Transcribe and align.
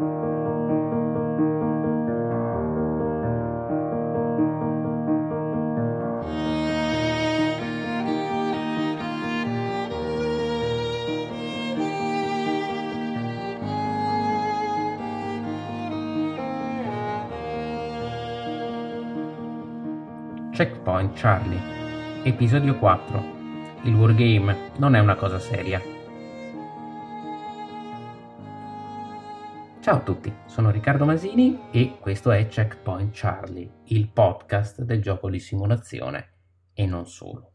Checkpoint 0.00 0.32
Charlie, 21.12 21.60
episodio 22.22 22.76
4. 22.76 23.22
Il 23.82 23.94
wargame 23.94 24.70
non 24.76 24.94
è 24.94 24.98
una 24.98 25.16
cosa 25.16 25.38
seria. 25.38 25.99
Ciao 29.90 29.98
a 29.98 30.04
tutti, 30.04 30.32
sono 30.46 30.70
Riccardo 30.70 31.04
Masini 31.04 31.62
e 31.72 31.98
questo 31.98 32.30
è 32.30 32.46
Checkpoint 32.46 33.10
Charlie, 33.12 33.68
il 33.86 34.08
podcast 34.08 34.82
del 34.82 35.02
gioco 35.02 35.28
di 35.28 35.40
simulazione 35.40 36.34
e 36.72 36.86
non 36.86 37.08
solo. 37.08 37.50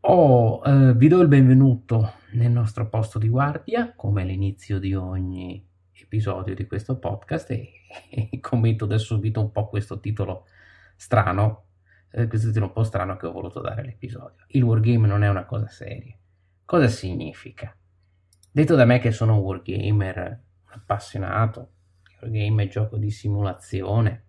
Oh, 0.00 0.60
eh, 0.64 0.92
vi 0.94 1.06
do 1.06 1.20
il 1.20 1.28
benvenuto 1.28 2.14
nel 2.32 2.50
nostro 2.50 2.88
posto 2.88 3.20
di 3.20 3.28
guardia, 3.28 3.94
come 3.94 4.22
all'inizio 4.22 4.80
di 4.80 4.96
ogni 4.96 5.64
episodio 5.92 6.56
di 6.56 6.66
questo 6.66 6.98
podcast 6.98 7.52
e, 7.52 7.70
e 8.28 8.40
commento 8.40 8.84
da 8.84 8.98
subito 8.98 9.40
un 9.40 9.52
po' 9.52 9.68
questo 9.68 10.00
titolo 10.00 10.46
strano 10.96 11.66
eh, 12.10 12.26
questo 12.26 12.48
titolo 12.48 12.66
un 12.66 12.72
po' 12.72 12.82
strano 12.82 13.14
che 13.14 13.28
ho 13.28 13.32
voluto 13.32 13.60
dare 13.60 13.82
all'episodio. 13.82 14.44
Il 14.48 14.64
wargame 14.64 15.06
non 15.06 15.22
è 15.22 15.28
una 15.28 15.44
cosa 15.44 15.68
seria. 15.68 16.18
Cosa 16.64 16.88
significa? 16.88 17.72
Detto 18.50 18.74
da 18.74 18.84
me 18.84 18.98
che 18.98 19.12
sono 19.12 19.36
un 19.36 19.42
wargamer 19.42 20.50
appassionato, 20.72 21.72
wargame 22.20 22.64
è 22.64 22.68
gioco 22.68 22.96
di 22.96 23.10
simulazione, 23.10 24.26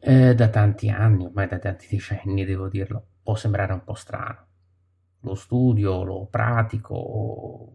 eh, 0.00 0.34
da 0.34 0.48
tanti 0.48 0.88
anni, 0.88 1.24
ormai 1.24 1.48
da 1.48 1.58
tanti 1.58 1.88
decenni 1.90 2.44
devo 2.44 2.68
dirlo, 2.68 3.06
può 3.22 3.34
sembrare 3.34 3.72
un 3.72 3.84
po' 3.84 3.94
strano. 3.94 4.46
Lo 5.22 5.34
studio, 5.34 6.04
lo 6.04 6.26
pratico, 6.26 7.74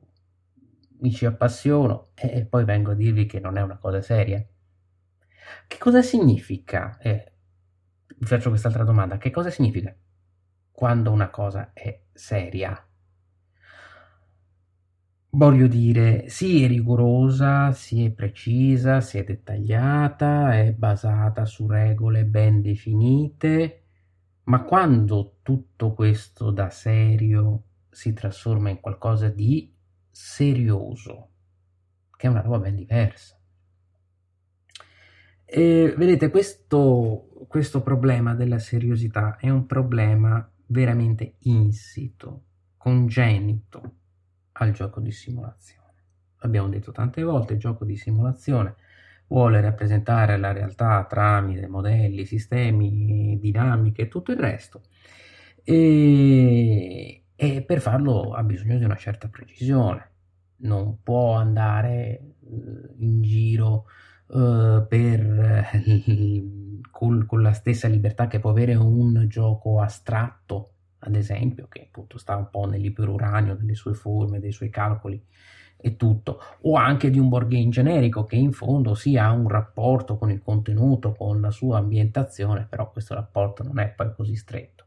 mi 1.00 1.12
ci 1.12 1.25
appassiono 1.25 2.12
e 2.16 2.45
poi 2.45 2.64
vengo 2.64 2.92
a 2.92 2.95
dirvi 2.95 3.25
che 3.25 3.39
non 3.39 3.58
è 3.58 3.62
una 3.62 3.78
cosa 3.78 4.02
seria. 4.02 4.45
Che 5.67 5.78
cosa 5.78 6.02
significa? 6.02 6.97
Eh, 7.00 7.34
vi 8.17 8.25
faccio 8.25 8.50
quest'altra 8.50 8.84
domanda. 8.84 9.17
Che 9.17 9.30
cosa 9.30 9.50
significa 9.50 9.94
quando 10.72 11.12
una 11.12 11.30
cosa 11.30 11.72
è 11.73 12.03
seria? 12.14 12.88
Voglio 15.36 15.66
dire, 15.66 16.30
sì, 16.30 16.64
è 16.64 16.67
rigorosa, 16.67 17.72
sì, 17.72 18.06
è 18.06 18.12
precisa, 18.12 19.02
sì, 19.02 19.17
è 19.17 19.23
dettagliata, 19.23 20.56
è 20.59 20.73
basata 20.73 21.44
su 21.45 21.66
regole 21.67 22.23
ben 22.23 22.62
definite, 22.62 23.81
ma 24.44 24.62
quando 24.64 25.38
tutto 25.42 25.94
questo 25.94 26.52
da 26.52 26.70
serio 26.70 27.64
si 27.90 28.14
trasforma 28.14 28.70
in 28.70 28.80
qualcosa 28.80 29.30
di 29.30 29.73
serioso, 30.12 31.30
che 32.16 32.28
è 32.28 32.30
una 32.30 32.42
roba 32.42 32.59
ben 32.59 32.75
diversa. 32.75 33.36
E 35.45 35.95
vedete, 35.97 36.30
questo, 36.30 37.45
questo 37.47 37.81
problema 37.81 38.36
della 38.36 38.59
seriosità 38.59 39.38
è 39.38 39.50
un 39.50 39.66
problema 39.66 40.47
veramente 40.68 41.38
insito, 41.40 42.44
congenito 42.78 43.95
al 44.54 44.72
gioco 44.72 45.00
di 45.00 45.12
simulazione. 45.12 45.82
L'abbiamo 46.40 46.70
detto 46.70 46.92
tante 46.92 47.23
volte, 47.23 47.54
il 47.54 47.59
gioco 47.59 47.86
di 47.86 47.96
simulazione 47.96 48.76
vuole 49.28 49.62
rappresentare 49.62 50.38
la 50.38 50.52
realtà 50.52 51.06
tramite 51.06 51.68
modelli, 51.68 52.26
sistemi, 52.26 53.38
dinamiche 53.40 54.04
e 54.04 54.08
tutto 54.08 54.31
il 54.31 54.40
resto. 54.40 54.84
E, 55.63 57.24
e 57.36 57.62
per 57.63 57.81
farlo 57.81 58.34
ha 58.34 58.44
bisogno 58.44 58.78
di 58.78 58.84
una 58.84 58.96
certa 58.96 59.28
precisione. 59.30 60.12
Non 60.58 61.02
può 61.02 61.34
andare 61.34 61.96
eh, 61.96 62.25
in 62.97 63.22
giro 63.22 63.86
uh, 64.28 64.86
per, 64.88 65.66
con, 66.92 67.25
con, 67.25 67.42
la 67.42 67.53
stessa 67.53 67.88
libertà 67.88 68.28
che 68.28 68.40
può 68.40 68.52
avere 68.52 68.75
un 68.75 69.25
gioco 69.28 69.80
astratto, 69.81 70.72
ad 71.06 71.16
esempio, 71.16 71.68
che 71.68 71.84
appunto 71.88 72.18
sta 72.18 72.36
un 72.36 72.50
po' 72.50 72.66
nell'iperuranio 72.66 73.56
delle 73.56 73.75
sue 73.75 73.94
forme, 73.94 74.40
dei 74.40 74.52
suoi 74.52 74.69
calcoli 74.69 75.22
e 75.78 75.97
tutto, 75.97 76.40
o 76.62 76.75
anche 76.75 77.09
di 77.09 77.19
un 77.19 77.28
board 77.28 77.50
game 77.50 77.69
generico 77.69 78.24
che 78.24 78.38
in 78.38 78.53
fondo 78.53 78.96
sì 78.96 79.18
ha 79.18 79.31
un 79.31 79.50
rapporto 79.50 80.18
con 80.18 80.31
il 80.31 80.42
contenuto, 80.42 81.13
con 81.13 81.42
la 81.42 81.52
sua 81.52 81.78
ambientazione, 81.80 82.66
però 82.69 82.90
questo 82.90 83.13
rapporto 83.16 83.63
non 83.63 83.80
è 83.80 83.90
poi 83.90 84.13
così 84.16 84.36
stretto. 84.36 84.86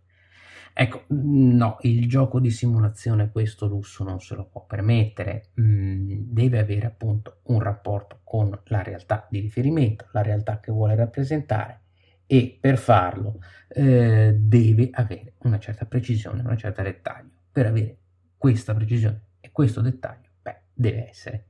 Ecco, 0.79 1.05
no, 1.09 1.79
il 1.83 2.07
gioco 2.07 2.39
di 2.39 2.51
simulazione 2.51 3.31
questo 3.31 3.67
lusso 3.67 4.05
non 4.05 4.21
se 4.21 4.35
lo 4.35 4.45
può 4.45 4.65
permettere, 4.67 5.49
mm, 5.59 6.33
deve 6.33 6.59
avere 6.59 6.87
appunto 6.87 7.39
un 7.45 7.61
rapporto 7.61 8.21
con 8.25 8.59
la 8.65 8.83
realtà 8.83 9.27
di 9.31 9.41
riferimento, 9.41 10.07
la 10.13 10.23
realtà 10.23 10.61
che 10.61 10.73
vuole 10.73 10.95
rappresentare 10.95 11.81
e 12.27 12.59
per 12.61 12.79
farlo 12.79 13.41
eh, 13.69 14.35
deve 14.37 14.91
avere 14.93 15.35
una 15.41 15.59
certa 15.59 15.87
precisione, 15.87 16.41
una 16.41 16.57
certa 16.57 16.83
dettaglio. 16.83 17.35
Per 17.53 17.67
avere 17.67 17.99
questa 18.37 18.75
precisione 18.75 19.29
e 19.41 19.51
questo 19.53 19.81
dettaglio, 19.81 20.31
beh, 20.43 20.63
deve 20.73 21.09
essere 21.09 21.49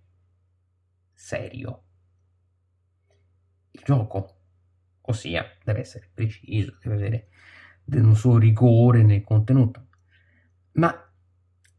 serio. 1.13 1.83
Il 3.73 3.83
gioco, 3.85 4.41
ossia, 5.03 5.45
deve 5.65 5.81
essere 5.81 6.11
preciso, 6.13 6.79
deve 6.83 6.95
avere 6.95 7.29
del 7.85 8.15
suo 8.15 8.39
rigore 8.39 9.03
nel 9.03 9.23
contenuto, 9.23 9.89
ma 10.73 10.95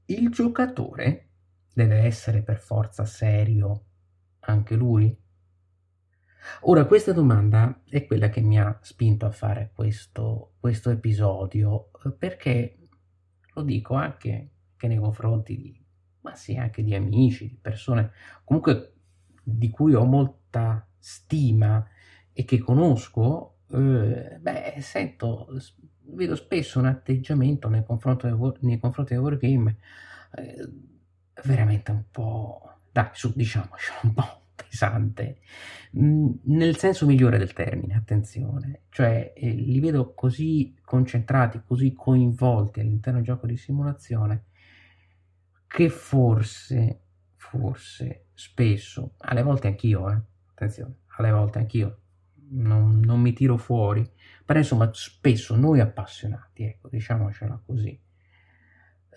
il 0.05 0.29
giocatore 0.29 1.29
deve 1.73 1.97
essere 1.97 2.41
per 2.41 2.59
forza 2.59 3.05
serio 3.05 3.85
anche 4.39 4.75
lui? 4.75 5.15
Ora, 6.61 6.85
questa 6.85 7.13
domanda 7.13 7.81
è 7.87 8.05
quella 8.05 8.29
che 8.29 8.41
mi 8.41 8.59
ha 8.59 8.77
spinto 8.81 9.25
a 9.25 9.31
fare 9.31 9.71
questo, 9.73 10.53
questo 10.59 10.89
episodio, 10.89 11.89
perché 12.17 12.77
lo 13.53 13.63
dico 13.63 13.95
anche, 13.95 14.49
anche 14.71 14.87
nei 14.87 14.97
confronti 14.97 15.57
di, 15.57 15.85
ma 16.21 16.35
sì, 16.35 16.55
anche 16.55 16.83
di 16.83 16.95
amici, 16.95 17.47
di 17.47 17.57
persone 17.59 18.11
comunque 18.43 18.93
di 19.43 19.69
cui 19.69 19.93
ho 19.93 20.03
molta 20.03 20.87
stima 20.97 21.85
e 22.33 22.43
che 22.45 22.59
conosco, 22.59 23.59
eh, 23.71 24.37
beh, 24.39 24.75
sento 24.79 25.47
vedo 26.09 26.35
spesso 26.35 26.79
un 26.79 26.85
atteggiamento 26.85 27.67
nei 27.67 27.83
confronti 27.83 28.27
nei 28.61 28.79
confronti 28.79 29.13
del 29.13 29.21
wargame 29.23 29.77
eh, 30.35 30.69
veramente 31.43 31.91
un 31.91 32.03
po', 32.09 32.79
dai, 32.91 33.09
su, 33.13 33.31
diciamocelo, 33.35 33.99
un 34.03 34.13
po' 34.13 34.46
pesante, 34.57 35.39
mm, 35.97 36.29
nel 36.45 36.77
senso 36.77 37.05
migliore 37.05 37.37
del 37.37 37.53
termine, 37.53 37.95
attenzione, 37.95 38.83
cioè 38.89 39.33
eh, 39.35 39.49
li 39.51 39.79
vedo 39.79 40.13
così 40.13 40.75
concentrati, 40.83 41.61
così 41.65 41.93
coinvolti 41.93 42.79
all'interno 42.79 43.19
del 43.19 43.27
gioco 43.27 43.45
di 43.47 43.57
simulazione, 43.57 44.45
che 45.67 45.89
forse, 45.89 47.01
forse, 47.35 48.27
spesso, 48.33 49.13
alle 49.19 49.43
volte 49.43 49.67
anch'io, 49.67 50.09
eh, 50.09 50.21
attenzione, 50.51 50.95
alle 51.17 51.31
volte 51.31 51.59
anch'io, 51.59 51.99
non, 52.49 52.99
non 52.99 53.19
mi 53.19 53.33
tiro 53.33 53.57
fuori, 53.57 54.09
però 54.45 54.59
insomma 54.59 54.89
spesso 54.93 55.55
noi 55.55 55.79
appassionati, 55.79 56.63
ecco, 56.63 56.89
diciamocela 56.89 57.61
così, 57.65 57.99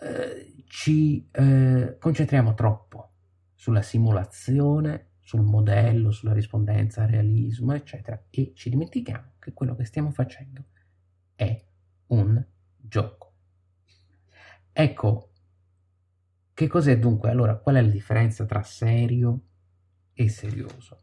eh, 0.02 0.64
ci 0.66 1.28
eh, 1.30 1.96
concentriamo 1.98 2.54
troppo 2.54 3.12
sulla 3.54 3.82
simulazione, 3.82 5.09
sul 5.30 5.42
modello, 5.42 6.10
sulla 6.10 6.32
rispondenza 6.32 7.02
al 7.02 7.10
realismo, 7.10 7.72
eccetera, 7.72 8.20
e 8.30 8.50
ci 8.52 8.68
dimentichiamo 8.68 9.34
che 9.38 9.52
quello 9.52 9.76
che 9.76 9.84
stiamo 9.84 10.10
facendo 10.10 10.64
è 11.36 11.64
un 12.08 12.44
gioco. 12.76 13.32
Ecco, 14.72 15.30
che 16.52 16.66
cos'è 16.66 16.98
dunque? 16.98 17.30
Allora, 17.30 17.58
qual 17.58 17.76
è 17.76 17.80
la 17.80 17.88
differenza 17.88 18.44
tra 18.44 18.64
serio 18.64 19.42
e 20.12 20.28
serioso? 20.28 20.98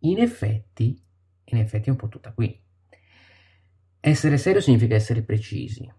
In 0.00 0.20
effetti, 0.20 1.04
in 1.46 1.58
effetti 1.58 1.88
è 1.88 1.90
un 1.90 1.98
po' 1.98 2.08
tutta 2.08 2.32
qui. 2.32 2.62
Essere 3.98 4.38
serio 4.38 4.60
significa 4.60 4.94
essere 4.94 5.22
precisi, 5.22 5.92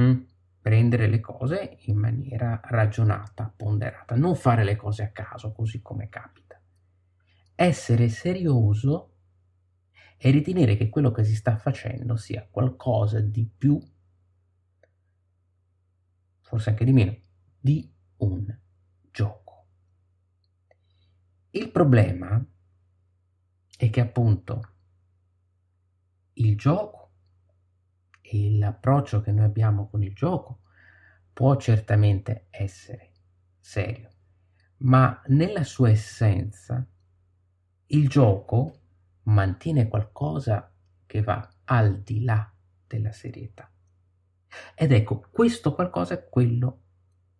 mm? 0.00 0.20
prendere 0.60 1.08
le 1.08 1.18
cose 1.18 1.78
in 1.86 1.96
maniera 1.96 2.60
ragionata, 2.62 3.52
ponderata, 3.54 4.14
non 4.14 4.36
fare 4.36 4.62
le 4.62 4.76
cose 4.76 5.02
a 5.02 5.10
caso, 5.10 5.52
così 5.52 5.82
come 5.82 6.08
capita. 6.08 6.43
Essere 7.56 8.08
serioso 8.08 9.12
è 10.16 10.30
ritenere 10.30 10.76
che 10.76 10.88
quello 10.88 11.12
che 11.12 11.22
si 11.22 11.36
sta 11.36 11.56
facendo 11.56 12.16
sia 12.16 12.48
qualcosa 12.50 13.20
di 13.20 13.46
più, 13.46 13.80
forse 16.40 16.70
anche 16.70 16.84
di 16.84 16.92
meno, 16.92 17.16
di 17.60 17.88
un 18.16 18.58
gioco. 19.12 19.66
Il 21.50 21.70
problema 21.70 22.44
è 23.76 23.90
che 23.90 24.00
appunto 24.00 24.72
il 26.34 26.56
gioco 26.56 27.12
e 28.20 28.56
l'approccio 28.58 29.20
che 29.20 29.30
noi 29.30 29.44
abbiamo 29.44 29.88
con 29.88 30.02
il 30.02 30.12
gioco 30.12 30.62
può 31.32 31.56
certamente 31.56 32.46
essere 32.50 33.12
serio, 33.60 34.08
ma 34.78 35.22
nella 35.26 35.62
sua 35.62 35.90
essenza 35.90 36.84
il 37.86 38.08
gioco 38.08 38.80
mantiene 39.24 39.88
qualcosa 39.88 40.72
che 41.06 41.22
va 41.22 41.48
al 41.64 42.00
di 42.00 42.24
là 42.24 42.50
della 42.86 43.12
serietà. 43.12 43.70
Ed 44.74 44.92
ecco, 44.92 45.26
questo 45.30 45.74
qualcosa 45.74 46.14
è 46.14 46.28
quello 46.28 46.80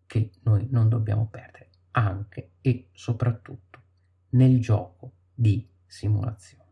che 0.05 0.31
noi 0.43 0.67
non 0.69 0.89
dobbiamo 0.89 1.27
perdere, 1.27 1.69
anche 1.91 2.51
e 2.61 2.89
soprattutto 2.93 3.81
nel 4.29 4.59
gioco 4.59 5.13
di 5.33 5.67
simulazione. 5.85 6.63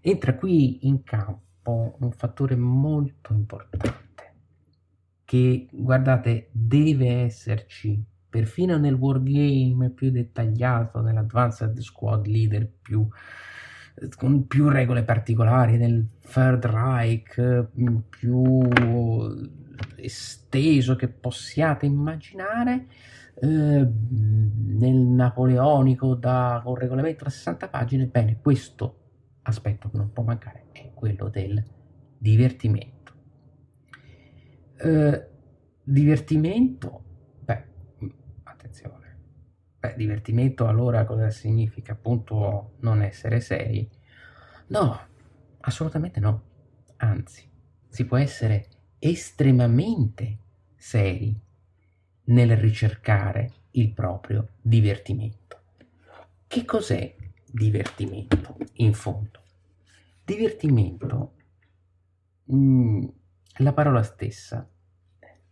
Entra 0.00 0.34
qui 0.36 0.86
in 0.86 1.02
campo 1.02 1.96
un 2.00 2.12
fattore 2.12 2.56
molto 2.56 3.32
importante 3.32 4.06
che, 5.24 5.68
guardate, 5.70 6.48
deve 6.52 7.22
esserci 7.22 8.02
perfino 8.28 8.76
nel 8.76 8.94
wargame 8.94 9.90
più 9.90 10.10
dettagliato, 10.10 11.00
nell'Advanced 11.00 11.78
Squad 11.78 12.26
Leader 12.26 12.68
più 12.80 13.08
con 14.16 14.46
più 14.46 14.68
regole 14.68 15.02
particolari, 15.02 15.76
nel 15.76 16.06
Third 16.20 16.64
Reich 16.66 17.68
più 18.08 18.68
esteso 19.96 20.96
che 20.96 21.08
possiate 21.08 21.86
immaginare, 21.86 22.86
eh, 23.40 23.46
nel 23.86 24.94
napoleonico 24.94 26.14
da 26.14 26.62
un 26.64 26.74
regolamento 26.74 27.24
da 27.24 27.30
60 27.30 27.68
pagine, 27.68 28.06
bene, 28.06 28.38
questo 28.40 28.96
aspetto 29.42 29.88
che 29.90 29.96
non 29.96 30.12
può 30.12 30.22
mancare 30.22 30.66
è 30.72 30.90
quello 30.94 31.28
del 31.28 31.62
divertimento. 32.18 33.12
Eh, 34.80 35.26
divertimento, 35.82 37.02
attenzione, 38.68 39.16
beh, 39.80 39.94
divertimento 39.96 40.66
allora 40.66 41.04
cosa 41.04 41.30
significa? 41.30 41.92
Appunto 41.92 42.74
non 42.80 43.02
essere 43.02 43.40
seri? 43.40 43.88
No, 44.68 45.00
assolutamente 45.60 46.20
no. 46.20 46.42
Anzi, 46.98 47.48
si 47.88 48.04
può 48.04 48.18
essere 48.18 48.68
estremamente 48.98 50.38
seri 50.76 51.34
nel 52.24 52.56
ricercare 52.56 53.52
il 53.72 53.92
proprio 53.92 54.48
divertimento. 54.60 55.60
Che 56.46 56.64
cos'è 56.64 57.16
divertimento 57.50 58.56
in 58.74 58.92
fondo? 58.92 59.42
Divertimento, 60.24 61.32
mh, 62.44 62.56
mm, 62.56 63.04
la 63.58 63.72
parola 63.72 64.02
stessa 64.02 64.68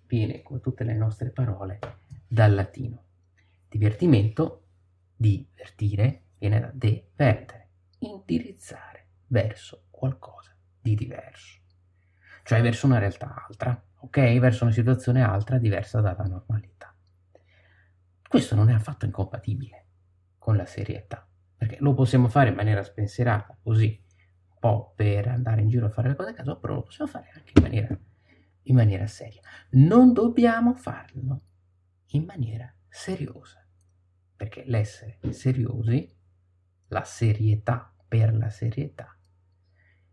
viene, 0.06 0.42
come 0.42 0.60
tutte 0.60 0.84
le 0.84 0.94
nostre 0.94 1.30
parole, 1.30 1.78
dal 2.28 2.54
latino. 2.54 3.05
Divertimento, 3.76 4.64
divertire, 5.14 6.24
viene 6.38 6.60
da 6.60 6.70
divertere, 6.72 7.68
indirizzare 7.98 9.08
verso 9.26 9.86
qualcosa 9.90 10.56
di 10.80 10.94
diverso 10.94 11.64
cioè 12.46 12.62
verso 12.62 12.86
una 12.86 12.98
realtà 12.98 13.44
altra, 13.44 13.84
ok? 13.98 14.38
Verso 14.38 14.62
una 14.62 14.72
situazione 14.72 15.20
altra 15.20 15.58
diversa 15.58 16.00
dalla 16.00 16.22
normalità. 16.22 16.94
Questo 18.28 18.54
non 18.54 18.70
è 18.70 18.72
affatto 18.72 19.04
incompatibile 19.04 19.86
con 20.38 20.56
la 20.56 20.64
serietà, 20.64 21.26
perché 21.56 21.78
lo 21.80 21.92
possiamo 21.92 22.28
fare 22.28 22.50
in 22.50 22.54
maniera 22.54 22.84
spensierata, 22.84 23.58
così, 23.60 24.00
un 24.50 24.58
po' 24.60 24.92
per 24.94 25.26
andare 25.26 25.62
in 25.62 25.68
giro 25.68 25.86
a 25.86 25.90
fare 25.90 26.10
le 26.10 26.14
cose 26.14 26.30
a 26.30 26.34
caso, 26.34 26.56
però 26.60 26.74
lo 26.74 26.82
possiamo 26.82 27.10
fare 27.10 27.30
anche 27.34 27.50
in 27.56 27.62
maniera, 27.62 27.98
in 28.62 28.74
maniera 28.76 29.06
seria. 29.08 29.40
Non 29.70 30.12
dobbiamo 30.12 30.74
farlo 30.74 31.40
in 32.10 32.22
maniera 32.26 32.72
seriosa, 32.88 33.65
perché 34.36 34.64
l'essere 34.66 35.18
seriosi, 35.30 36.14
la 36.88 37.04
serietà 37.04 37.92
per 38.06 38.34
la 38.36 38.50
serietà, 38.50 39.16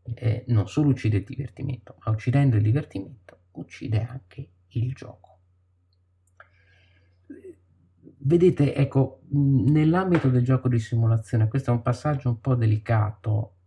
eh, 0.03 0.45
non 0.47 0.67
solo 0.67 0.89
uccide 0.89 1.17
il 1.17 1.23
divertimento, 1.23 1.97
ma 2.03 2.11
uccidendo 2.11 2.55
il 2.55 2.63
divertimento 2.63 3.41
uccide 3.51 4.03
anche 4.03 4.49
il 4.69 4.93
gioco. 4.93 5.31
Vedete, 8.25 8.73
ecco, 8.73 9.23
nell'ambito 9.31 10.29
del 10.29 10.43
gioco 10.43 10.69
di 10.69 10.79
simulazione, 10.79 11.49
questo 11.49 11.71
è 11.71 11.73
un 11.73 11.81
passaggio 11.81 12.29
un 12.29 12.39
po' 12.39 12.55
delicato, 12.55 13.57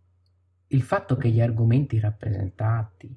il 0.67 0.81
fatto 0.81 1.15
che 1.15 1.29
gli 1.29 1.39
argomenti 1.39 1.99
rappresentati 1.99 3.15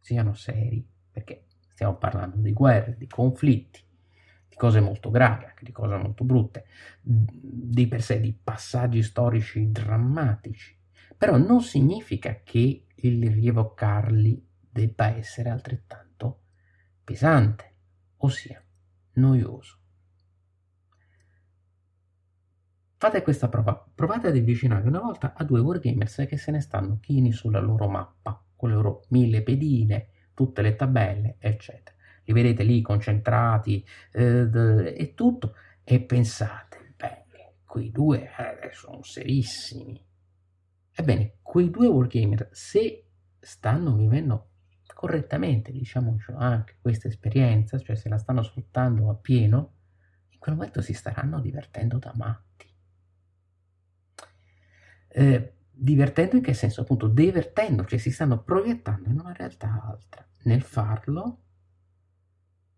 siano 0.00 0.34
seri, 0.34 0.84
perché 1.10 1.46
stiamo 1.68 1.96
parlando 1.96 2.38
di 2.38 2.52
guerre, 2.52 2.96
di 2.98 3.06
conflitti, 3.06 3.80
di 4.52 4.58
cose 4.58 4.80
molto 4.80 5.10
gravi, 5.10 5.46
anche 5.46 5.64
di 5.64 5.72
cose 5.72 5.96
molto 5.96 6.24
brutte, 6.24 6.66
di 7.00 7.88
per 7.88 8.02
sé 8.02 8.20
di 8.20 8.34
passaggi 8.34 9.02
storici 9.02 9.70
drammatici, 9.70 10.78
però 11.16 11.38
non 11.38 11.62
significa 11.62 12.42
che 12.44 12.84
il 12.94 13.30
rievocarli 13.30 14.46
debba 14.70 15.16
essere 15.16 15.48
altrettanto 15.48 16.42
pesante, 17.02 17.74
ossia 18.18 18.62
noioso. 19.14 19.78
Fate 22.98 23.22
questa 23.22 23.48
prova, 23.48 23.90
provate 23.94 24.28
ad 24.28 24.36
avvicinarvi 24.36 24.86
una 24.86 25.00
volta 25.00 25.32
a 25.34 25.44
due 25.44 25.60
wargamers 25.60 26.26
che 26.28 26.36
se 26.36 26.50
ne 26.50 26.60
stanno 26.60 26.98
chini 27.00 27.32
sulla 27.32 27.58
loro 27.58 27.88
mappa, 27.88 28.40
con 28.54 28.68
le 28.68 28.74
loro 28.74 29.04
mille 29.08 29.42
pedine, 29.42 30.08
tutte 30.34 30.60
le 30.60 30.76
tabelle, 30.76 31.36
eccetera. 31.38 31.96
Li 32.24 32.32
vedete 32.32 32.62
lì 32.62 32.80
concentrati 32.82 33.84
eh, 34.12 34.94
e 34.94 35.12
tutto, 35.14 35.54
e 35.84 36.00
pensate, 36.00 36.94
beh, 36.96 37.24
quei 37.64 37.90
due 37.90 38.30
eh, 38.36 38.70
sono 38.72 39.02
serissimi, 39.02 40.00
Ebbene, 40.94 41.38
quei 41.40 41.70
due 41.70 41.86
wargamer, 41.86 42.50
se 42.52 43.06
stanno 43.40 43.96
vivendo 43.96 44.50
correttamente, 44.94 45.72
diciamo 45.72 46.16
anche 46.36 46.76
questa 46.80 47.08
esperienza, 47.08 47.78
cioè 47.78 47.96
se 47.96 48.10
la 48.10 48.18
stanno 48.18 48.42
sfruttando 48.42 49.08
a 49.08 49.14
pieno, 49.14 49.72
in 50.28 50.38
quel 50.38 50.54
momento 50.54 50.82
si 50.82 50.92
staranno 50.92 51.40
divertendo 51.40 51.98
da 51.98 52.12
matti. 52.14 52.70
Eh, 55.08 55.54
divertendo 55.70 56.36
in 56.36 56.42
che 56.42 56.52
senso? 56.52 56.82
Appunto, 56.82 57.08
divertendo, 57.08 57.86
cioè 57.86 57.98
si 57.98 58.10
stanno 58.10 58.42
proiettando 58.42 59.08
in 59.08 59.18
una 59.18 59.32
realtà 59.32 59.82
altra. 59.82 60.26
Nel 60.44 60.62
farlo 60.62 61.38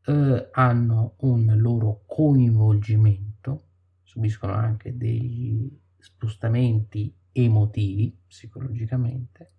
eh, 0.07 0.49
hanno 0.53 1.15
un 1.19 1.53
loro 1.57 2.03
coinvolgimento, 2.07 3.69
subiscono 4.03 4.53
anche 4.53 4.97
degli 4.97 5.71
spostamenti 5.99 7.15
emotivi 7.33 8.17
psicologicamente 8.27 9.55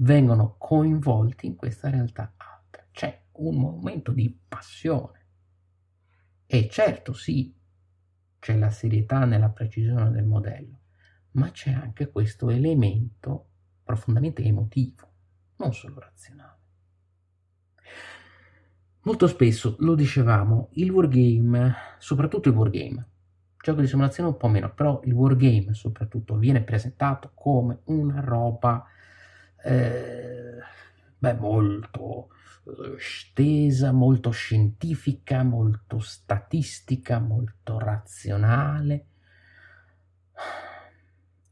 vengono 0.00 0.56
coinvolti 0.58 1.46
in 1.46 1.56
questa 1.56 1.90
realtà 1.90 2.34
altra. 2.36 2.86
C'è 2.90 3.26
un 3.32 3.56
momento 3.58 4.12
di 4.12 4.38
passione. 4.48 5.18
E 6.46 6.68
certo 6.68 7.12
sì, 7.12 7.56
c'è 8.38 8.56
la 8.56 8.70
serietà 8.70 9.24
nella 9.24 9.50
precisione 9.50 10.10
del 10.10 10.24
modello, 10.24 10.80
ma 11.32 11.50
c'è 11.50 11.70
anche 11.70 12.10
questo 12.10 12.50
elemento 12.50 13.48
profondamente 13.84 14.42
emotivo, 14.42 15.12
non 15.56 15.72
solo 15.72 16.00
razionale. 16.00 16.59
Molto 19.02 19.26
spesso, 19.28 19.76
lo 19.78 19.94
dicevamo, 19.94 20.68
il 20.72 20.90
wargame, 20.90 21.74
soprattutto 21.98 22.50
il 22.50 22.54
wargame, 22.54 23.08
gioco 23.58 23.80
di 23.80 23.86
simulazione 23.86 24.28
un 24.28 24.36
po' 24.36 24.48
meno, 24.48 24.74
però 24.74 25.00
il 25.04 25.12
wargame 25.14 25.72
soprattutto 25.72 26.36
viene 26.36 26.62
presentato 26.62 27.30
come 27.34 27.80
una 27.84 28.20
roba 28.20 28.84
eh, 29.64 30.58
beh, 31.16 31.34
molto 31.34 32.28
eh, 32.66 32.96
stesa, 32.98 33.90
molto 33.90 34.32
scientifica, 34.32 35.42
molto 35.44 35.98
statistica, 35.98 37.18
molto 37.20 37.78
razionale. 37.78 39.06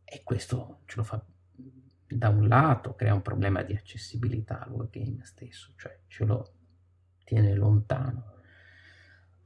E 0.05 0.21
questo 0.23 0.81
ce 0.85 0.97
lo 0.97 1.03
fa 1.03 1.23
da 2.07 2.29
un 2.29 2.47
lato, 2.47 2.95
crea 2.95 3.15
un 3.15 3.23
problema 3.23 3.63
di 3.63 3.75
accessibilità 3.75 4.61
al 4.63 4.71
wargame 4.71 5.25
stesso, 5.25 5.73
cioè 5.77 5.99
ce 6.09 6.25
lo 6.27 6.53
tiene 7.29 7.55
lontano 7.55 8.37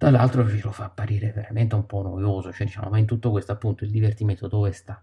dall'altro 0.02 0.48
ce 0.48 0.60
lo 0.62 0.72
fa 0.72 0.86
apparire 0.86 1.30
veramente 1.30 1.76
un 1.76 1.86
po' 1.86 2.02
noioso, 2.02 2.52
cioè 2.52 2.66
diciamo, 2.66 2.90
ma 2.90 2.98
in 2.98 3.06
tutto 3.06 3.30
questo 3.30 3.52
appunto 3.52 3.84
il 3.84 3.90
divertimento 3.90 4.48
dove 4.48 4.72
sta? 4.72 5.00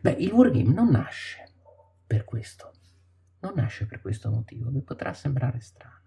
Beh, 0.00 0.12
il 0.12 0.32
wargame 0.32 0.72
non 0.72 0.88
nasce 0.88 1.52
per 2.06 2.24
questo, 2.24 2.70
non 3.40 3.52
nasce 3.56 3.86
per 3.86 4.00
questo 4.00 4.30
motivo, 4.30 4.70
vi 4.70 4.80
potrà 4.80 5.12
sembrare 5.12 5.60
strano. 5.60 6.04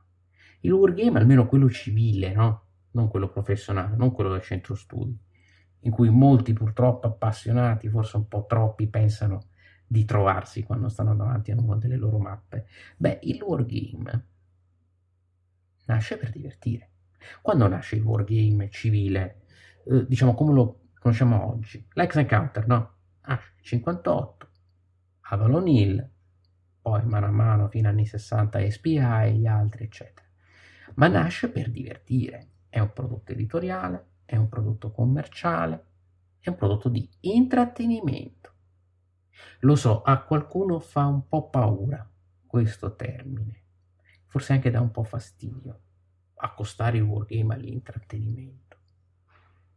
Il 0.61 0.71
wargame, 0.71 1.19
almeno 1.19 1.47
quello 1.47 1.69
civile, 1.69 2.33
no? 2.33 2.63
Non 2.91 3.07
quello 3.07 3.29
professionale, 3.29 3.95
non 3.95 4.11
quello 4.11 4.31
del 4.31 4.41
centro 4.41 4.73
studi. 4.73 5.17
in 5.81 5.91
cui 5.91 6.09
molti 6.09 6.53
purtroppo 6.53 7.07
appassionati, 7.07 7.87
forse 7.87 8.17
un 8.17 8.27
po' 8.27 8.45
troppi, 8.47 8.87
pensano 8.87 9.49
di 9.87 10.05
trovarsi 10.05 10.63
quando 10.63 10.89
stanno 10.89 11.15
davanti 11.15 11.51
a 11.51 11.55
una 11.57 11.75
delle 11.77 11.95
loro 11.95 12.17
mappe. 12.19 12.67
Beh, 12.97 13.19
il 13.23 13.41
wargame 13.41 14.28
nasce 15.89 16.17
per 16.17 16.29
divertire. 16.31 16.89
Quando 17.41 17.67
nasce 17.67 17.96
il 17.96 18.03
wargame 18.03 18.69
civile, 18.69 19.41
eh, 19.86 20.05
diciamo 20.08 20.34
come 20.34 20.53
lo 20.53 20.79
conosciamo 21.00 21.50
oggi, 21.50 21.86
l'ex 21.93 22.15
encounter, 22.15 22.67
no? 22.67 22.93
Nasce 23.25 23.51
nel 23.55 23.65
58, 23.65 24.50
Avalon 25.22 25.67
Hill, 25.67 26.10
poi 26.81 27.03
mano 27.05 27.25
a 27.25 27.31
mano 27.31 27.67
fino 27.67 27.88
agli 27.88 27.96
anni 27.96 28.05
60 28.05 28.69
SPI 28.69 28.98
e 28.98 29.34
gli 29.34 29.46
altri, 29.46 29.84
eccetera. 29.84 30.27
Ma 30.96 31.08
nasce 31.08 31.50
per 31.50 31.69
divertire. 31.69 32.48
È 32.69 32.79
un 32.79 32.91
prodotto 32.93 33.31
editoriale, 33.31 34.05
è 34.25 34.36
un 34.36 34.48
prodotto 34.48 34.91
commerciale, 34.91 35.86
è 36.39 36.50
un 36.50 36.55
prodotto 36.55 36.89
di 36.89 37.08
intrattenimento. 37.22 38.53
Lo 39.62 39.75
so, 39.75 40.01
a 40.01 40.22
qualcuno 40.22 40.79
fa 40.79 41.05
un 41.05 41.27
po' 41.27 41.50
paura 41.50 42.08
questo 42.46 42.96
termine, 42.96 43.63
forse 44.29 44.53
anche 44.53 44.71
dà 44.71 44.79
un 44.79 44.91
po' 44.91 45.03
fastidio 45.03 45.81
accostare 46.41 46.98
il 46.98 47.03
wargame 47.03 47.55
all'intrattenimento. 47.55 48.77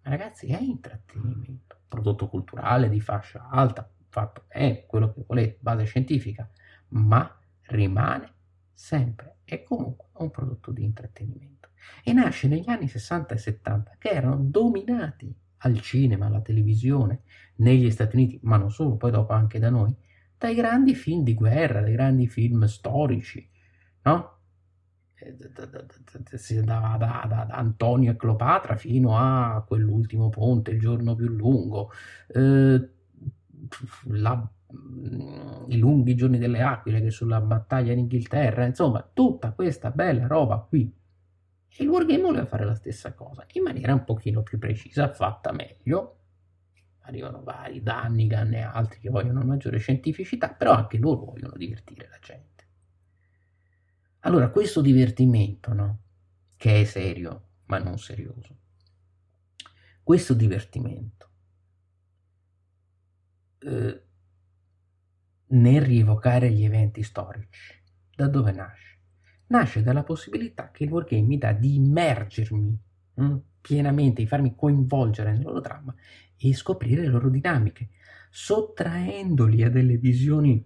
Ma 0.02 0.10
ragazzi, 0.10 0.46
è 0.46 0.60
intrattenimento, 0.60 1.76
prodotto 1.88 2.28
culturale 2.28 2.88
di 2.88 3.00
fascia 3.00 3.48
alta, 3.48 3.88
fatto 4.08 4.44
è 4.48 4.84
quello 4.86 5.12
che 5.12 5.24
volete, 5.26 5.58
base 5.60 5.84
scientifica, 5.84 6.48
ma 6.88 7.38
rimane 7.66 8.32
sempre 8.72 9.38
e 9.44 9.62
comunque 9.62 10.06
un 10.14 10.30
prodotto 10.30 10.70
di 10.70 10.84
intrattenimento. 10.84 11.70
E 12.04 12.12
nasce 12.12 12.46
negli 12.46 12.68
anni 12.68 12.88
60 12.88 13.34
e 13.34 13.38
70 13.38 13.96
che 13.98 14.10
erano 14.10 14.36
dominati 14.36 15.34
al 15.58 15.80
cinema, 15.80 16.26
alla 16.26 16.40
televisione, 16.40 17.22
negli 17.56 17.90
Stati 17.90 18.16
Uniti, 18.16 18.38
ma 18.42 18.56
non 18.56 18.70
solo, 18.70 18.96
poi 18.96 19.10
dopo 19.10 19.32
anche 19.32 19.58
da 19.58 19.70
noi, 19.70 19.94
dai 20.36 20.54
grandi 20.54 20.94
film 20.94 21.22
di 21.22 21.34
guerra, 21.34 21.80
dai 21.80 21.92
grandi 21.92 22.26
film 22.26 22.64
storici, 22.64 23.48
no? 24.02 24.41
Andava 26.58 26.96
da, 26.96 27.24
da, 27.28 27.44
da, 27.44 27.54
Antonio 27.54 28.12
e 28.12 28.16
Cleopatra 28.16 28.76
fino 28.76 29.16
a 29.16 29.64
quell'ultimo 29.66 30.28
ponte, 30.28 30.72
il 30.72 30.80
giorno 30.80 31.14
più 31.14 31.28
lungo, 31.28 31.90
eh, 32.28 32.88
la, 34.08 34.50
i 35.68 35.78
lunghi 35.78 36.14
giorni 36.14 36.38
delle 36.38 36.62
aquile 36.62 37.00
che 37.00 37.10
sulla 37.10 37.40
battaglia 37.40 37.92
in 37.92 38.00
Inghilterra, 38.00 38.64
insomma, 38.64 39.08
tutta 39.12 39.52
questa 39.52 39.90
bella 39.90 40.26
roba 40.26 40.58
qui. 40.58 40.92
E 41.74 41.84
il 41.84 41.88
Wargame 41.88 42.22
voleva 42.22 42.46
fare 42.46 42.64
la 42.64 42.74
stessa 42.74 43.14
cosa, 43.14 43.46
in 43.52 43.62
maniera 43.62 43.92
un 43.92 44.04
pochino 44.04 44.42
più 44.42 44.58
precisa, 44.58 45.12
fatta 45.12 45.52
meglio. 45.52 46.18
Arrivano 47.04 47.42
vari 47.42 47.82
Dannigan 47.82 48.52
e 48.54 48.60
altri 48.60 49.00
che 49.00 49.10
vogliono 49.10 49.42
maggiore 49.42 49.78
scientificità, 49.78 50.50
però 50.50 50.72
anche 50.72 50.98
loro 50.98 51.24
vogliono 51.24 51.54
divertire 51.56 52.08
la 52.08 52.18
gente. 52.20 52.51
Allora, 54.24 54.50
questo 54.50 54.80
divertimento, 54.80 55.72
no? 55.72 56.00
Che 56.56 56.80
è 56.80 56.84
serio, 56.84 57.48
ma 57.66 57.78
non 57.78 57.98
serioso. 57.98 58.56
Questo 60.02 60.34
divertimento 60.34 61.30
eh, 63.58 64.02
nel 65.46 65.82
rievocare 65.82 66.50
gli 66.50 66.64
eventi 66.64 67.02
storici. 67.02 67.80
Da 68.14 68.28
dove 68.28 68.52
nasce? 68.52 68.98
Nasce 69.48 69.82
dalla 69.82 70.04
possibilità 70.04 70.70
che 70.70 70.84
il 70.84 70.90
wargame 70.90 71.22
mi 71.22 71.38
dà 71.38 71.52
di 71.52 71.74
immergermi 71.76 72.78
mh, 73.14 73.24
mm, 73.24 73.36
pienamente, 73.60 74.22
di 74.22 74.28
farmi 74.28 74.54
coinvolgere 74.54 75.32
nel 75.32 75.42
loro 75.42 75.60
dramma 75.60 75.94
e 76.36 76.54
scoprire 76.54 77.02
le 77.02 77.08
loro 77.08 77.28
dinamiche, 77.28 77.90
sottraendoli 78.30 79.62
a 79.62 79.70
delle 79.70 79.96
visioni 79.96 80.64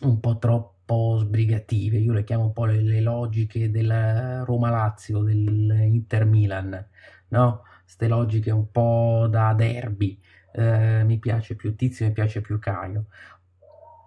un 0.00 0.20
po' 0.20 0.38
troppo 0.38 0.77
sbrigative, 1.18 1.98
io 1.98 2.12
le 2.12 2.24
chiamo 2.24 2.44
un 2.44 2.52
po' 2.52 2.64
le, 2.64 2.80
le 2.80 3.00
logiche 3.00 3.70
della 3.70 4.42
Roma-Lazio, 4.44 5.22
dell'Inter 5.22 6.24
Milan, 6.24 6.88
no? 7.28 7.62
Ste 7.84 8.08
logiche 8.08 8.50
un 8.50 8.70
po' 8.70 9.26
da 9.30 9.52
derby, 9.54 10.20
eh, 10.52 11.02
mi 11.04 11.18
piace 11.18 11.54
più 11.56 11.74
Tizio, 11.74 12.06
mi 12.06 12.12
piace 12.12 12.40
più 12.40 12.58
Caio. 12.58 13.06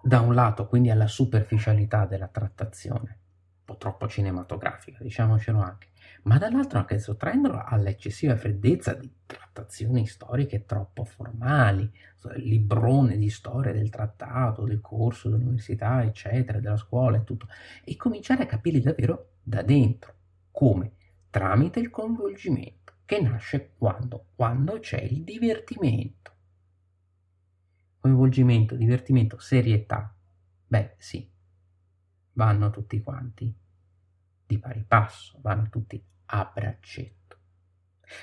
Da 0.02 0.20
un 0.20 0.34
lato, 0.34 0.66
quindi 0.66 0.90
alla 0.90 1.06
superficialità 1.06 2.06
della 2.06 2.28
trattazione, 2.28 3.00
un 3.58 3.64
po' 3.64 3.76
troppo 3.76 4.08
cinematografica, 4.08 4.98
diciamocelo 5.02 5.60
anche, 5.60 5.88
ma 6.22 6.38
dall'altro 6.38 6.78
anche 6.78 6.98
sottraendolo 6.98 7.62
all'eccessiva 7.64 8.36
freddezza 8.36 8.94
di 8.94 9.10
trattazioni 9.26 10.06
storiche 10.06 10.64
troppo 10.64 11.04
formali, 11.04 11.90
librone 12.36 13.16
di 13.18 13.28
storia 13.28 13.72
del 13.72 13.90
trattato, 13.90 14.64
del 14.64 14.80
corso 14.80 15.28
dell'università, 15.28 16.02
eccetera, 16.04 16.60
della 16.60 16.76
scuola 16.76 17.18
e 17.18 17.24
tutto, 17.24 17.48
e 17.84 17.96
cominciare 17.96 18.44
a 18.44 18.46
capire 18.46 18.80
davvero 18.80 19.32
da 19.42 19.62
dentro, 19.62 20.14
come? 20.50 20.92
Tramite 21.30 21.80
il 21.80 21.90
coinvolgimento, 21.90 22.94
che 23.04 23.20
nasce 23.20 23.72
quando? 23.76 24.26
Quando 24.34 24.78
c'è 24.78 25.00
il 25.00 25.24
divertimento 25.24 26.22
coinvolgimento, 28.02 28.74
divertimento, 28.74 29.38
serietà, 29.38 30.12
beh 30.66 30.96
sì, 30.98 31.30
vanno 32.32 32.70
tutti 32.70 33.00
quanti 33.00 33.54
di 34.44 34.58
pari 34.58 34.84
passo, 34.86 35.38
vanno 35.40 35.68
tutti 35.70 36.04
a 36.34 36.50
braccetto. 36.52 37.36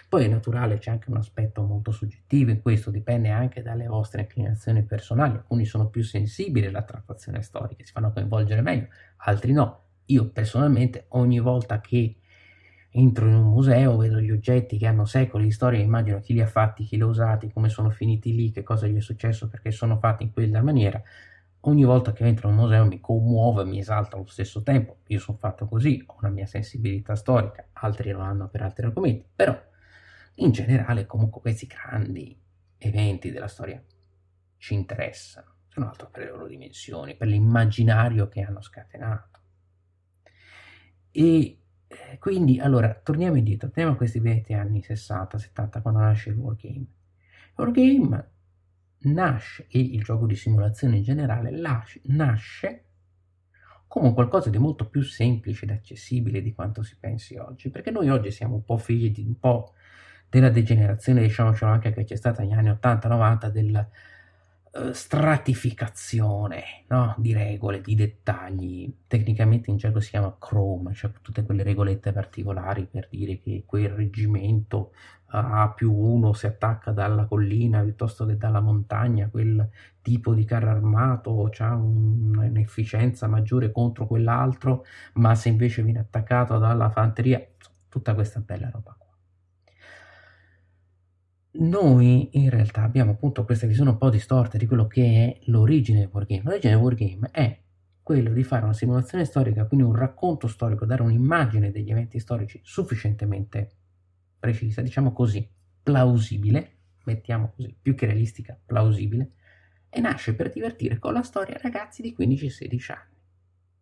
Poi 0.07 0.25
è 0.25 0.27
naturale, 0.27 0.77
c'è 0.77 0.91
anche 0.91 1.09
un 1.09 1.17
aspetto 1.17 1.63
molto 1.63 1.91
soggettivo 1.91 2.51
in 2.51 2.61
questo, 2.61 2.91
dipende 2.91 3.29
anche 3.29 3.61
dalle 3.61 3.87
vostre 3.87 4.21
inclinazioni 4.21 4.83
personali, 4.83 5.33
alcuni 5.33 5.65
sono 5.65 5.89
più 5.89 6.03
sensibili 6.03 6.67
alla 6.67 6.83
trattazione 6.83 7.41
storica, 7.41 7.83
si 7.83 7.91
fanno 7.91 8.11
coinvolgere 8.11 8.61
meglio, 8.61 8.87
altri 9.17 9.51
no. 9.51 9.85
Io 10.05 10.29
personalmente 10.29 11.05
ogni 11.09 11.39
volta 11.39 11.79
che 11.81 12.17
entro 12.91 13.27
in 13.27 13.35
un 13.35 13.47
museo, 13.47 13.97
vedo 13.97 14.19
gli 14.19 14.31
oggetti 14.31 14.77
che 14.77 14.87
hanno 14.87 15.05
secoli 15.05 15.45
di 15.45 15.51
storia, 15.51 15.79
immagino 15.79 16.19
chi 16.19 16.33
li 16.33 16.41
ha 16.41 16.47
fatti, 16.47 16.83
chi 16.83 16.95
li 16.95 17.03
ha 17.03 17.07
usati, 17.07 17.51
come 17.51 17.69
sono 17.69 17.89
finiti 17.91 18.33
lì, 18.33 18.51
che 18.51 18.63
cosa 18.63 18.87
gli 18.87 18.97
è 18.97 19.01
successo, 19.01 19.47
perché 19.47 19.71
sono 19.71 19.97
fatti 19.97 20.23
in 20.23 20.31
quella 20.31 20.61
maniera. 20.63 21.01
Ogni 21.63 21.83
volta 21.83 22.13
che 22.13 22.25
entro 22.25 22.47
in 22.47 22.55
un 22.55 22.61
museo 22.61 22.85
mi 22.85 23.01
commuove, 23.01 23.65
mi 23.65 23.79
esalta 23.79 24.15
allo 24.15 24.27
stesso 24.27 24.63
tempo. 24.63 24.99
Io 25.07 25.19
sono 25.19 25.37
fatto 25.37 25.67
così, 25.67 26.01
ho 26.05 26.15
una 26.19 26.29
mia 26.29 26.45
sensibilità 26.45 27.15
storica, 27.15 27.67
altri 27.73 28.11
lo 28.11 28.21
hanno 28.21 28.47
per 28.47 28.61
altri 28.61 28.85
argomenti, 28.85 29.25
però 29.35 29.59
in 30.35 30.51
generale 30.51 31.05
comunque 31.05 31.41
questi 31.41 31.67
grandi 31.67 32.39
eventi 32.77 33.29
della 33.31 33.49
storia 33.49 33.83
ci 34.57 34.73
interessano, 34.73 35.55
se 35.67 35.79
non 35.79 35.89
altro 35.89 36.09
per 36.09 36.23
le 36.23 36.29
loro 36.29 36.47
dimensioni, 36.47 37.15
per 37.15 37.27
l'immaginario 37.27 38.29
che 38.29 38.41
hanno 38.41 38.61
scatenato. 38.61 39.39
E 41.11 41.59
eh, 41.87 42.17
quindi, 42.19 42.59
allora, 42.59 42.93
torniamo 42.93 43.35
indietro, 43.35 43.67
torniamo 43.67 43.93
a 43.93 43.97
questi 43.97 44.19
vecchi 44.19 44.53
anni 44.53 44.81
60, 44.81 45.37
70, 45.37 45.81
quando 45.81 45.99
nasce 45.99 46.29
il 46.29 46.37
Wargame. 46.37 46.75
Il 46.75 47.53
Wargame 47.55 48.31
nasce, 49.01 49.67
e 49.69 49.79
il 49.79 50.03
gioco 50.03 50.25
di 50.25 50.35
simulazione 50.35 50.97
in 50.97 51.03
generale, 51.03 51.51
nasce 52.03 52.83
come 53.87 54.13
qualcosa 54.13 54.49
di 54.49 54.57
molto 54.59 54.87
più 54.87 55.01
semplice 55.01 55.65
ed 55.65 55.71
accessibile 55.71 56.41
di 56.41 56.53
quanto 56.53 56.83
si 56.83 56.95
pensi 56.99 57.37
oggi, 57.37 57.69
perché 57.69 57.89
noi 57.89 58.09
oggi 58.09 58.29
siamo 58.31 58.55
un 58.55 58.63
po' 58.63 58.77
figli 58.77 59.11
di 59.11 59.23
un 59.25 59.39
po' 59.39 59.73
della 60.29 60.49
degenerazione, 60.49 61.21
diciamocelo 61.21 61.71
anche 61.71 61.91
che 61.91 62.03
c'è 62.03 62.15
stata 62.15 62.43
negli 62.43 62.51
anni 62.51 62.69
80-90, 62.69 63.47
del 63.47 63.87
eh, 64.71 64.93
stratificazione 64.93 66.85
no? 66.89 67.15
di 67.17 67.33
regole, 67.33 67.81
di 67.81 67.95
dettagli. 67.95 68.93
Tecnicamente 69.07 69.71
in 69.71 69.77
gergo 69.77 69.99
si 69.99 70.11
chiama 70.11 70.35
Chrome, 70.39 70.93
cioè 70.93 71.11
tutte 71.21 71.43
quelle 71.43 71.63
regolette 71.63 72.11
particolari 72.11 72.85
per 72.85 73.07
dire 73.09 73.39
che 73.39 73.63
quel 73.65 73.89
reggimento 73.89 74.91
A 75.31 75.71
più 75.75 75.93
1 75.93 76.33
si 76.33 76.47
attacca 76.47 76.91
dalla 76.91 77.25
collina 77.25 77.81
piuttosto 77.83 78.25
che 78.25 78.37
dalla 78.37 78.61
montagna, 78.61 79.29
quel 79.29 79.69
tipo 80.01 80.33
di 80.33 80.43
carro 80.45 80.69
armato 80.71 81.49
ha 81.57 81.75
un, 81.75 82.35
un'efficienza 82.35 83.27
maggiore 83.27 83.71
contro 83.71 84.07
quell'altro, 84.07 84.85
ma 85.13 85.35
se 85.35 85.49
invece 85.49 85.83
viene 85.83 85.99
attaccato 85.99 86.57
dalla 86.57 86.89
fanteria, 86.89 87.45
tutta 87.89 88.13
questa 88.15 88.39
bella 88.39 88.69
roba 88.71 88.98
noi 91.51 92.29
in 92.33 92.49
realtà 92.49 92.83
abbiamo 92.83 93.11
appunto 93.11 93.43
questa 93.43 93.65
visione 93.65 93.89
un 93.89 93.97
po' 93.97 94.09
distorta 94.09 94.57
di 94.57 94.67
quello 94.67 94.87
che 94.87 95.03
è 95.03 95.39
l'origine 95.45 95.99
del 95.99 96.09
wargame. 96.11 96.43
L'origine 96.43 96.73
del 96.73 96.81
wargame 96.81 97.29
è 97.31 97.59
quello 98.03 98.31
di 98.31 98.43
fare 98.43 98.63
una 98.63 98.73
simulazione 98.73 99.25
storica, 99.25 99.65
quindi 99.65 99.85
un 99.85 99.95
racconto 99.95 100.47
storico, 100.47 100.85
dare 100.85 101.01
un'immagine 101.01 101.71
degli 101.71 101.91
eventi 101.91 102.19
storici 102.19 102.59
sufficientemente 102.63 103.71
precisa, 104.39 104.81
diciamo 104.81 105.11
così, 105.11 105.47
plausibile, 105.81 106.77
mettiamo 107.05 107.53
così, 107.55 107.75
più 107.79 107.95
che 107.95 108.05
realistica, 108.05 108.57
plausibile, 108.63 109.31
e 109.89 109.99
nasce 109.99 110.35
per 110.35 110.51
divertire 110.51 110.99
con 110.99 111.13
la 111.13 111.23
storia 111.23 111.57
ragazzi 111.61 112.01
di 112.01 112.15
15-16 112.17 112.91
anni, 112.91 113.15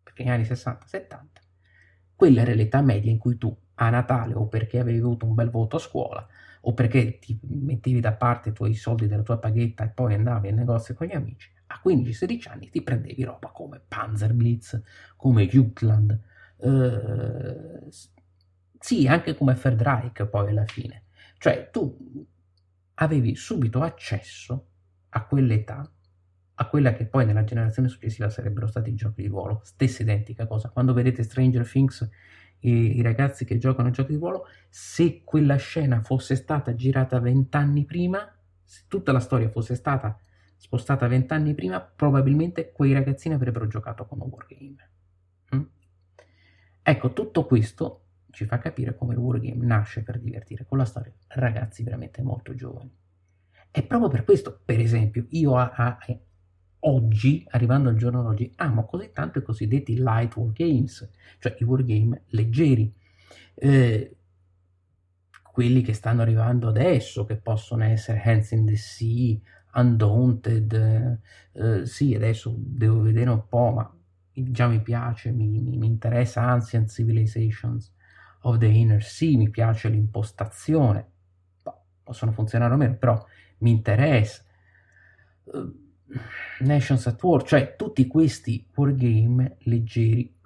perché 0.02 0.24
negli 0.24 0.32
anni 0.32 0.44
60-70 0.44 1.18
quella 2.14 2.40
era 2.40 2.54
l'età 2.54 2.82
media 2.82 3.12
in 3.12 3.18
cui 3.18 3.38
tu 3.38 3.56
a 3.74 3.90
Natale 3.90 4.34
o 4.34 4.48
perché 4.48 4.80
avevi 4.80 4.98
avuto 4.98 5.24
un 5.24 5.34
bel 5.34 5.50
voto 5.50 5.76
a 5.76 5.78
scuola 5.78 6.26
o 6.62 6.74
perché 6.74 7.18
ti 7.18 7.38
mettevi 7.42 8.00
da 8.00 8.12
parte 8.12 8.50
i 8.50 8.52
tuoi 8.52 8.74
soldi 8.74 9.06
della 9.06 9.22
tua 9.22 9.38
paghetta 9.38 9.84
e 9.84 9.88
poi 9.90 10.14
andavi 10.14 10.48
al 10.48 10.54
negozio 10.54 10.94
con 10.94 11.06
gli 11.06 11.14
amici, 11.14 11.50
a 11.68 11.80
15-16 11.84 12.50
anni 12.50 12.70
ti 12.70 12.82
prendevi 12.82 13.24
roba 13.24 13.48
come 13.48 13.80
Panzerblitz, 13.86 14.82
come 15.16 15.46
Jutland, 15.46 16.18
eh, 16.60 17.88
sì, 18.78 19.06
anche 19.06 19.34
come 19.34 19.54
Ferdreich 19.54 20.26
poi 20.26 20.50
alla 20.50 20.64
fine. 20.64 21.04
Cioè 21.38 21.70
tu 21.70 22.26
avevi 22.94 23.34
subito 23.34 23.82
accesso 23.82 24.66
a 25.10 25.24
quell'età, 25.24 25.90
a 26.60 26.68
quella 26.68 26.92
che 26.92 27.06
poi 27.06 27.24
nella 27.24 27.44
generazione 27.44 27.88
successiva 27.88 28.28
sarebbero 28.28 28.66
stati 28.66 28.90
i 28.90 28.94
giochi 28.94 29.22
di 29.22 29.28
ruolo, 29.28 29.60
stessa 29.64 30.02
identica 30.02 30.46
cosa. 30.46 30.70
Quando 30.70 30.92
vedete 30.92 31.22
Stranger 31.22 31.68
Things, 31.68 32.08
i, 32.60 32.96
i 32.96 33.02
ragazzi 33.02 33.44
che 33.44 33.58
giocano 33.58 33.88
a 33.88 33.90
giochi 33.90 34.12
di 34.12 34.18
ruolo, 34.18 34.46
se 34.68 35.22
quella 35.24 35.56
scena 35.56 36.00
fosse 36.00 36.34
stata 36.34 36.74
girata 36.74 37.18
vent'anni 37.20 37.84
prima, 37.84 38.32
se 38.64 38.82
tutta 38.88 39.12
la 39.12 39.20
storia 39.20 39.48
fosse 39.48 39.74
stata 39.74 40.18
spostata 40.56 41.06
vent'anni 41.06 41.54
prima, 41.54 41.80
probabilmente 41.80 42.72
quei 42.72 42.92
ragazzini 42.92 43.34
avrebbero 43.34 43.66
giocato 43.66 44.06
con 44.06 44.20
un 44.20 44.28
wargame. 44.28 44.90
Mm? 45.54 45.62
Ecco, 46.82 47.12
tutto 47.12 47.46
questo 47.46 48.02
ci 48.30 48.44
fa 48.44 48.58
capire 48.58 48.94
come 48.96 49.14
il 49.14 49.20
wargame 49.20 49.64
nasce 49.64 50.02
per 50.02 50.18
divertire 50.18 50.66
con 50.66 50.78
la 50.78 50.84
storia 50.84 51.12
ragazzi 51.28 51.82
veramente 51.82 52.22
molto 52.22 52.54
giovani. 52.54 52.92
E 53.70 53.82
proprio 53.82 54.08
per 54.08 54.24
questo, 54.24 54.60
per 54.64 54.80
esempio, 54.80 55.26
io 55.30 55.56
a, 55.56 55.72
a, 55.74 55.98
oggi, 56.80 57.44
arrivando 57.50 57.88
al 57.88 57.96
giorno 57.96 58.22
d'oggi, 58.22 58.52
amo 58.56 58.84
così 58.84 59.10
tanto 59.12 59.38
i 59.38 59.42
cosiddetti 59.42 59.96
light 59.96 60.36
wargames, 60.36 61.10
cioè 61.38 61.56
i 61.58 61.64
wargame 61.64 62.22
leggeri. 62.28 62.92
Eh, 63.54 64.16
quelli 65.52 65.82
che 65.82 65.92
stanno 65.92 66.22
arrivando 66.22 66.68
adesso, 66.68 67.24
che 67.24 67.36
possono 67.36 67.84
essere 67.84 68.22
Hands 68.22 68.50
in 68.52 68.66
the 68.66 68.76
Sea, 68.76 69.36
Undaunted, 69.74 70.72
eh, 70.72 71.18
eh, 71.52 71.86
sì, 71.86 72.14
adesso 72.14 72.54
devo 72.56 73.00
vedere 73.00 73.30
un 73.30 73.48
po', 73.48 73.72
ma 73.72 73.92
già 74.32 74.68
mi 74.68 74.80
piace, 74.80 75.32
mi, 75.32 75.48
mi, 75.48 75.76
mi 75.76 75.86
interessa 75.86 76.42
Ancient 76.42 76.88
Civilizations 76.88 77.92
of 78.42 78.58
the 78.58 78.66
Inner 78.66 79.02
Sea, 79.02 79.36
mi 79.36 79.50
piace 79.50 79.88
l'impostazione, 79.88 81.10
possono 82.04 82.30
funzionare 82.30 82.74
o 82.74 82.76
meno, 82.76 82.96
però 82.96 83.22
mi 83.58 83.70
interessa. 83.70 84.44
Uh, 85.44 85.87
Nations 86.60 87.06
at 87.06 87.22
War, 87.22 87.42
cioè 87.42 87.76
tutti 87.76 88.06
questi 88.06 88.66
wargame 88.74 89.56
leggeri, 89.60 90.36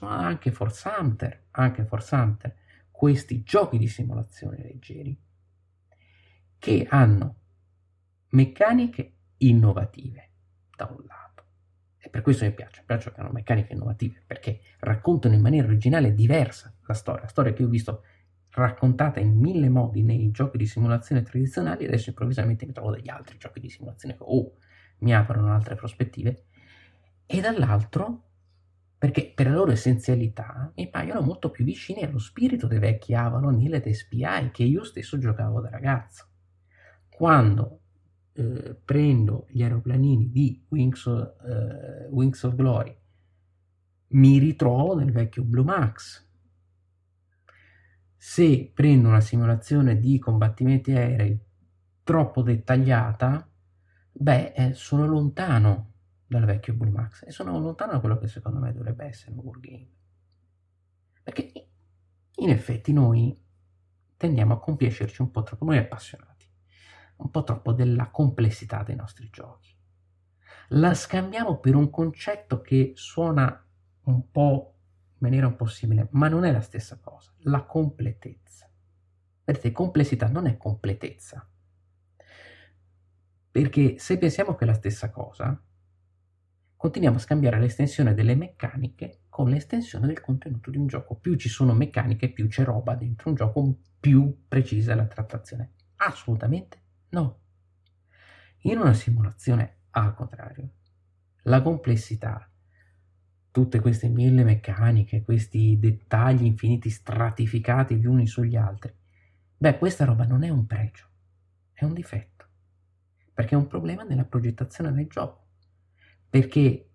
anche 0.00 0.50
Force 0.50 0.88
Hunter, 0.88 1.44
anche 1.52 1.84
Force 1.84 2.14
Hunter, 2.14 2.56
questi 2.90 3.42
giochi 3.42 3.78
di 3.78 3.88
simulazione 3.88 4.58
leggeri 4.58 5.18
che 6.58 6.86
hanno 6.88 7.36
meccaniche 8.30 9.14
innovative 9.38 10.30
da 10.76 10.86
un 10.86 11.04
lato. 11.06 11.44
E 11.98 12.08
per 12.08 12.22
questo 12.22 12.44
mi 12.44 12.52
piace, 12.52 12.80
mi 12.80 12.86
piace 12.86 13.12
che 13.12 13.20
hanno 13.20 13.32
meccaniche 13.32 13.72
innovative, 13.72 14.22
perché 14.26 14.60
raccontano 14.80 15.34
in 15.34 15.40
maniera 15.40 15.66
originale 15.66 16.14
diversa 16.14 16.74
la 16.86 16.94
storia, 16.94 17.22
la 17.22 17.28
storia 17.28 17.52
che 17.52 17.64
ho 17.64 17.68
visto 17.68 18.04
raccontata 18.54 19.20
in 19.20 19.38
mille 19.38 19.68
modi 19.68 20.02
nei 20.02 20.30
giochi 20.30 20.58
di 20.58 20.66
simulazione 20.66 21.22
tradizionali, 21.22 21.86
adesso 21.86 22.10
improvvisamente 22.10 22.66
mi 22.66 22.72
trovo 22.72 22.92
degli 22.92 23.08
altri 23.08 23.38
giochi 23.38 23.60
di 23.60 23.68
simulazione 23.68 24.16
che 24.16 24.22
oh, 24.26 24.56
mi 24.98 25.14
aprono 25.14 25.52
altre 25.52 25.74
prospettive, 25.74 26.44
e 27.26 27.40
dall'altro 27.40 28.26
perché 29.02 29.32
per 29.34 29.48
la 29.48 29.54
loro 29.54 29.72
essenzialità 29.72 30.70
mi 30.76 30.88
paiono 30.88 31.22
molto 31.22 31.50
più 31.50 31.64
vicini 31.64 32.04
allo 32.04 32.20
spirito 32.20 32.68
dei 32.68 32.78
vecchi 32.78 33.14
Avalon, 33.14 33.58
Hill 33.60 33.74
ed 33.74 33.88
SPI 33.88 34.50
che 34.52 34.62
io 34.62 34.84
stesso 34.84 35.18
giocavo 35.18 35.60
da 35.60 35.70
ragazzo. 35.70 36.28
Quando 37.08 37.80
eh, 38.34 38.76
prendo 38.84 39.46
gli 39.48 39.62
aeroplanini 39.62 40.30
di 40.30 40.64
Wings, 40.68 41.06
eh, 41.06 42.06
Wings 42.10 42.44
of 42.44 42.54
Glory, 42.54 42.96
mi 44.10 44.38
ritrovo 44.38 44.94
nel 44.94 45.10
vecchio 45.10 45.42
Blue 45.42 45.64
Max, 45.64 46.24
se 48.24 48.70
prendo 48.72 49.08
una 49.08 49.20
simulazione 49.20 49.98
di 49.98 50.16
combattimenti 50.20 50.92
aerei 50.92 51.36
troppo 52.04 52.42
dettagliata, 52.42 53.50
beh, 54.12 54.52
eh, 54.52 54.74
sono 54.74 55.06
lontano 55.06 55.94
dal 56.24 56.44
vecchio 56.44 56.74
Blue 56.74 56.92
Max 56.92 57.24
e 57.26 57.32
sono 57.32 57.58
lontano 57.58 57.90
da 57.90 57.98
quello 57.98 58.18
che 58.18 58.28
secondo 58.28 58.60
me 58.60 58.72
dovrebbe 58.72 59.06
essere 59.06 59.32
un 59.32 59.38
wargame. 59.38 59.88
Perché 61.20 61.68
in 62.36 62.48
effetti 62.48 62.92
noi 62.92 63.36
tendiamo 64.16 64.54
a 64.54 64.60
compiacerci 64.60 65.20
un 65.20 65.32
po' 65.32 65.42
troppo, 65.42 65.64
noi 65.64 65.78
appassionati, 65.78 66.46
un 67.16 67.28
po' 67.28 67.42
troppo 67.42 67.72
della 67.72 68.08
complessità 68.10 68.84
dei 68.84 68.94
nostri 68.94 69.30
giochi. 69.32 69.76
La 70.68 70.94
scambiamo 70.94 71.58
per 71.58 71.74
un 71.74 71.90
concetto 71.90 72.60
che 72.60 72.92
suona 72.94 73.66
un 74.04 74.30
po' 74.30 74.71
maniera 75.22 75.46
un 75.46 75.56
po' 75.56 75.66
simile, 75.66 76.08
ma 76.10 76.28
non 76.28 76.44
è 76.44 76.52
la 76.52 76.60
stessa 76.60 76.98
cosa, 77.00 77.32
la 77.44 77.62
completezza. 77.64 78.70
Vedete, 79.44 79.72
complessità 79.72 80.28
non 80.28 80.46
è 80.46 80.56
completezza. 80.56 81.48
Perché 83.50 83.98
se 83.98 84.18
pensiamo 84.18 84.54
che 84.54 84.64
è 84.64 84.66
la 84.66 84.74
stessa 84.74 85.10
cosa, 85.10 85.60
continuiamo 86.76 87.16
a 87.16 87.20
scambiare 87.20 87.60
l'estensione 87.60 88.14
delle 88.14 88.34
meccaniche 88.34 89.22
con 89.28 89.48
l'estensione 89.48 90.06
del 90.06 90.20
contenuto 90.20 90.70
di 90.70 90.78
un 90.78 90.86
gioco. 90.86 91.16
Più 91.16 91.36
ci 91.36 91.48
sono 91.48 91.72
meccaniche, 91.72 92.32
più 92.32 92.48
c'è 92.48 92.64
roba 92.64 92.94
dentro 92.94 93.30
un 93.30 93.36
gioco, 93.36 93.78
più 94.00 94.44
precisa 94.48 94.92
è 94.92 94.94
la 94.94 95.06
trattazione. 95.06 95.74
Assolutamente 95.96 96.82
no. 97.10 97.40
In 98.62 98.78
una 98.78 98.94
simulazione, 98.94 99.82
al 99.90 100.14
contrario, 100.14 100.70
la 101.44 101.62
complessità 101.62 102.51
tutte 103.52 103.80
queste 103.80 104.08
mille 104.08 104.42
meccaniche, 104.44 105.22
questi 105.22 105.78
dettagli 105.78 106.44
infiniti 106.44 106.88
stratificati 106.88 107.96
gli 107.96 108.06
uni 108.06 108.26
sugli 108.26 108.56
altri. 108.56 108.92
Beh, 109.58 109.78
questa 109.78 110.06
roba 110.06 110.24
non 110.24 110.42
è 110.42 110.48
un 110.48 110.66
pregio, 110.66 111.06
è 111.72 111.84
un 111.84 111.92
difetto, 111.92 112.46
perché 113.32 113.54
è 113.54 113.58
un 113.58 113.68
problema 113.68 114.02
nella 114.04 114.24
progettazione 114.24 114.90
del 114.90 115.06
gioco, 115.06 115.48
perché 116.28 116.88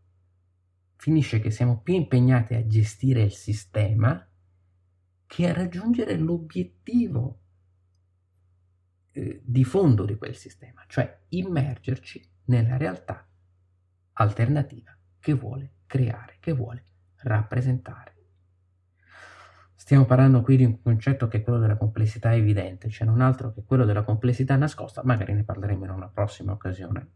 finisce 0.96 1.40
che 1.40 1.52
siamo 1.52 1.80
più 1.80 1.94
impegnati 1.94 2.56
a 2.56 2.66
gestire 2.66 3.22
il 3.22 3.32
sistema 3.32 4.28
che 5.28 5.48
a 5.48 5.54
raggiungere 5.54 6.18
l'obiettivo 6.18 7.42
eh, 9.12 9.42
di 9.44 9.64
fondo 9.64 10.06
di 10.06 10.16
quel 10.16 10.36
sistema, 10.36 10.84
cioè 10.88 11.22
immergerci 11.30 12.28
nella 12.46 12.78
realtà 12.78 13.30
alternativa 14.14 14.98
che 15.20 15.34
vuole 15.34 15.76
creare, 15.88 16.38
che 16.40 16.52
vuole 16.52 16.84
rappresentare. 17.22 18.16
Stiamo 19.74 20.06
parlando 20.06 20.42
qui 20.42 20.58
di 20.58 20.66
un 20.66 20.82
concetto 20.82 21.28
che 21.28 21.38
è 21.38 21.44
quello 21.44 21.60
della 21.60 21.78
complessità 21.78 22.36
evidente, 22.36 22.90
cioè 22.90 23.08
non 23.08 23.22
altro 23.22 23.54
che 23.54 23.64
quello 23.64 23.86
della 23.86 24.04
complessità 24.04 24.56
nascosta, 24.56 25.02
magari 25.04 25.34
ne 25.34 25.44
parleremo 25.44 25.86
in 25.86 25.92
una 25.92 26.10
prossima 26.10 26.52
occasione. 26.52 27.12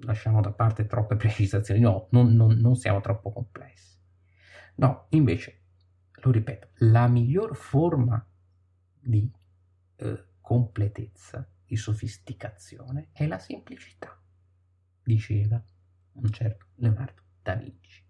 Lasciamo 0.00 0.40
da 0.40 0.52
parte 0.52 0.86
troppe 0.86 1.16
precisazioni, 1.16 1.80
no, 1.80 2.08
non, 2.10 2.34
non, 2.34 2.54
non 2.54 2.76
siamo 2.76 3.00
troppo 3.00 3.30
complessi. 3.30 3.98
No, 4.76 5.06
invece, 5.10 5.60
lo 6.22 6.30
ripeto, 6.30 6.68
la 6.78 7.06
miglior 7.08 7.54
forma 7.54 8.24
di 8.98 9.30
eh, 9.96 10.24
completezza, 10.40 11.46
di 11.64 11.76
sofisticazione 11.76 13.08
è 13.12 13.26
la 13.26 13.38
semplicità, 13.38 14.18
diceva 15.02 15.62
un 16.12 16.30
certo 16.30 16.66
Leonardo 16.76 17.22
Vinci, 17.42 18.04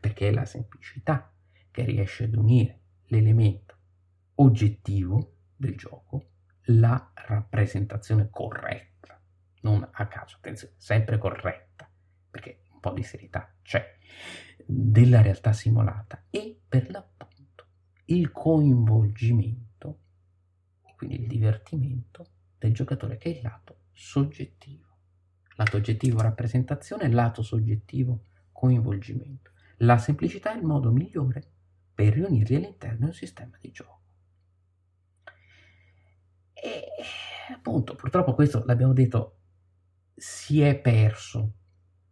perché 0.00 0.28
è 0.28 0.32
la 0.32 0.44
semplicità 0.44 1.32
che 1.70 1.84
riesce 1.84 2.24
ad 2.24 2.34
unire 2.34 2.80
l'elemento 3.06 3.76
oggettivo 4.36 5.34
del 5.56 5.76
gioco, 5.76 6.30
la 6.66 7.12
rappresentazione 7.14 8.28
corretta, 8.30 9.20
non 9.62 9.86
a 9.92 10.06
caso, 10.06 10.36
attenzione, 10.36 10.74
sempre 10.76 11.18
corretta, 11.18 11.88
perché 12.30 12.62
un 12.72 12.80
po' 12.80 12.92
di 12.92 13.02
serietà 13.02 13.54
c'è, 13.62 13.98
della 14.64 15.22
realtà 15.22 15.52
simulata 15.52 16.26
e 16.30 16.60
per 16.68 16.90
l'appunto 16.90 17.66
il 18.06 18.30
coinvolgimento, 18.30 20.00
quindi 20.96 21.20
il 21.20 21.26
divertimento 21.26 22.30
del 22.58 22.72
giocatore 22.72 23.16
che 23.16 23.32
è 23.32 23.36
il 23.36 23.42
lato 23.42 23.80
soggettivo. 23.92 24.84
Lato 25.56 25.76
oggettivo 25.78 26.20
rappresentazione, 26.20 27.08
lato 27.10 27.42
soggettivo 27.42 28.24
coinvolgimento. 28.56 29.50
La 29.80 29.98
semplicità 29.98 30.54
è 30.54 30.56
il 30.56 30.64
modo 30.64 30.90
migliore 30.90 31.52
per 31.94 32.14
riunirli 32.14 32.56
all'interno 32.56 32.98
di 33.00 33.04
un 33.04 33.12
sistema 33.12 33.58
di 33.60 33.70
gioco. 33.70 34.00
E 36.54 36.86
appunto, 37.52 37.94
purtroppo 37.94 38.34
questo 38.34 38.64
l'abbiamo 38.64 38.94
detto, 38.94 39.40
si 40.14 40.62
è 40.62 40.74
perso 40.78 41.52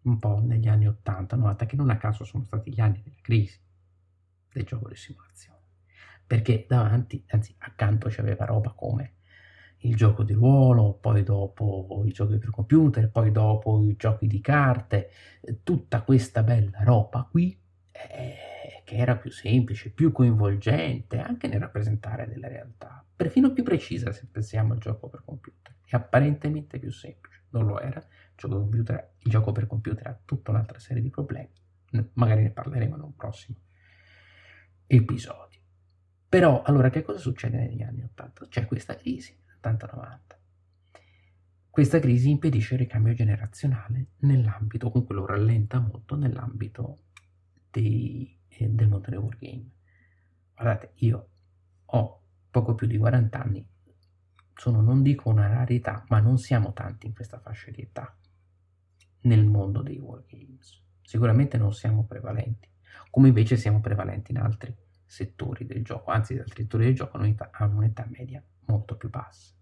un 0.02 0.18
po' 0.18 0.38
negli 0.44 0.68
anni 0.68 0.86
80-90, 0.86 1.66
che 1.66 1.76
non 1.76 1.88
a 1.88 1.96
caso 1.96 2.24
sono 2.24 2.44
stati 2.44 2.70
gli 2.70 2.80
anni 2.80 3.00
della 3.02 3.16
crisi 3.22 3.58
del 4.52 4.64
gioco 4.64 4.88
di 4.88 4.96
simulazione. 4.96 5.60
Perché 6.26 6.66
davanti, 6.68 7.24
anzi 7.28 7.54
accanto 7.58 8.08
c'aveva 8.10 8.44
roba 8.44 8.72
come 8.72 9.13
il 9.84 9.96
gioco 9.96 10.22
di 10.22 10.32
ruolo, 10.32 10.94
poi 10.94 11.22
dopo 11.22 12.02
i 12.04 12.12
giochi 12.12 12.38
per 12.38 12.50
computer, 12.50 13.10
poi 13.10 13.30
dopo 13.30 13.82
i 13.82 13.96
giochi 13.96 14.26
di 14.26 14.40
carte, 14.40 15.10
tutta 15.62 16.02
questa 16.02 16.42
bella 16.42 16.82
roba 16.82 17.26
qui 17.30 17.58
eh, 17.92 18.82
che 18.84 18.96
era 18.96 19.16
più 19.16 19.30
semplice, 19.30 19.90
più 19.90 20.10
coinvolgente 20.10 21.18
anche 21.18 21.48
nel 21.48 21.60
rappresentare 21.60 22.26
delle 22.26 22.48
realtà, 22.48 23.04
perfino 23.14 23.52
più 23.52 23.62
precisa 23.62 24.10
se 24.10 24.26
pensiamo 24.30 24.72
al 24.72 24.78
gioco 24.78 25.08
per 25.08 25.22
computer, 25.24 25.74
e 25.84 25.96
apparentemente 25.96 26.78
più 26.78 26.90
semplice, 26.90 27.44
non 27.50 27.66
lo 27.66 27.78
era, 27.78 28.00
il 28.00 28.32
gioco, 28.36 28.58
computer, 28.60 29.12
il 29.18 29.30
gioco 29.30 29.52
per 29.52 29.66
computer 29.66 30.06
ha 30.06 30.18
tutta 30.24 30.50
un'altra 30.50 30.78
serie 30.78 31.02
di 31.02 31.10
problemi, 31.10 31.52
magari 32.14 32.42
ne 32.42 32.50
parleremo 32.50 32.96
in 32.96 33.02
un 33.02 33.14
prossimo 33.14 33.58
episodio. 34.86 35.60
Però 36.26 36.62
allora 36.62 36.90
che 36.90 37.02
cosa 37.02 37.18
succede 37.18 37.58
negli 37.58 37.82
anni 37.82 38.02
80? 38.02 38.48
C'è 38.48 38.66
questa 38.66 38.96
crisi, 38.96 39.38
80-90. 39.64 40.18
Questa 41.70 41.98
crisi 41.98 42.30
impedisce 42.30 42.74
il 42.74 42.80
ricambio 42.80 43.14
generazionale 43.14 44.10
nell'ambito, 44.18 44.90
comunque 44.90 45.14
lo 45.14 45.26
rallenta 45.26 45.80
molto 45.80 46.14
nell'ambito 46.14 47.04
dei, 47.70 48.38
eh, 48.48 48.68
del 48.68 48.88
mondo 48.88 49.10
dei 49.10 49.18
wargame. 49.18 49.70
Guardate, 50.54 50.92
io 50.96 51.28
ho 51.86 52.22
poco 52.50 52.74
più 52.74 52.86
di 52.86 52.96
40 52.96 53.42
anni, 53.42 53.66
sono 54.54 54.80
non 54.82 55.02
dico 55.02 55.30
una 55.30 55.48
rarità, 55.48 56.04
ma 56.08 56.20
non 56.20 56.38
siamo 56.38 56.72
tanti 56.72 57.06
in 57.06 57.14
questa 57.14 57.40
fascia 57.40 57.72
di 57.72 57.82
età 57.82 58.16
nel 59.22 59.44
mondo 59.44 59.82
dei 59.82 59.98
wargames. 59.98 60.80
Sicuramente 61.02 61.58
non 61.58 61.72
siamo 61.72 62.04
prevalenti, 62.04 62.68
come 63.10 63.28
invece 63.28 63.56
siamo 63.56 63.80
prevalenti 63.80 64.30
in 64.30 64.38
altri 64.38 64.74
settori 65.14 65.64
del 65.64 65.84
gioco, 65.84 66.10
anzi, 66.10 66.36
altri 66.36 66.62
settori 66.62 66.86
del 66.86 66.94
gioco 66.94 67.18
hanno 67.18 67.76
un'età 67.76 68.06
media 68.10 68.42
molto 68.66 68.96
più 68.96 69.08
bassa. 69.08 69.52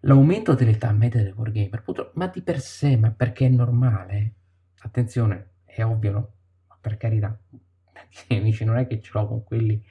L'aumento 0.00 0.54
dell'età 0.54 0.92
media 0.92 1.22
del 1.22 1.32
wargamer, 1.32 2.12
ma 2.14 2.28
di 2.28 2.42
per 2.42 2.60
sé, 2.60 2.96
ma 2.96 3.10
perché 3.10 3.46
è 3.46 3.48
normale, 3.48 4.34
attenzione, 4.82 5.48
è 5.64 5.82
ovvio, 5.84 6.12
no? 6.12 6.32
per 6.80 6.96
carità, 6.96 7.36
amici, 8.30 8.64
non 8.64 8.76
è 8.76 8.86
che 8.86 9.00
ce 9.00 9.10
l'ho 9.14 9.26
con 9.26 9.42
quelli 9.42 9.84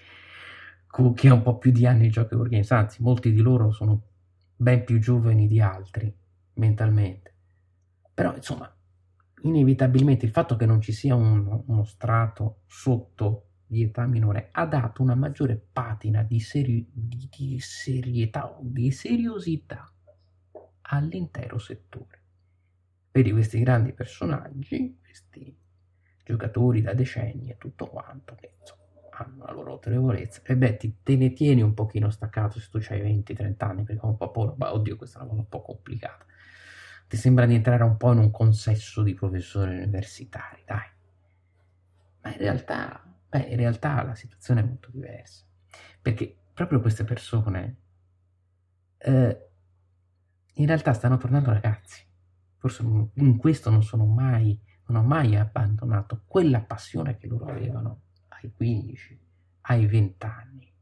che 1.15 1.27
ha 1.27 1.33
un 1.33 1.41
po' 1.41 1.57
più 1.57 1.71
di 1.71 1.86
anni 1.86 2.03
di 2.03 2.09
giochi 2.09 2.36
wargames, 2.36 2.71
anzi, 2.71 3.01
molti 3.01 3.33
di 3.33 3.41
loro 3.41 3.71
sono 3.71 4.01
ben 4.55 4.86
più 4.86 4.99
giovani 4.99 5.47
di 5.47 5.59
altri 5.59 6.15
mentalmente. 6.53 7.33
Però, 8.13 8.33
insomma, 8.36 8.73
inevitabilmente 9.41 10.25
il 10.25 10.31
fatto 10.31 10.55
che 10.55 10.65
non 10.65 10.79
ci 10.79 10.93
sia 10.93 11.15
un, 11.15 11.63
uno 11.65 11.83
strato 11.83 12.59
sotto 12.67 13.47
di 13.73 13.83
età 13.83 14.05
minore 14.05 14.49
ha 14.51 14.65
dato 14.65 15.01
una 15.01 15.15
maggiore 15.15 15.62
patina 15.71 16.21
di, 16.21 16.39
seri- 16.39 16.88
di, 16.91 17.27
di 17.36 17.59
serietà, 17.59 18.55
di 18.62 18.91
seriosità 18.91 19.91
all'intero 20.81 21.57
settore. 21.57 22.21
Vedi 23.12 23.31
questi 23.31 23.59
grandi 23.59 23.93
personaggi, 23.93 24.99
questi 25.01 25.55
giocatori 26.23 26.81
da 26.81 26.93
decenni 26.93 27.49
e 27.49 27.57
tutto 27.57 27.88
quanto, 27.88 28.36
che 28.36 28.53
insomma, 28.59 28.81
hanno 29.12 29.45
la 29.45 29.51
loro 29.51 29.71
autorevolezza. 29.73 30.41
E 30.43 30.55
beh, 30.55 30.77
ti, 30.77 30.95
te 31.03 31.15
ne 31.15 31.33
tieni 31.33 31.62
un 31.62 31.73
pochino 31.73 32.09
staccato 32.09 32.59
se 32.59 32.69
tu 32.69 32.79
hai 32.89 33.01
20-30 33.01 33.67
anni, 33.67 33.83
perché 33.83 34.05
un 34.05 34.17
po' 34.17 34.31
paura, 34.31 34.73
oddio, 34.73 34.95
questa 34.95 35.19
è 35.19 35.21
una 35.21 35.29
cosa 35.31 35.41
un 35.41 35.49
po' 35.49 35.62
complicata. 35.62 36.25
Ti 37.07 37.17
sembra 37.17 37.45
di 37.45 37.55
entrare 37.55 37.83
un 37.83 37.97
po' 37.97 38.12
in 38.12 38.19
un 38.19 38.31
consesso 38.31 39.03
di 39.03 39.13
professori 39.13 39.75
universitari, 39.75 40.63
dai. 40.65 40.89
Ma 42.21 42.31
in 42.31 42.38
realtà, 42.38 43.12
beh, 43.39 43.48
in 43.48 43.58
realtà 43.58 44.04
la 44.04 44.15
situazione 44.15 44.62
è 44.62 44.65
molto 44.65 44.89
diversa, 44.91 45.46
perché 46.02 46.38
proprio 46.54 46.80
queste 46.80 47.04
persone 47.04 47.78
eh, 48.98 49.48
in 50.54 50.65
realtà 50.65 50.93
stanno 50.93 51.17
tornando 51.17 51.52
ragazzi. 51.52 52.06
Forse 52.58 52.84
in 53.15 53.38
questo 53.38 53.69
non 53.69 53.84
sono 53.84 54.06
mai 54.06 54.60
non 54.86 55.04
ho 55.04 55.08
mai 55.08 55.36
abbandonato 55.36 56.24
quella 56.28 56.62
passione 56.62 57.17
che 57.17 57.28
loro 57.28 57.46
avevano 57.46 58.02
ai 58.30 58.52
15, 58.52 59.19
ai 59.62 59.86
20 59.86 60.26
anni. 60.26 60.74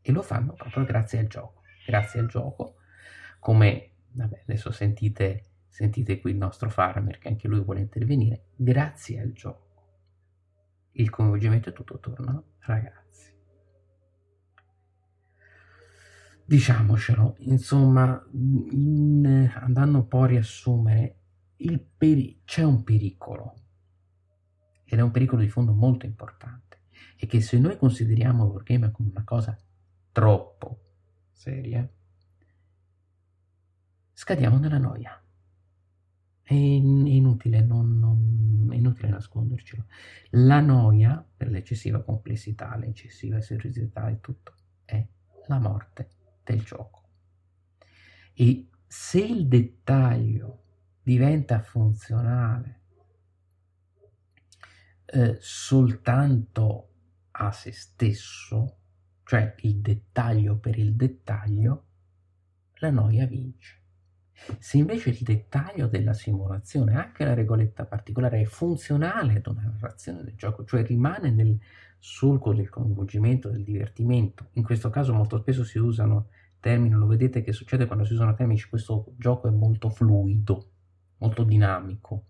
E 0.00 0.12
lo 0.12 0.22
fanno 0.22 0.52
proprio 0.52 0.84
grazie 0.84 1.18
al 1.20 1.26
gioco. 1.26 1.62
Grazie 1.86 2.20
al 2.20 2.26
gioco, 2.26 2.76
come 3.38 3.92
vabbè, 4.12 4.42
adesso 4.42 4.70
sentite, 4.70 5.44
sentite 5.68 6.20
qui 6.20 6.32
il 6.32 6.36
nostro 6.36 6.68
farmer 6.68 7.18
che 7.18 7.28
anche 7.28 7.48
lui 7.48 7.62
vuole 7.62 7.80
intervenire, 7.80 8.48
grazie 8.54 9.20
al 9.20 9.32
gioco. 9.32 9.67
Il 10.98 11.10
coinvolgimento 11.10 11.68
è 11.68 11.72
tutto 11.72 12.00
tornano 12.00 12.54
ragazzi. 12.58 13.32
Diciamocelo, 16.44 17.36
insomma, 17.38 18.20
in, 18.32 19.48
andando 19.54 19.98
un 19.98 20.08
po' 20.08 20.22
a 20.22 20.26
riassumere, 20.26 21.20
peri- 21.96 22.42
c'è 22.44 22.64
un 22.64 22.82
pericolo, 22.82 23.54
ed 24.82 24.98
è 24.98 25.02
un 25.02 25.12
pericolo 25.12 25.42
di 25.42 25.48
fondo 25.48 25.72
molto 25.72 26.04
importante, 26.04 26.80
e 27.16 27.26
che 27.26 27.40
se 27.42 27.58
noi 27.60 27.76
consideriamo 27.76 28.44
il 28.46 28.50
wargame 28.50 28.90
come 28.90 29.10
una 29.10 29.24
cosa 29.24 29.56
troppo 30.10 30.80
seria, 31.30 31.88
scadiamo 34.14 34.58
nella 34.58 34.78
noia. 34.78 35.22
È, 36.48 36.54
inutile, 36.54 37.60
non, 37.60 37.98
non, 37.98 38.68
è 38.72 38.76
inutile 38.76 39.08
nascondercelo. 39.08 39.84
La 40.30 40.60
noia, 40.60 41.22
per 41.36 41.50
l'eccessiva 41.50 42.02
complessità, 42.02 42.74
l'eccessiva 42.76 43.38
seriosità 43.42 44.08
e 44.08 44.18
tutto, 44.20 44.54
è 44.86 45.06
la 45.48 45.58
morte 45.58 46.08
del 46.42 46.62
gioco. 46.62 47.02
E 48.32 48.70
se 48.86 49.20
il 49.20 49.46
dettaglio 49.46 50.62
diventa 51.02 51.60
funzionale 51.60 52.80
eh, 55.04 55.36
soltanto 55.40 56.88
a 57.32 57.52
se 57.52 57.72
stesso, 57.72 58.78
cioè 59.24 59.54
il 59.58 59.80
dettaglio 59.82 60.56
per 60.56 60.78
il 60.78 60.94
dettaglio, 60.94 61.84
la 62.76 62.90
noia 62.90 63.26
vince. 63.26 63.82
Se 64.58 64.78
invece 64.78 65.10
il 65.10 65.18
dettaglio 65.20 65.88
della 65.88 66.14
simulazione, 66.14 66.94
anche 66.94 67.24
la 67.24 67.34
regoletta 67.34 67.84
particolare, 67.84 68.40
è 68.40 68.44
funzionale 68.44 69.36
ad 69.36 69.46
una 69.46 69.62
narrazione 69.62 70.22
del 70.22 70.36
gioco, 70.36 70.64
cioè 70.64 70.84
rimane 70.84 71.30
nel 71.30 71.58
solco 71.98 72.54
del 72.54 72.68
coinvolgimento, 72.68 73.50
del 73.50 73.64
divertimento, 73.64 74.50
in 74.52 74.62
questo 74.62 74.88
caso 74.90 75.12
molto 75.12 75.38
spesso 75.38 75.64
si 75.64 75.78
usano 75.78 76.28
termini, 76.60 76.94
lo 76.94 77.06
vedete 77.06 77.42
che 77.42 77.52
succede 77.52 77.86
quando 77.86 78.04
si 78.04 78.12
usano 78.12 78.34
termini, 78.34 78.60
questo 78.62 79.12
gioco 79.16 79.48
è 79.48 79.50
molto 79.50 79.90
fluido, 79.90 80.70
molto 81.18 81.42
dinamico, 81.42 82.24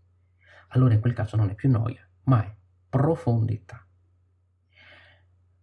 allora 0.69 0.95
in 0.95 1.01
quel 1.01 1.13
caso 1.13 1.37
non 1.37 1.51
è 1.51 1.55
più 1.55 1.71
noia, 1.71 2.07
ma 2.25 2.45
è 2.45 2.55
profondità. 2.89 3.87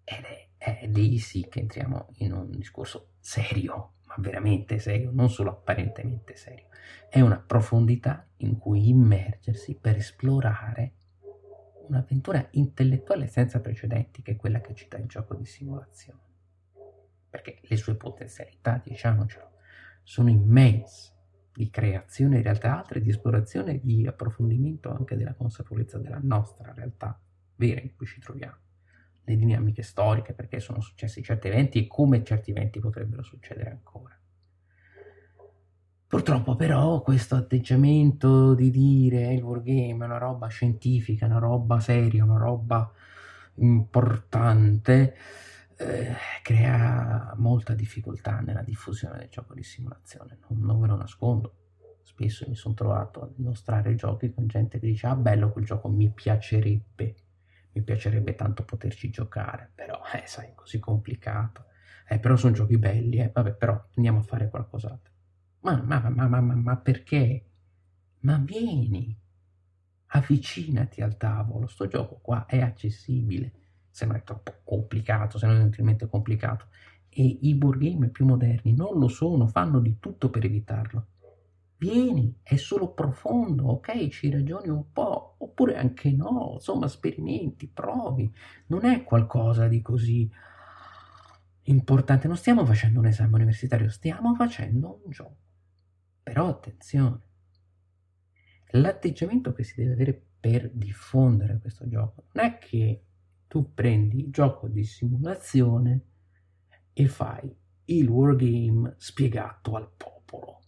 Ed 0.03 0.23
è, 0.23 0.49
è 0.57 0.87
lì 0.87 1.17
sì 1.17 1.47
che 1.49 1.59
entriamo 1.59 2.09
in 2.17 2.33
un 2.33 2.51
discorso 2.51 3.13
serio, 3.19 3.94
ma 4.15 4.23
veramente 4.23 4.79
serio, 4.79 5.11
non 5.11 5.29
solo 5.29 5.51
apparentemente 5.51 6.35
serio. 6.35 6.67
È 7.09 7.19
una 7.21 7.39
profondità 7.39 8.27
in 8.37 8.57
cui 8.57 8.89
immergersi 8.89 9.75
per 9.75 9.95
esplorare 9.97 10.93
un'avventura 11.87 12.47
intellettuale 12.51 13.27
senza 13.27 13.59
precedenti, 13.59 14.21
che 14.21 14.31
è 14.33 14.35
quella 14.35 14.61
che 14.61 14.73
ci 14.73 14.87
dà 14.87 14.97
il 14.97 15.07
gioco 15.07 15.35
di 15.35 15.45
simulazione. 15.45 16.19
Perché 17.29 17.59
le 17.61 17.75
sue 17.75 17.95
potenzialità, 17.95 18.81
diciamocelo, 18.83 19.51
sono 20.03 20.29
immense 20.29 21.13
di 21.53 21.69
creazione 21.69 22.37
di 22.37 22.43
realtà 22.43 22.77
altre, 22.77 23.01
di 23.01 23.09
esplorazione 23.09 23.75
e 23.75 23.81
di 23.81 24.05
approfondimento 24.07 24.91
anche 24.91 25.15
della 25.15 25.33
consapevolezza 25.33 25.97
della 25.97 26.19
nostra 26.21 26.73
realtà 26.73 27.19
vera 27.55 27.81
in 27.81 27.95
cui 27.95 28.05
ci 28.05 28.19
troviamo, 28.19 28.57
le 29.25 29.35
dinamiche 29.35 29.83
storiche, 29.83 30.33
perché 30.33 30.59
sono 30.59 30.79
successi 30.79 31.23
certi 31.23 31.47
eventi 31.47 31.79
e 31.79 31.87
come 31.87 32.23
certi 32.23 32.51
eventi 32.51 32.79
potrebbero 32.79 33.23
succedere 33.23 33.71
ancora. 33.71 34.17
Purtroppo 36.07 36.55
però 36.55 37.01
questo 37.01 37.35
atteggiamento 37.35 38.53
di 38.53 38.69
dire 38.69 39.33
il 39.33 39.41
wargame 39.41 40.03
è 40.03 40.05
una 40.05 40.17
roba 40.17 40.47
scientifica, 40.47 41.25
una 41.25 41.39
roba 41.39 41.79
seria, 41.79 42.23
una 42.23 42.37
roba 42.37 42.89
importante, 43.55 45.15
eh, 45.77 46.13
crea 46.41 47.33
molta 47.37 47.73
difficoltà 47.73 48.39
nella 48.39 48.61
diffusione 48.61 49.17
del 49.17 49.29
gioco 49.29 49.53
di 49.53 49.63
simulazione, 49.63 50.37
non, 50.47 50.59
non 50.59 50.79
ve 50.79 50.87
lo 50.87 50.95
nascondo. 50.95 51.53
Spesso 52.03 52.45
mi 52.47 52.55
sono 52.55 52.75
trovato 52.75 53.21
a 53.21 53.29
dimostrare 53.35 53.95
giochi 53.95 54.31
con 54.31 54.47
gente 54.47 54.79
che 54.79 54.85
dice 54.87 55.07
ah 55.07 55.15
bello 55.15 55.51
quel 55.51 55.65
gioco 55.65 55.89
mi 55.89 56.09
piacerebbe, 56.11 57.15
mi 57.75 57.83
piacerebbe 57.83 58.35
tanto 58.35 58.63
poterci 58.63 59.09
giocare, 59.09 59.71
però 59.75 60.01
eh, 60.13 60.25
sai, 60.25 60.47
è 60.49 60.53
così 60.55 60.79
complicato. 60.79 61.65
Eh, 62.07 62.19
però 62.19 62.35
sono 62.35 62.53
giochi 62.53 62.77
belli, 62.77 63.17
eh, 63.17 63.31
vabbè, 63.33 63.53
però 63.55 63.87
andiamo 63.95 64.19
a 64.19 64.23
fare 64.23 64.49
qualcos'altro. 64.49 65.13
Ma, 65.61 65.81
ma, 65.81 66.09
ma, 66.09 66.27
ma, 66.27 66.41
ma, 66.41 66.77
perché? 66.77 67.45
Ma 68.21 68.37
vieni, 68.37 69.17
avvicinati 70.07 71.01
al 71.01 71.17
tavolo, 71.17 71.67
sto 71.67 71.87
gioco 71.87 72.19
qua 72.21 72.45
è 72.45 72.59
accessibile 72.61 73.51
se 73.89 74.05
non 74.05 74.15
è 74.17 74.23
troppo 74.23 74.53
complicato, 74.63 75.37
se 75.37 75.45
non 75.47 75.57
è 75.57 75.59
inutilmente 75.61 76.07
complicato. 76.07 76.67
E 77.09 77.23
i 77.23 77.57
wargame 77.61 78.09
più 78.09 78.25
moderni 78.25 78.73
non 78.73 78.99
lo 78.99 79.07
sono, 79.07 79.47
fanno 79.47 79.79
di 79.79 79.99
tutto 79.99 80.29
per 80.29 80.43
evitarlo. 80.45 81.07
Vieni, 81.77 82.39
è 82.41 82.55
solo 82.55 82.93
profondo, 82.93 83.65
ok, 83.65 84.07
ci 84.07 84.29
ragioni 84.29 84.69
un 84.69 84.91
po', 84.91 85.35
oppure 85.39 85.77
anche 85.77 86.11
no, 86.11 86.51
insomma, 86.53 86.87
sperimenti, 86.87 87.67
provi. 87.67 88.31
Non 88.67 88.85
è 88.85 89.03
qualcosa 89.03 89.67
di 89.67 89.81
così 89.81 90.29
importante, 91.63 92.27
non 92.27 92.37
stiamo 92.37 92.65
facendo 92.65 92.99
un 92.99 93.07
esame 93.07 93.35
universitario, 93.35 93.89
stiamo 93.89 94.33
facendo 94.35 95.01
un 95.03 95.11
gioco. 95.11 95.37
Però 96.23 96.47
attenzione, 96.47 97.19
l'atteggiamento 98.71 99.53
che 99.53 99.63
si 99.63 99.75
deve 99.75 99.93
avere 99.93 100.25
per 100.39 100.71
diffondere 100.71 101.59
questo 101.59 101.87
gioco 101.87 102.25
non 102.33 102.45
è 102.45 102.57
che 102.57 103.03
tu 103.47 103.73
prendi 103.73 104.19
il 104.19 104.31
gioco 104.31 104.67
di 104.67 104.83
simulazione 104.83 106.05
e 106.93 107.07
fai 107.07 107.53
il 107.85 108.07
wargame 108.07 108.93
spiegato 108.97 109.75
al 109.75 109.89
popolo. 109.95 110.59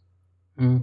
Mm? 0.61 0.79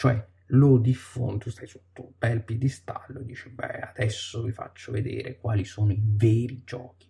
Cioè 0.00 0.28
lo 0.46 0.78
diffondi, 0.78 1.40
tu 1.40 1.50
stai 1.50 1.66
sotto 1.66 2.02
un 2.02 2.12
bel 2.16 2.42
piedistallo 2.42 3.20
e 3.20 3.24
dici, 3.26 3.50
beh, 3.50 3.80
adesso 3.80 4.42
vi 4.44 4.50
faccio 4.50 4.92
vedere 4.92 5.36
quali 5.36 5.62
sono 5.66 5.92
i 5.92 6.00
veri 6.02 6.62
giochi. 6.64 7.06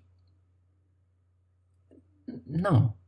No, 2.46 2.98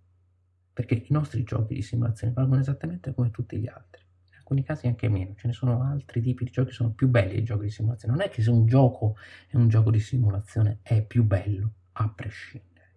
perché 0.72 0.94
i 0.94 1.06
nostri 1.08 1.42
giochi 1.42 1.74
di 1.74 1.82
simulazione 1.82 2.32
valgono 2.32 2.60
esattamente 2.60 3.12
come 3.12 3.32
tutti 3.32 3.58
gli 3.58 3.66
altri. 3.66 4.04
In 4.28 4.36
alcuni 4.36 4.62
casi 4.62 4.86
anche 4.86 5.08
meno, 5.08 5.34
ce 5.34 5.48
ne 5.48 5.52
sono 5.52 5.82
altri 5.82 6.20
tipi 6.20 6.44
di 6.44 6.52
giochi 6.52 6.68
che 6.68 6.74
sono 6.74 6.92
più 6.92 7.08
belli 7.08 7.32
dei 7.32 7.42
giochi 7.42 7.64
di 7.64 7.70
simulazione. 7.70 8.14
Non 8.14 8.24
è 8.24 8.30
che 8.30 8.40
se 8.40 8.50
un 8.50 8.66
gioco 8.66 9.16
è 9.48 9.56
un 9.56 9.66
gioco 9.66 9.90
di 9.90 9.98
simulazione 9.98 10.78
è 10.82 11.04
più 11.04 11.24
bello, 11.24 11.72
a 11.94 12.08
prescindere. 12.08 12.92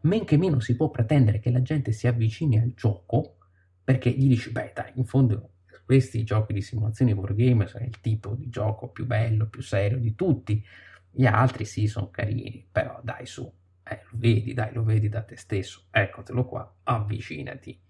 Men 0.00 0.24
che 0.24 0.36
meno 0.38 0.58
si 0.58 0.74
può 0.74 0.90
pretendere 0.90 1.38
che 1.38 1.52
la 1.52 1.62
gente 1.62 1.92
si 1.92 2.08
avvicini 2.08 2.58
al 2.58 2.74
gioco 2.74 3.36
perché 3.84 4.10
gli 4.10 4.26
dici, 4.26 4.50
beh 4.50 4.72
dai, 4.74 4.90
in 4.96 5.04
fondo 5.04 5.50
questi 5.84 6.24
giochi 6.24 6.52
di 6.52 6.62
simulazione 6.62 7.12
wargame 7.12 7.66
sono 7.66 7.84
il 7.84 8.00
tipo 8.00 8.34
di 8.34 8.48
gioco 8.48 8.88
più 8.88 9.06
bello, 9.06 9.48
più 9.48 9.62
serio 9.62 9.98
di 9.98 10.14
tutti. 10.14 10.64
Gli 11.10 11.26
altri 11.26 11.64
sì, 11.64 11.86
sono 11.86 12.10
carini, 12.10 12.66
però 12.70 13.00
dai 13.02 13.26
su, 13.26 13.50
eh, 13.84 14.02
lo 14.10 14.18
vedi, 14.18 14.52
dai, 14.54 14.72
lo 14.72 14.82
vedi 14.82 15.08
da 15.08 15.22
te 15.22 15.36
stesso, 15.36 15.86
eccotelo 15.90 16.44
qua, 16.44 16.76
avvicinati 16.84 17.80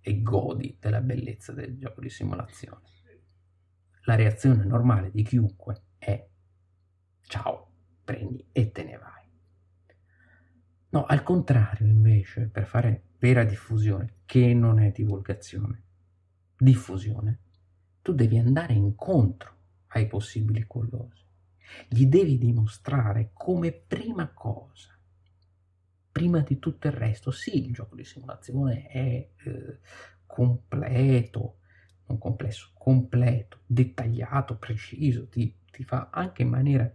e 0.00 0.22
godi 0.22 0.76
della 0.80 1.00
bellezza 1.00 1.52
del 1.52 1.78
gioco 1.78 2.00
di 2.00 2.10
simulazione. 2.10 2.80
La 4.04 4.16
reazione 4.16 4.64
normale 4.64 5.10
di 5.12 5.22
chiunque 5.22 5.82
è 5.98 6.26
ciao, 7.20 7.70
prendi 8.02 8.44
e 8.50 8.72
te 8.72 8.82
ne 8.82 8.98
vai. 8.98 9.22
No, 10.88 11.04
al 11.04 11.22
contrario, 11.22 11.86
invece, 11.86 12.48
per 12.48 12.66
fare 12.66 13.04
vera 13.18 13.44
diffusione, 13.44 14.16
che 14.26 14.52
non 14.52 14.80
è 14.80 14.90
divulgazione, 14.90 15.82
diffusione, 16.62 17.38
tu 18.02 18.12
devi 18.12 18.38
andare 18.38 18.72
incontro 18.74 19.54
ai 19.88 20.06
possibili 20.06 20.64
curiosi. 20.66 21.24
Gli 21.88 22.06
devi 22.06 22.38
dimostrare 22.38 23.30
come 23.32 23.72
prima 23.72 24.28
cosa, 24.28 24.96
prima 26.10 26.40
di 26.40 26.58
tutto 26.58 26.86
il 26.86 26.92
resto, 26.92 27.30
sì, 27.30 27.66
il 27.66 27.72
gioco 27.72 27.94
di 27.94 28.04
simulazione 28.04 28.86
è 28.86 29.28
eh, 29.44 29.78
completo, 30.26 31.58
non 32.06 32.18
complesso, 32.18 32.70
completo, 32.74 33.60
dettagliato, 33.66 34.56
preciso, 34.56 35.28
ti, 35.28 35.54
ti 35.70 35.84
fa 35.84 36.10
anche 36.12 36.42
in 36.42 36.48
maniera 36.48 36.92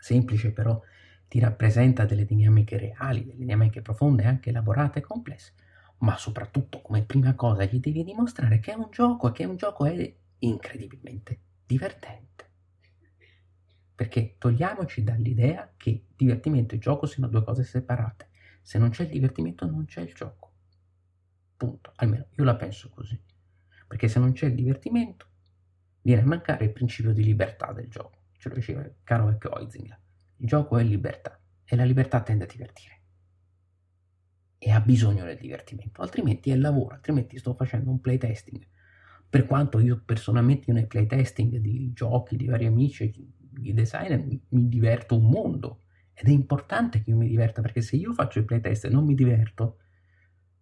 semplice 0.00 0.52
però 0.52 0.80
ti 1.28 1.40
rappresenta 1.40 2.04
delle 2.04 2.24
dinamiche 2.24 2.78
reali, 2.78 3.24
delle 3.24 3.36
dinamiche 3.36 3.82
profonde, 3.82 4.24
anche 4.24 4.48
elaborate 4.48 5.00
e 5.00 5.02
complesse, 5.02 5.52
ma 5.98 6.16
soprattutto 6.16 6.80
come 6.80 7.04
prima 7.04 7.34
cosa 7.34 7.64
gli 7.64 7.80
devi 7.80 8.04
dimostrare 8.04 8.60
che 8.60 8.72
è 8.72 8.76
un 8.76 8.88
gioco 8.90 9.28
e 9.28 9.32
che 9.32 9.44
un 9.44 9.56
gioco 9.56 9.84
è 9.84 10.16
incredibilmente 10.40 11.40
divertente. 11.66 12.26
Perché 13.94 14.36
togliamoci 14.38 15.02
dall'idea 15.02 15.74
che 15.76 16.06
divertimento 16.14 16.74
e 16.74 16.78
gioco 16.78 17.06
siano 17.06 17.28
due 17.28 17.42
cose 17.42 17.64
separate. 17.64 18.28
Se 18.62 18.78
non 18.78 18.90
c'è 18.90 19.02
il 19.04 19.10
divertimento 19.10 19.66
non 19.66 19.86
c'è 19.86 20.02
il 20.02 20.14
gioco. 20.14 20.52
Punto. 21.56 21.92
Almeno 21.96 22.26
io 22.36 22.44
la 22.44 22.54
penso 22.54 22.90
così. 22.90 23.20
Perché 23.88 24.06
se 24.06 24.20
non 24.20 24.32
c'è 24.32 24.46
il 24.46 24.54
divertimento 24.54 25.26
viene 26.02 26.22
a 26.22 26.26
mancare 26.26 26.66
il 26.66 26.72
principio 26.72 27.12
di 27.12 27.24
libertà 27.24 27.72
del 27.72 27.88
gioco. 27.88 28.26
Ce 28.38 28.48
lo 28.48 28.54
diceva 28.54 28.82
il 28.82 28.94
caro 29.02 29.26
vecchio 29.26 29.52
Oizinga. 29.54 29.98
Il 30.36 30.46
gioco 30.46 30.78
è 30.78 30.84
libertà 30.84 31.40
e 31.64 31.74
la 31.74 31.84
libertà 31.84 32.22
tende 32.22 32.44
a 32.44 32.46
divertire. 32.46 32.97
E 34.58 34.70
ha 34.70 34.80
bisogno 34.80 35.24
del 35.24 35.38
divertimento, 35.38 36.02
altrimenti 36.02 36.50
è 36.50 36.56
lavoro, 36.56 36.94
altrimenti 36.94 37.38
sto 37.38 37.54
facendo 37.54 37.90
un 37.90 38.00
playtesting. 38.00 38.66
Per 39.30 39.46
quanto 39.46 39.78
io 39.78 40.02
personalmente 40.04 40.72
nei 40.72 40.86
playtesting 40.86 41.56
di 41.58 41.92
giochi 41.92 42.36
di 42.36 42.46
vari 42.46 42.66
amici, 42.66 43.12
di 43.38 43.72
designer, 43.72 44.24
mi, 44.24 44.40
diverto 44.68 45.16
un 45.16 45.28
mondo. 45.28 45.82
Ed 46.12 46.26
è 46.28 46.30
importante 46.30 47.02
che 47.02 47.10
io 47.10 47.16
mi 47.16 47.28
diverta, 47.28 47.60
perché 47.60 47.80
se 47.80 47.96
io 47.96 48.12
faccio 48.12 48.40
il 48.40 48.44
playtest 48.44 48.86
e 48.86 48.88
non 48.88 49.04
mi 49.04 49.14
diverto, 49.14 49.78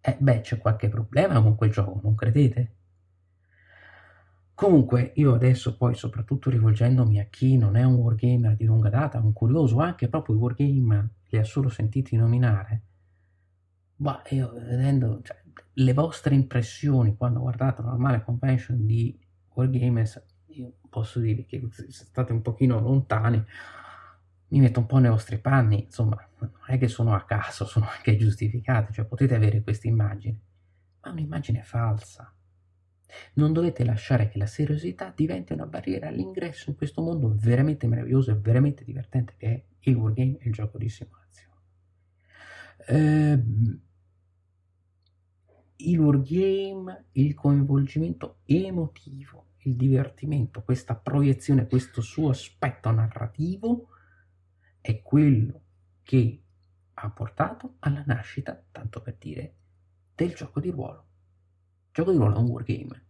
eh 0.01 0.17
beh, 0.19 0.41
c'è 0.41 0.57
qualche 0.57 0.89
problema 0.89 1.41
con 1.41 1.55
quel 1.55 1.71
gioco, 1.71 1.99
non 2.03 2.15
credete? 2.15 2.75
Comunque, 4.53 5.11
io 5.15 5.33
adesso 5.35 5.77
poi, 5.77 5.93
soprattutto 5.95 6.49
rivolgendomi 6.49 7.19
a 7.19 7.25
chi 7.25 7.57
non 7.57 7.75
è 7.75 7.83
un 7.83 7.93
wargamer 7.95 8.55
di 8.55 8.65
lunga 8.65 8.89
data, 8.89 9.19
un 9.19 9.31
curioso, 9.33 9.79
anche 9.79 10.07
proprio 10.09 10.35
i 10.35 10.39
wargame 10.39 11.09
li 11.29 11.37
ha 11.37 11.43
solo 11.43 11.69
sentiti 11.69 12.15
nominare, 12.15 12.86
ma 13.97 14.21
io 14.29 14.53
vedendo 14.53 15.21
cioè, 15.23 15.41
le 15.73 15.93
vostre 15.93 16.35
impressioni 16.35 17.15
quando 17.15 17.39
guardate 17.39 17.81
una 17.81 17.91
normale 17.91 18.23
convention 18.23 18.85
di 18.85 19.17
wargamers, 19.53 20.23
io 20.47 20.73
posso 20.89 21.19
dirvi 21.19 21.45
che 21.45 21.61
state 21.71 22.31
un 22.31 22.41
pochino 22.41 22.79
lontani, 22.79 23.43
mi 24.49 24.59
metto 24.59 24.79
un 24.79 24.85
po' 24.85 24.97
nei 24.97 25.09
vostri 25.09 25.39
panni, 25.39 25.83
insomma, 25.83 26.25
non 26.39 26.51
è 26.67 26.77
che 26.77 26.87
sono 26.87 27.13
a 27.13 27.23
caso, 27.23 27.65
sono 27.65 27.87
anche 27.89 28.15
giustificate, 28.15 28.93
cioè 28.93 29.05
potete 29.05 29.35
avere 29.35 29.61
questa 29.61 29.87
immagine, 29.87 30.39
ma 31.01 31.11
un'immagine 31.11 31.63
falsa 31.63 32.31
non 33.33 33.53
dovete 33.53 33.83
lasciare 33.83 34.27
che 34.27 34.37
la 34.37 34.45
seriosità 34.45 35.13
diventi 35.15 35.53
una 35.53 35.65
barriera 35.65 36.07
all'ingresso 36.07 36.69
in 36.69 36.75
questo 36.75 37.01
mondo 37.01 37.33
veramente 37.35 37.87
meraviglioso 37.87 38.31
e 38.31 38.35
veramente 38.35 38.83
divertente 38.83 39.35
che 39.37 39.47
è 39.47 39.63
il 39.89 39.95
wargame 39.95 40.37
e 40.39 40.47
il 40.47 40.53
gioco 40.53 40.77
di 40.77 40.89
simulazione. 40.89 41.55
Eh, 42.87 43.43
il 45.77 45.99
wargame, 45.99 47.05
il 47.13 47.33
coinvolgimento 47.33 48.39
emotivo, 48.45 49.45
il 49.59 49.75
divertimento, 49.75 50.63
questa 50.63 50.95
proiezione, 50.95 51.67
questo 51.67 52.01
suo 52.01 52.29
aspetto 52.29 52.91
narrativo 52.91 53.89
è 54.81 55.01
quello 55.01 55.61
che 56.03 56.41
ha 56.93 57.09
portato 57.09 57.75
alla 57.79 58.03
nascita, 58.05 58.61
tanto 58.71 59.01
per 59.01 59.15
dire, 59.19 59.55
del 60.15 60.33
gioco 60.33 60.59
di 60.59 60.69
ruolo 60.69 61.07
gioco 61.97 62.11
di 62.11 62.17
ruolo 62.17 62.35
è 62.35 62.37
un 62.37 62.49
wargame. 62.49 63.01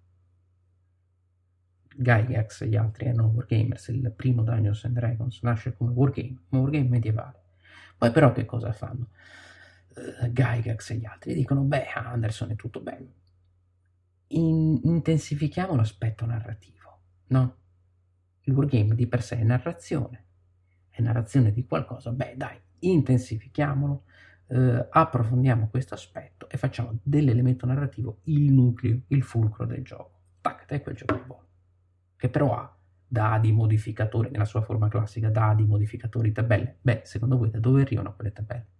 Gygax 1.93 2.61
e 2.61 2.67
gli 2.67 2.77
altri 2.77 3.07
erano 3.07 3.27
wargamers, 3.27 3.89
il 3.89 4.13
primo 4.15 4.43
Dungeons 4.43 4.85
and 4.85 4.95
Dragons 4.95 5.41
nasce 5.41 5.75
come 5.75 5.91
wargame, 5.91 6.37
un 6.49 6.59
wargame 6.59 6.87
medievale. 6.87 7.41
Poi 7.97 8.11
però 8.11 8.31
che 8.31 8.45
cosa 8.45 8.71
fanno? 8.71 9.09
Uh, 9.97 10.27
Gygax 10.27 10.91
e 10.91 10.95
gli 10.97 11.05
altri 11.05 11.33
dicono, 11.33 11.61
beh, 11.61 11.87
Anderson 11.87 12.51
è 12.51 12.55
tutto 12.55 12.81
bello. 12.81 13.13
In- 14.27 14.79
intensifichiamo 14.83 15.75
l'aspetto 15.75 16.25
narrativo, 16.25 16.99
no? 17.27 17.55
Il 18.41 18.53
wargame 18.53 18.93
di 18.93 19.07
per 19.07 19.23
sé 19.23 19.39
è 19.39 19.43
narrazione, 19.43 20.25
è 20.89 21.01
narrazione 21.01 21.51
di 21.51 21.65
qualcosa, 21.65 22.11
beh 22.11 22.35
dai, 22.37 22.59
intensifichiamolo, 22.79 24.03
eh, 24.49 24.87
approfondiamo 24.89 25.67
questo 25.67 25.95
aspetto 25.95 26.47
e 26.47 26.57
facciamo 26.57 26.99
dell'elemento 27.01 27.65
narrativo 27.65 28.19
il 28.25 28.51
nucleo, 28.53 29.01
il 29.07 29.23
fulcro 29.23 29.65
del 29.65 29.83
gioco. 29.83 30.19
Tac, 30.41 30.65
è 30.67 30.81
quel 30.81 30.95
gioco 30.95 31.15
di 31.15 31.23
buono. 31.25 31.47
Che 32.15 32.29
però 32.29 32.55
ha 32.55 32.77
dadi, 33.07 33.51
modificatori, 33.51 34.29
nella 34.29 34.45
sua 34.45 34.61
forma 34.61 34.89
classica, 34.89 35.29
dadi, 35.29 35.65
modificatori, 35.65 36.31
tabelle. 36.31 36.77
Beh, 36.81 37.01
secondo 37.03 37.37
voi 37.37 37.49
da 37.49 37.59
dove 37.59 37.81
arrivano 37.81 38.13
quelle 38.15 38.31
tabelle? 38.31 38.75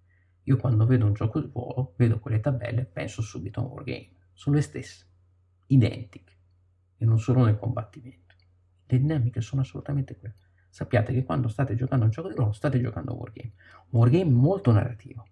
Io 0.48 0.58
quando 0.58 0.86
vedo 0.86 1.06
un 1.06 1.14
gioco 1.14 1.40
di 1.40 1.50
ruolo, 1.52 1.94
vedo 1.98 2.20
quelle 2.20 2.40
tabelle, 2.40 2.86
penso 2.86 3.22
subito 3.22 3.60
a 3.60 3.64
un 3.64 3.70
wargame. 3.70 4.10
Sono 4.34 4.56
le 4.56 4.62
stesse, 4.62 5.06
identiche, 5.68 6.34
e 6.98 7.06
non 7.06 7.20
solo 7.20 7.46
nel 7.46 7.58
combattimento. 7.58 8.36
Le 8.86 9.00
dinamiche 9.00 9.42
sono 9.42 9.62
assolutamente 9.62 10.18
quelle. 10.18 10.36
Sappiate 10.70 11.14
che 11.14 11.24
quando 11.24 11.48
state 11.48 11.76
giocando 11.76 12.04
a 12.04 12.08
un 12.08 12.14
gioco 12.14 12.30
di 12.30 12.36
ruolo, 12.36 12.52
state 12.52 12.80
giocando 12.80 13.12
a 13.12 13.14
un 13.14 13.20
wargame. 13.20 13.54
Un 13.90 14.00
wargame 14.00 14.32
molto 14.32 14.72
narrativo 14.72 15.26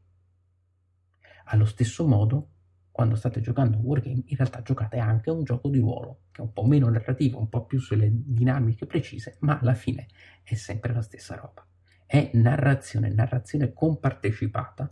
allo 1.46 1.66
stesso 1.66 2.08
modo, 2.08 2.50
quando 2.92 3.16
state 3.16 3.42
giocando 3.42 3.78
un 3.78 3.84
wargame, 3.84 4.24
in 4.26 4.38
realtà 4.38 4.62
giocate 4.62 4.98
anche 4.98 5.30
un 5.30 5.44
gioco 5.44 5.70
di 5.70 5.80
ruolo, 5.80 6.22
che 6.32 6.42
è 6.42 6.46
un 6.46 6.54
po' 6.54 6.66
meno 6.66 6.90
narrativo, 6.90 7.40
un 7.40 7.50
po' 7.50 7.66
più 7.66 7.80
sulle 7.80 8.10
dinamiche 8.12 8.86
precise, 8.86 9.38
ma 9.42 9.60
alla 9.60 9.74
fine 9.74 10.08
è 10.44 10.56
sempre 10.56 10.94
la 10.94 11.02
stessa 11.02 11.36
roba. 11.36 11.66
È 12.06 12.32
narrazione, 12.34 13.10
narrazione 13.10 13.74
compartecipata, 13.74 14.92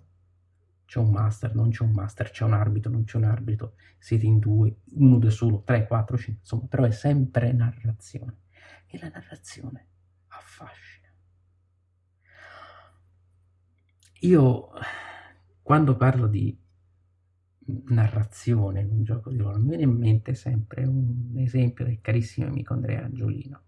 c'è 0.93 0.99
un 0.99 1.09
master, 1.09 1.55
non 1.55 1.71
c'è 1.71 1.81
un 1.81 1.91
master, 1.91 2.29
c'è 2.29 2.43
un 2.43 2.53
arbitro, 2.53 2.91
non 2.91 3.03
c'è 3.03 3.17
un 3.17 3.23
arbitro, 3.23 3.77
siete 3.97 4.27
in 4.27 4.37
due, 4.37 4.81
uno 4.91 5.17
da 5.17 5.31
solo, 5.31 5.63
tre, 5.63 5.87
quattro, 5.87 6.17
cinque, 6.17 6.41
insomma, 6.41 6.67
però 6.67 6.83
è 6.83 6.91
sempre 6.91 7.51
narrazione. 7.51 8.41
E 8.85 8.99
la 8.99 9.09
narrazione 9.09 9.87
affascina. 10.27 11.07
Io, 14.19 14.69
quando 15.63 15.97
parlo 15.97 16.27
di 16.27 16.55
narrazione 17.85 18.81
in 18.81 18.91
un 18.91 19.03
gioco 19.03 19.31
di 19.31 19.37
ruolo, 19.37 19.57
mi 19.57 19.69
viene 19.69 19.83
in 19.83 19.97
mente 19.97 20.35
sempre 20.35 20.85
un 20.85 21.33
esempio 21.37 21.85
del 21.85 22.01
carissimo 22.01 22.45
amico 22.45 22.73
Andrea 22.73 23.03
Angiolino. 23.03 23.63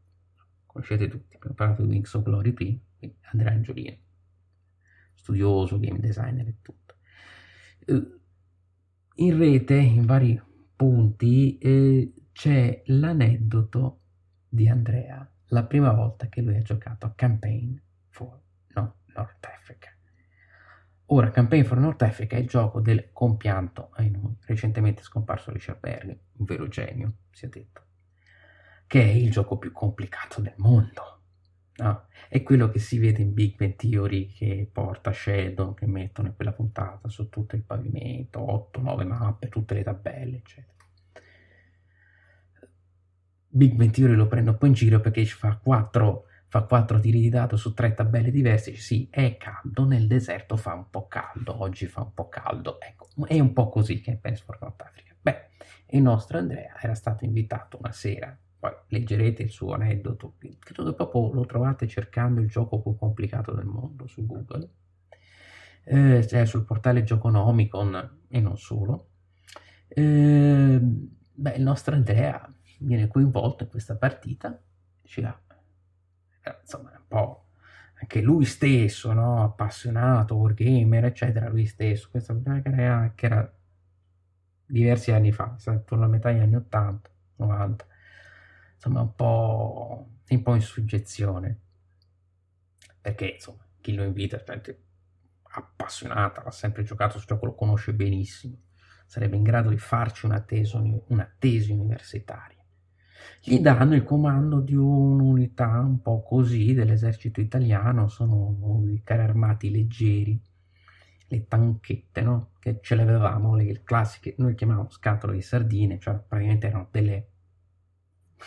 Conoscete 0.67 1.07
tutti, 1.07 1.37
abbiamo 1.37 1.55
parlato 1.55 1.81
di 1.81 1.87
Wings 1.87 2.13
of 2.13 2.23
Glory 2.23 2.51
prima, 2.51 2.79
quindi 2.99 3.17
Andrea 3.31 3.51
Angiolino, 3.51 3.97
studioso, 5.15 5.79
game 5.79 5.99
designer 5.99 6.47
e 6.47 6.57
tutto. 6.61 6.84
Eh, 7.85 8.19
in 9.17 9.37
rete, 9.37 9.75
in 9.75 10.05
vari 10.05 10.41
punti, 10.75 11.57
eh, 11.57 12.13
c'è 12.33 12.81
l'aneddoto 12.87 14.01
di 14.49 14.67
Andrea, 14.67 15.29
la 15.47 15.63
prima 15.63 15.93
volta 15.93 16.27
che 16.27 16.41
lui 16.41 16.57
ha 16.57 16.61
giocato 16.61 17.05
a 17.05 17.13
Campaign 17.15 17.77
for 18.09 18.41
no, 18.73 18.95
North 19.15 19.45
Africa. 19.45 19.89
Ora, 21.09 21.29
Campaign 21.29 21.63
for 21.63 21.77
North 21.77 22.01
Africa 22.01 22.35
è 22.35 22.39
il 22.39 22.47
gioco 22.47 22.81
del 22.81 23.11
compianto, 23.13 23.91
ai 23.93 24.09
noi, 24.09 24.35
recentemente 24.41 25.03
scomparso 25.03 25.51
Richard 25.51 25.79
Berg, 25.79 26.19
un 26.33 26.45
vero 26.45 26.67
genio, 26.67 27.13
si 27.31 27.45
è 27.45 27.49
detto, 27.49 27.83
che 28.87 29.01
è 29.01 29.13
il 29.13 29.31
gioco 29.31 29.57
più 29.57 29.71
complicato 29.71 30.41
del 30.41 30.55
mondo. 30.57 31.14
No? 31.77 32.07
È 32.29 32.41
quello 32.41 32.69
che 32.69 32.79
si 32.79 32.97
vede 32.97 33.21
in 33.21 33.33
Big 33.33 33.55
Bang 33.57 33.75
Theory 33.75 34.27
che 34.27 34.69
porta 34.71 35.11
Sheldon, 35.11 35.73
che 35.73 35.85
mettono 35.85 36.29
in 36.29 36.35
quella 36.35 36.53
puntata 36.53 37.09
su 37.09 37.29
tutto 37.29 37.55
il 37.55 37.63
pavimento, 37.63 38.39
8-9 38.39 39.05
mappe, 39.05 39.49
tutte 39.49 39.73
le 39.73 39.83
tabelle, 39.83 40.37
eccetera. 40.37 40.73
Big 43.47 43.73
Bang 43.73 43.91
Theory 43.91 44.15
lo 44.15 44.27
prendo 44.27 44.51
un 44.51 44.57
po' 44.57 44.65
in 44.65 44.73
giro 44.73 44.99
perché 44.99 45.25
fa 45.25 45.55
4 45.55 46.25
fa 46.55 46.61
quattro 46.61 47.01
tiri 47.01 47.19
di 47.19 47.27
dado 47.27 47.57
su 47.57 47.73
tre 47.73 47.93
tabelle 47.93 48.31
diverse, 48.31 48.75
sì, 48.75 49.09
è 49.11 49.35
caldo, 49.35 49.83
nel 49.83 50.07
deserto 50.07 50.55
fa 50.55 50.73
un 50.73 50.89
po' 50.89 51.07
caldo, 51.07 51.61
oggi 51.61 51.85
fa 51.85 52.01
un 52.01 52.13
po' 52.13 52.29
caldo, 52.29 52.79
ecco, 52.79 53.09
è 53.25 53.37
un 53.39 53.51
po' 53.51 53.67
così 53.67 53.99
che 53.99 54.13
è 54.13 54.15
Penn 54.15 54.35
Sport 54.35 54.61
North 54.61 54.81
Africa. 54.81 55.13
Beh, 55.19 55.47
il 55.87 56.01
nostro 56.01 56.37
Andrea 56.37 56.79
era 56.79 56.95
stato 56.95 57.25
invitato 57.25 57.77
una 57.77 57.91
sera, 57.91 58.37
poi 58.65 58.73
leggerete 58.87 59.43
il 59.43 59.49
suo 59.51 59.73
aneddoto, 59.73 60.37
credo 60.57 60.85
che 60.85 60.95
proprio 60.95 61.31
lo 61.31 61.45
trovate 61.45 61.87
cercando 61.87 62.41
il 62.41 62.47
gioco 62.47 62.81
più 62.81 62.95
complicato 62.95 63.53
del 63.53 63.65
mondo 63.65 64.07
su 64.07 64.25
Google, 64.25 64.69
eh, 65.83 66.25
cioè 66.27 66.45
sul 66.45 66.65
portale 66.65 67.03
Gioconomicon 67.03 68.21
e 68.27 68.39
non 68.39 68.57
solo. 68.57 69.09
Eh, 69.87 70.79
beh, 70.81 71.53
il 71.55 71.61
nostro 71.61 71.93
Andrea 71.93 72.51
viene 72.79 73.07
coinvolto 73.07 73.63
in 73.63 73.69
questa 73.69 73.95
partita, 73.97 74.59
dice, 74.99 75.23
ah, 75.23 75.39
eh, 76.41 76.57
insomma, 76.61 76.89
un 76.89 77.07
po' 77.07 77.49
anche 77.99 78.19
lui 78.21 78.45
stesso, 78.45 79.13
no? 79.13 79.43
appassionato, 79.43 80.35
wargamer, 80.35 81.05
eccetera, 81.05 81.49
lui 81.49 81.67
stesso, 81.67 82.09
questa 82.09 82.35
che 82.63 83.25
era 83.25 83.53
diversi 84.65 85.11
anni 85.11 85.31
fa, 85.31 85.55
attorno 85.63 86.03
alla 86.03 86.11
metà 86.11 86.31
degli 86.31 86.41
anni 86.41 86.55
80, 86.55 87.09
90, 87.35 87.87
insomma 88.85 89.01
un 89.01 89.15
po', 89.15 90.07
un 90.29 90.41
po' 90.43 90.53
in 90.53 90.61
suggezione, 90.61 91.59
perché 93.01 93.33
insomma 93.33 93.65
chi 93.81 93.95
lo 93.95 94.03
invita 94.03 94.37
è 94.37 94.43
gente 94.43 94.83
appassionata, 95.41 96.43
ha 96.43 96.51
sempre 96.51 96.83
giocato 96.83 97.17
su 97.17 97.25
gioco, 97.25 97.47
lo 97.47 97.55
conosce 97.55 97.93
benissimo, 97.93 98.57
sarebbe 99.05 99.37
in 99.37 99.43
grado 99.43 99.69
di 99.69 99.77
farci 99.77 100.25
una 100.25 100.41
tesi, 100.41 100.75
una 101.07 101.29
tesi 101.37 101.71
universitaria. 101.71 102.63
Gli 103.41 103.59
danno 103.59 103.95
il 103.95 104.03
comando 104.03 104.59
di 104.59 104.75
un'unità 104.75 105.79
un 105.79 106.01
po' 106.01 106.21
così 106.21 106.73
dell'esercito 106.73 107.41
italiano, 107.41 108.07
sono 108.07 108.83
i 108.87 109.01
carri 109.03 109.23
armati 109.23 109.71
leggeri, 109.71 110.39
le 111.27 111.47
tanchette, 111.47 112.21
no? 112.21 112.51
Che 112.59 112.79
ce 112.81 112.95
le 112.95 113.01
avevamo, 113.01 113.55
le 113.55 113.81
classiche, 113.83 114.35
noi 114.37 114.53
chiamavamo 114.53 114.89
scatole 114.89 115.33
di 115.33 115.41
sardine, 115.41 115.99
cioè 115.99 116.15
praticamente 116.15 116.67
erano 116.67 116.87
delle 116.91 117.29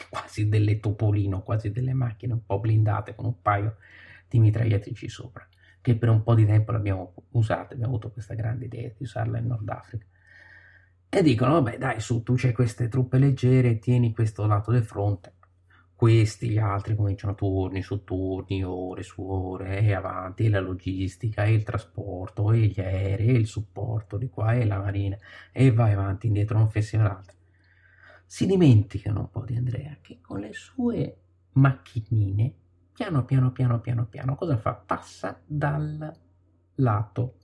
quasi 0.08 0.48
delle 0.48 0.80
topolino, 0.80 1.42
quasi 1.42 1.70
delle 1.70 1.92
macchine 1.92 2.32
un 2.34 2.44
po' 2.44 2.58
blindate 2.58 3.14
con 3.14 3.26
un 3.26 3.40
paio 3.42 3.76
di 4.28 4.38
mitragliatrici 4.38 5.08
sopra, 5.08 5.46
che 5.80 5.96
per 5.96 6.08
un 6.08 6.22
po' 6.22 6.34
di 6.34 6.46
tempo 6.46 6.72
l'abbiamo 6.72 7.14
usata, 7.30 7.74
abbiamo 7.74 7.92
avuto 7.92 8.10
questa 8.10 8.34
grande 8.34 8.66
idea 8.66 8.88
di 8.88 9.02
usarla 9.02 9.38
in 9.38 9.46
Nord 9.46 9.68
Africa 9.68 10.06
e 11.10 11.22
dicono, 11.22 11.54
vabbè 11.54 11.78
dai 11.78 12.00
su, 12.00 12.22
tu 12.22 12.34
c'hai 12.36 12.52
queste 12.52 12.88
truppe 12.88 13.18
leggere, 13.18 13.78
tieni 13.78 14.12
questo 14.12 14.46
lato 14.46 14.70
del 14.70 14.84
fronte, 14.84 15.32
questi, 15.94 16.50
gli 16.50 16.58
altri 16.58 16.94
cominciano 16.94 17.34
turni 17.34 17.82
su 17.82 18.04
turni, 18.04 18.62
ore 18.62 19.02
su 19.02 19.22
ore, 19.22 19.80
e 19.80 19.94
avanti, 19.94 20.44
e 20.44 20.50
la 20.50 20.60
logistica, 20.60 21.44
e 21.44 21.54
il 21.54 21.62
trasporto, 21.62 22.52
e 22.52 22.66
gli 22.66 22.78
aerei, 22.78 23.28
e 23.28 23.32
il 23.32 23.46
supporto 23.46 24.18
di 24.18 24.28
qua, 24.28 24.52
e 24.52 24.66
la 24.66 24.78
marina, 24.78 25.16
e 25.50 25.72
vai 25.72 25.94
avanti, 25.94 26.26
indietro, 26.26 26.58
un'offensiva 26.58 27.04
all'altra. 27.04 27.37
Si 28.30 28.44
dimenticano 28.44 29.20
un 29.20 29.30
po' 29.30 29.42
di 29.42 29.56
Andrea, 29.56 29.96
che 30.02 30.18
con 30.20 30.40
le 30.40 30.52
sue 30.52 31.16
macchinine, 31.52 32.52
piano 32.92 33.24
piano 33.24 33.52
piano 33.52 33.80
piano 33.80 34.04
piano, 34.04 34.34
cosa 34.34 34.58
fa? 34.58 34.74
Passa 34.74 35.40
dal 35.46 36.14
lato 36.74 37.36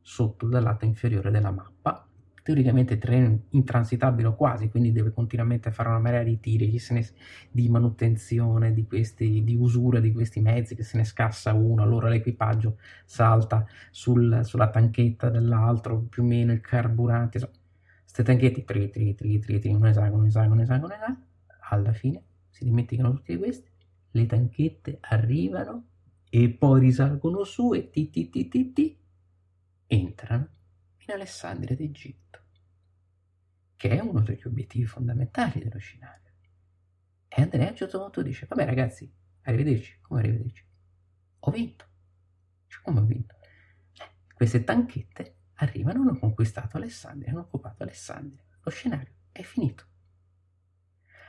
sotto, 0.00 0.48
dal 0.48 0.64
lato 0.64 0.86
inferiore 0.86 1.30
della 1.30 1.52
mappa, 1.52 2.04
teoricamente 2.42 2.98
terreno 2.98 3.44
intransitabile 3.50 4.34
quasi, 4.34 4.70
quindi 4.70 4.90
deve 4.90 5.12
continuamente 5.12 5.70
fare 5.70 5.90
una 5.90 6.00
marea 6.00 6.24
di 6.24 6.40
tiri, 6.40 6.80
di 7.52 7.68
manutenzione, 7.68 8.74
di, 8.74 8.88
questi, 8.88 9.44
di 9.44 9.54
usura 9.54 10.00
di 10.00 10.12
questi 10.12 10.40
mezzi, 10.40 10.74
che 10.74 10.82
se 10.82 10.96
ne 10.96 11.04
scassa 11.04 11.52
uno, 11.52 11.84
allora 11.84 12.08
l'equipaggio 12.08 12.78
salta 13.04 13.64
sul, 13.92 14.40
sulla 14.42 14.68
tanchetta 14.68 15.30
dell'altro, 15.30 16.00
più 16.00 16.24
o 16.24 16.26
meno 16.26 16.50
il 16.50 16.60
carburante, 16.60 17.38
insomma, 17.38 17.56
queste 18.04 18.22
tanchette, 18.22 18.64
tri, 18.64 18.90
tri, 18.90 19.14
tri, 19.14 19.38
tri, 19.38 19.58
tri, 19.58 19.72
un 19.72 19.86
esagono, 19.86 20.22
un 20.22 20.26
esagono, 20.26 20.54
un 20.54 20.60
esagono, 20.60 20.86
un 20.86 20.92
esagono, 20.92 21.26
alla 21.70 21.92
fine 21.92 22.22
si 22.48 22.64
dimenticano 22.64 23.12
tutti 23.12 23.36
questi, 23.36 23.70
le 24.12 24.26
tanchette 24.26 24.98
arrivano 25.00 25.88
e 26.30 26.50
poi 26.50 26.80
risalgono 26.80 27.44
su 27.44 27.74
e 27.74 27.90
ti 27.90 28.10
ti 28.10 28.28
ti 28.28 28.48
ti 28.48 28.72
ti 28.72 28.98
entrano 29.86 30.48
in 30.98 31.12
Alessandria 31.12 31.76
d'Egitto 31.76 32.34
che 33.84 33.90
è 33.90 34.00
uno 34.00 34.20
degli 34.20 34.46
obiettivi 34.46 34.86
fondamentali 34.86 35.62
dello 35.62 35.78
scenario. 35.78 36.32
E 37.28 37.42
Andrea 37.42 37.66
a 37.66 37.70
un 37.70 37.76
certo 37.76 37.98
punto 38.00 38.22
dice, 38.22 38.46
vabbè 38.46 38.64
ragazzi, 38.64 39.12
arrivederci, 39.42 39.98
come 40.00 40.20
arrivederci? 40.20 40.64
Ho 41.40 41.50
vinto. 41.50 41.84
Cioè, 42.66 42.82
come 42.82 43.00
ho 43.00 43.04
vinto? 43.04 43.34
Eh, 43.92 44.32
queste 44.32 44.64
tanchette 44.64 45.36
arrivano, 45.56 46.02
hanno 46.02 46.18
conquistato 46.18 46.76
Alessandria, 46.76 47.30
hanno 47.30 47.40
occupato 47.40 47.82
Alessandria. 47.82 48.42
Lo 48.62 48.70
scenario 48.70 49.12
è 49.32 49.42
finito. 49.42 49.84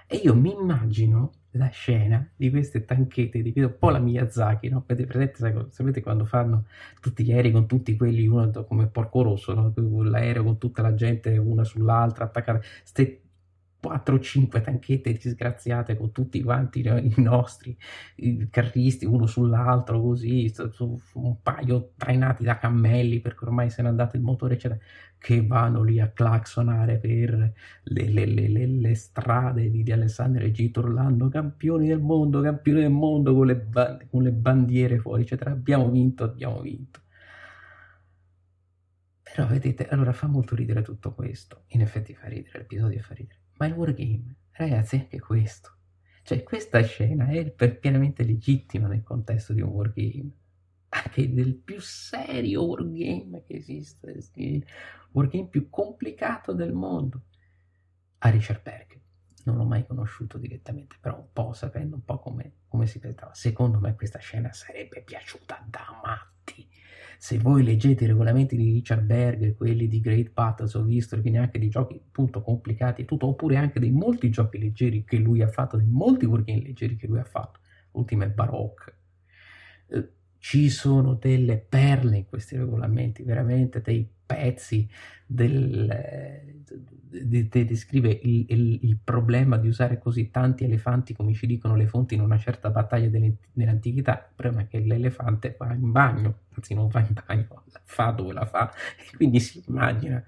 E 0.07 0.17
io 0.17 0.35
mi 0.35 0.53
immagino 0.53 1.31
la 1.51 1.69
scena 1.69 2.29
di 2.35 2.49
queste 2.49 2.85
tanchette, 2.85 3.41
di 3.41 3.53
un 3.55 3.75
po' 3.79 3.89
la 3.89 3.99
Miyazaki, 3.99 4.69
no? 4.69 4.83
Avete 4.85 5.05
presente, 5.05 5.67
sapete 5.69 6.01
quando 6.01 6.25
fanno 6.25 6.65
tutti 6.99 7.23
gli 7.23 7.31
aerei 7.31 7.51
con 7.51 7.65
tutti 7.65 7.95
quelli, 7.95 8.27
uno 8.27 8.51
come 8.65 8.87
Porco 8.87 9.23
Rosso, 9.23 9.53
no? 9.53 9.73
l'aereo 10.03 10.43
con 10.43 10.57
tutta 10.57 10.81
la 10.81 10.93
gente 10.93 11.37
una 11.37 11.63
sull'altra, 11.63 12.25
attaccata, 12.25 12.61
ste 12.83 13.24
4-5 13.85 14.61
tanchette 14.61 15.13
disgraziate 15.13 15.95
con 15.97 16.11
tutti 16.11 16.41
quanti 16.41 16.81
i 16.81 17.13
nostri 17.17 17.77
i 18.17 18.47
carristi 18.49 19.05
uno 19.05 19.25
sull'altro 19.25 20.01
così 20.01 20.53
un 21.13 21.41
paio 21.41 21.91
trainati 21.97 22.43
da 22.43 22.57
cammelli 22.57 23.19
perché 23.19 23.45
ormai 23.45 23.69
se 23.69 23.81
n'è 23.81 23.87
andato 23.87 24.15
il 24.15 24.21
motore 24.21 24.55
eccetera 24.55 24.79
che 25.17 25.45
vanno 25.45 25.83
lì 25.83 25.99
a 25.99 26.09
claxonare 26.09 26.97
per 26.97 27.53
le, 27.83 28.09
le, 28.09 28.25
le, 28.25 28.67
le 28.67 28.95
strade 28.95 29.69
di, 29.69 29.83
di 29.83 29.91
Alessandro 29.91 30.43
Egitto 30.43 30.79
urlando 30.81 31.29
campioni 31.29 31.87
del 31.87 32.01
mondo 32.01 32.41
campioni 32.41 32.81
del 32.81 32.91
mondo 32.91 33.33
con 33.33 33.45
le, 33.47 33.67
con 34.09 34.23
le 34.23 34.31
bandiere 34.31 34.99
fuori 34.99 35.21
eccetera 35.23 35.51
abbiamo 35.51 35.89
vinto 35.89 36.23
abbiamo 36.23 36.61
vinto 36.61 37.03
però 39.35 39.47
vedete, 39.47 39.89
allora 39.89 40.13
fa 40.13 40.27
molto 40.27 40.55
ridere 40.55 40.81
tutto 40.81 41.13
questo. 41.13 41.65
In 41.71 41.81
effetti 41.81 42.15
fa 42.15 42.27
ridere, 42.27 42.59
l'episodio 42.59 43.01
fa 43.01 43.13
ridere. 43.15 43.44
Ma 43.57 43.65
il 43.67 43.73
wargame, 43.73 44.35
ragazzi, 44.51 44.95
è 44.95 44.99
anche 44.99 45.19
questo. 45.19 45.73
Cioè, 46.23 46.43
questa 46.43 46.81
scena 46.81 47.27
è 47.27 47.51
pienamente 47.51 48.23
legittima 48.23 48.87
nel 48.87 49.03
contesto 49.03 49.53
di 49.53 49.61
un 49.61 49.69
wargame. 49.69 50.31
Anche 50.89 51.33
del 51.33 51.55
più 51.55 51.79
serio 51.79 52.65
wargame 52.65 53.43
che 53.43 53.55
esiste, 53.55 54.23
il 54.35 54.65
wargame 55.11 55.47
più 55.47 55.69
complicato 55.69 56.53
del 56.53 56.73
mondo. 56.73 57.23
A 58.19 58.29
Richard 58.29 58.61
Berg 58.61 58.99
non 59.43 59.57
l'ho 59.57 59.65
mai 59.65 59.85
conosciuto 59.85 60.37
direttamente, 60.37 60.97
però 60.99 61.19
un 61.19 61.31
po' 61.31 61.53
sapendo 61.53 61.95
un 61.95 62.03
po' 62.03 62.19
come, 62.19 62.61
come 62.67 62.87
si 62.87 62.99
presentava. 62.99 63.33
Secondo 63.33 63.79
me 63.79 63.95
questa 63.95 64.19
scena 64.19 64.51
sarebbe 64.51 65.03
piaciuta 65.03 65.63
da 65.69 66.01
matti. 66.03 66.24
Se 67.17 67.37
voi 67.39 67.63
leggete 67.63 68.03
i 68.03 68.07
regolamenti 68.07 68.55
di 68.55 68.71
Richard 68.71 69.03
Berger, 69.03 69.55
quelli 69.55 69.87
di 69.87 69.99
Great 69.99 70.31
Battles, 70.31 70.73
ho 70.73 70.83
visto 70.83 71.19
quindi 71.19 71.37
anche 71.39 71.59
di 71.59 71.69
giochi 71.69 71.95
appunto 71.95 72.41
complicati 72.41 73.01
e 73.01 73.05
tutto, 73.05 73.27
oppure 73.27 73.57
anche 73.57 73.79
dei 73.79 73.91
molti 73.91 74.29
giochi 74.29 74.57
leggeri 74.57 75.03
che 75.03 75.17
lui 75.17 75.41
ha 75.41 75.47
fatto, 75.47 75.77
dei 75.77 75.87
molti 75.87 76.25
wargame 76.25 76.61
leggeri 76.61 76.95
che 76.95 77.07
lui 77.07 77.19
ha 77.19 77.23
fatto, 77.23 77.59
l'ultimo 77.91 78.23
è 78.23 78.29
Baroque. 78.29 78.97
Eh, 79.87 80.09
ci 80.45 80.69
sono 80.69 81.15
delle 81.15 81.57
perle 81.57 82.17
in 82.17 82.25
questi 82.27 82.55
regolamenti, 82.55 83.23
veramente 83.23 83.81
dei 83.81 84.07
pezzi 84.27 84.87
del, 85.25 86.53
descrive 87.09 88.19
il, 88.21 88.45
il, 88.49 88.79
il, 88.83 88.97
problema 89.03 89.57
di 89.57 89.67
usare 89.67 89.97
così 89.97 90.29
tanti 90.29 90.63
elefanti 90.63 91.15
come 91.15 91.33
ci 91.33 91.47
dicono 91.47 91.75
le 91.75 91.87
fonti 91.87 92.13
in 92.13 92.21
una 92.21 92.37
certa 92.37 92.69
battaglia 92.69 93.09
dell'antichità. 93.09 94.27
Il 94.29 94.33
problema 94.35 94.61
è 94.61 94.67
che 94.67 94.81
l'elefante 94.81 95.55
va 95.57 95.73
in 95.73 95.91
bagno, 95.91 96.41
anzi 96.53 96.75
non 96.75 96.89
va 96.89 96.99
in 96.99 97.15
bagno, 97.25 97.63
fa 97.83 98.11
dove 98.11 98.33
la 98.33 98.45
fa, 98.45 98.71
e 98.71 99.17
quindi 99.17 99.39
si 99.39 99.63
immagina, 99.67 100.23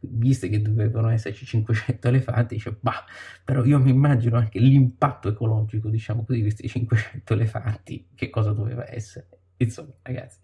visto 0.00 0.48
che 0.48 0.60
dovevano 0.60 1.10
esserci 1.10 1.46
500 1.46 2.08
elefanti, 2.08 2.54
dice, 2.56 2.76
bah, 2.80 3.04
però 3.44 3.64
io 3.64 3.78
mi 3.78 3.90
immagino 3.90 4.36
anche 4.36 4.58
l'impatto 4.58 5.28
ecologico, 5.28 5.88
diciamo 5.88 6.24
così, 6.24 6.38
di 6.38 6.42
questi 6.42 6.66
500 6.66 7.34
elefanti, 7.34 8.08
che 8.16 8.30
cosa 8.30 8.50
doveva 8.50 8.92
essere. 8.92 9.28
Insomma, 9.60 9.94
ragazzi, 10.02 10.38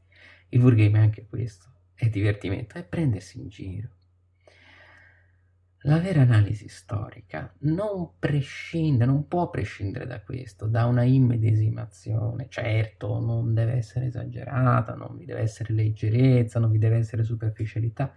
il 0.51 0.63
wargame 0.63 0.99
è 0.99 1.03
anche 1.03 1.27
questo 1.27 1.75
è 1.97 2.09
divertimento, 2.11 2.77
è 2.77 2.85
prendersi 2.85 3.41
in 3.41 3.49
giro. 3.49 3.89
La 5.81 5.99
vera 5.99 6.23
analisi 6.23 6.69
storica 6.69 7.55
non 7.61 8.19
prescinde, 8.19 9.07
non 9.07 9.29
può 9.29 9.49
prescindere 9.51 10.05
da 10.05 10.21
questo, 10.21 10.67
da 10.67 10.85
una 10.85 11.05
immedesimazione. 11.05 12.49
Certo, 12.49 13.21
non 13.21 13.55
deve 13.55 13.75
essere 13.75 14.07
esagerata, 14.07 14.95
non 14.95 15.17
vi 15.17 15.25
deve 15.25 15.41
essere 15.41 15.73
leggerezza, 15.73 16.59
non 16.59 16.71
vi 16.71 16.79
deve 16.79 16.97
essere 16.97 17.23
superficialità, 17.23 18.13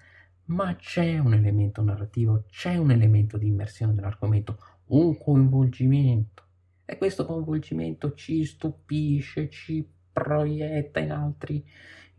ma 0.45 0.75
c'è 0.75 1.19
un 1.19 1.33
elemento 1.33 1.83
narrativo, 1.83 2.43
c'è 2.49 2.75
un 2.75 2.91
elemento 2.91 3.37
di 3.37 3.47
immersione 3.47 3.93
dell'argomento, 3.93 4.57
un 4.87 5.15
coinvolgimento. 5.17 6.43
E 6.85 6.97
questo 6.97 7.23
coinvolgimento 7.23 8.13
ci 8.15 8.43
stupisce, 8.45 9.47
ci 9.49 9.87
proietta 10.23 10.99
in 10.99 11.11
altri 11.11 11.65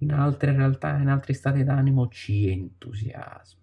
in 0.00 0.12
altre 0.12 0.52
realtà, 0.52 0.96
in 0.96 1.08
altri 1.08 1.34
stati 1.34 1.62
d'animo 1.62 2.08
ci 2.08 2.48
entusiasma. 2.48 3.58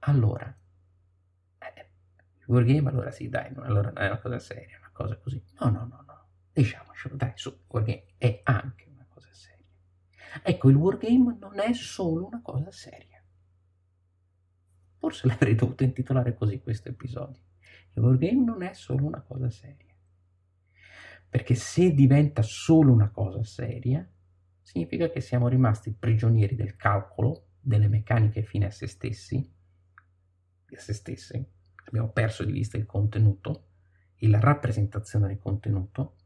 Allora, 0.00 0.56
eh, 1.58 1.90
il 2.38 2.44
wargame 2.46 2.88
allora 2.88 3.10
sì, 3.10 3.28
dai, 3.28 3.52
allora 3.56 3.90
non 3.90 4.02
è 4.02 4.06
una 4.06 4.18
cosa 4.18 4.38
seria, 4.38 4.78
una 4.78 4.90
cosa 4.92 5.16
così. 5.16 5.42
No, 5.60 5.70
no, 5.70 5.86
no, 5.86 6.04
no, 6.06 6.28
diciamocelo, 6.52 7.16
dai, 7.16 7.32
su, 7.34 7.64
wargame 7.66 8.04
è 8.18 8.40
anche 8.44 8.88
una 8.92 9.06
cosa 9.08 9.32
seria. 9.32 9.66
Ecco, 10.42 10.68
il 10.68 10.76
wargame 10.76 11.36
non 11.38 11.58
è 11.58 11.72
solo 11.72 12.26
una 12.26 12.42
cosa 12.42 12.70
seria. 12.70 13.22
Forse 14.98 15.26
l'avrei 15.26 15.56
dovuto 15.56 15.82
intitolare 15.82 16.34
così 16.34 16.60
questo 16.60 16.88
episodio. 16.88 17.42
Il 17.94 18.02
wargame 18.02 18.44
non 18.44 18.62
è 18.62 18.72
solo 18.72 19.04
una 19.04 19.20
cosa 19.20 19.50
seria. 19.50 19.91
Perché 21.32 21.54
se 21.54 21.94
diventa 21.94 22.42
solo 22.42 22.92
una 22.92 23.08
cosa 23.08 23.42
seria, 23.42 24.06
significa 24.60 25.08
che 25.08 25.22
siamo 25.22 25.48
rimasti 25.48 25.90
prigionieri 25.90 26.54
del 26.54 26.76
calcolo, 26.76 27.46
delle 27.58 27.88
meccaniche 27.88 28.42
fine 28.42 28.66
a 28.66 28.70
se 28.70 28.86
stessi, 28.86 29.50
a 30.74 30.78
se 30.78 30.92
stesse, 30.92 31.52
abbiamo 31.86 32.10
perso 32.10 32.44
di 32.44 32.52
vista 32.52 32.76
il 32.76 32.84
contenuto 32.84 33.68
la 34.28 34.40
rappresentazione 34.40 35.28
del 35.28 35.38
contenuto, 35.38 36.16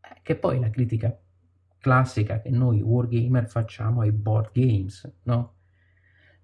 eh, 0.00 0.20
che 0.22 0.36
poi 0.36 0.58
la 0.58 0.70
critica 0.70 1.14
classica 1.78 2.40
che 2.40 2.48
noi 2.48 2.80
wargamer 2.80 3.46
facciamo 3.46 4.00
ai 4.00 4.12
board 4.12 4.52
games, 4.52 5.10
no? 5.24 5.56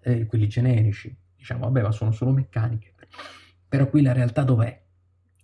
Eh, 0.00 0.26
quelli 0.26 0.48
generici, 0.48 1.16
diciamo, 1.34 1.64
vabbè, 1.64 1.82
ma 1.82 1.92
sono 1.92 2.12
solo 2.12 2.32
meccaniche. 2.32 2.94
Però 3.66 3.88
qui 3.88 4.02
la 4.02 4.12
realtà 4.12 4.42
dov'è? 4.42 4.86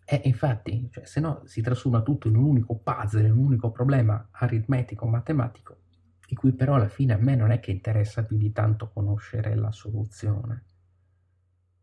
E 0.06 0.20
infatti, 0.24 0.88
cioè, 0.90 1.06
se 1.06 1.20
no 1.20 1.42
si 1.46 1.62
trasforma 1.62 2.02
tutto 2.02 2.28
in 2.28 2.36
un 2.36 2.44
unico 2.44 2.76
puzzle, 2.76 3.26
in 3.26 3.32
un 3.32 3.44
unico 3.46 3.70
problema 3.70 4.28
aritmetico, 4.32 5.06
matematico, 5.06 5.78
di 6.26 6.34
cui 6.34 6.52
però 6.52 6.74
alla 6.74 6.88
fine 6.88 7.14
a 7.14 7.18
me 7.18 7.34
non 7.34 7.50
è 7.50 7.58
che 7.58 7.70
interessa 7.70 8.24
più 8.24 8.36
di 8.36 8.52
tanto 8.52 8.90
conoscere 8.90 9.54
la 9.54 9.72
soluzione. 9.72 10.64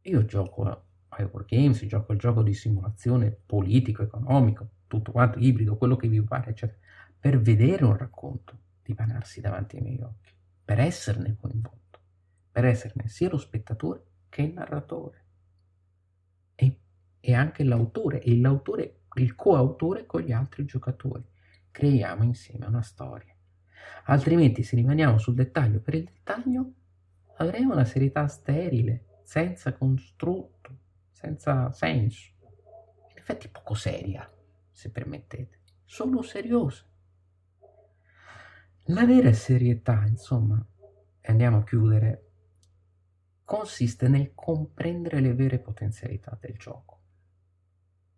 Io 0.01 0.25
gioco 0.25 0.85
ai 1.09 1.27
wargames, 1.31 1.83
gioco 1.85 2.13
il 2.13 2.19
gioco 2.19 2.43
di 2.43 2.53
simulazione 2.53 3.31
politico, 3.31 4.03
economico, 4.03 4.69
tutto 4.85 5.11
quanto, 5.11 5.39
ibrido, 5.39 5.77
quello 5.77 5.95
che 5.95 6.07
vi 6.07 6.21
pare, 6.21 6.51
eccetera, 6.51 6.77
per 7.19 7.41
vedere 7.41 7.85
un 7.85 7.97
racconto 7.97 8.57
dipanarsi 8.83 9.41
davanti 9.41 9.77
ai 9.77 9.81
miei 9.81 10.01
occhi, 10.01 10.31
per 10.63 10.79
esserne 10.79 11.37
coinvolto, 11.39 11.99
per 12.51 12.65
esserne 12.65 13.07
sia 13.07 13.29
lo 13.29 13.37
spettatore 13.37 14.03
che 14.29 14.43
il 14.43 14.53
narratore 14.53 15.20
e 17.21 17.33
anche 17.33 17.63
l'autore 17.63 18.21
e 18.21 18.37
l'autore, 18.37 19.03
il 19.15 19.35
coautore 19.35 20.05
con 20.05 20.21
gli 20.21 20.33
altri 20.33 20.65
giocatori. 20.65 21.23
Creiamo 21.71 22.23
insieme 22.23 22.65
una 22.65 22.81
storia. 22.81 23.33
Altrimenti 24.05 24.63
se 24.63 24.75
rimaniamo 24.75 25.17
sul 25.17 25.35
dettaglio 25.35 25.79
per 25.79 25.93
il 25.95 26.03
dettaglio 26.03 26.73
avremo 27.37 27.73
una 27.73 27.85
serietà 27.85 28.27
sterile, 28.27 29.21
senza 29.23 29.73
costrutto, 29.73 30.77
senza 31.11 31.71
senso. 31.71 32.31
In 33.09 33.17
effetti 33.17 33.47
poco 33.47 33.75
seria, 33.75 34.29
se 34.71 34.91
permettete, 34.91 35.59
solo 35.85 36.21
seriosa. 36.21 36.83
La 38.85 39.05
vera 39.05 39.31
serietà, 39.31 40.05
insomma, 40.05 40.63
e 41.21 41.31
andiamo 41.31 41.57
a 41.57 41.63
chiudere, 41.63 42.29
consiste 43.45 44.07
nel 44.07 44.33
comprendere 44.33 45.19
le 45.19 45.33
vere 45.33 45.59
potenzialità 45.59 46.37
del 46.39 46.57
gioco. 46.57 47.00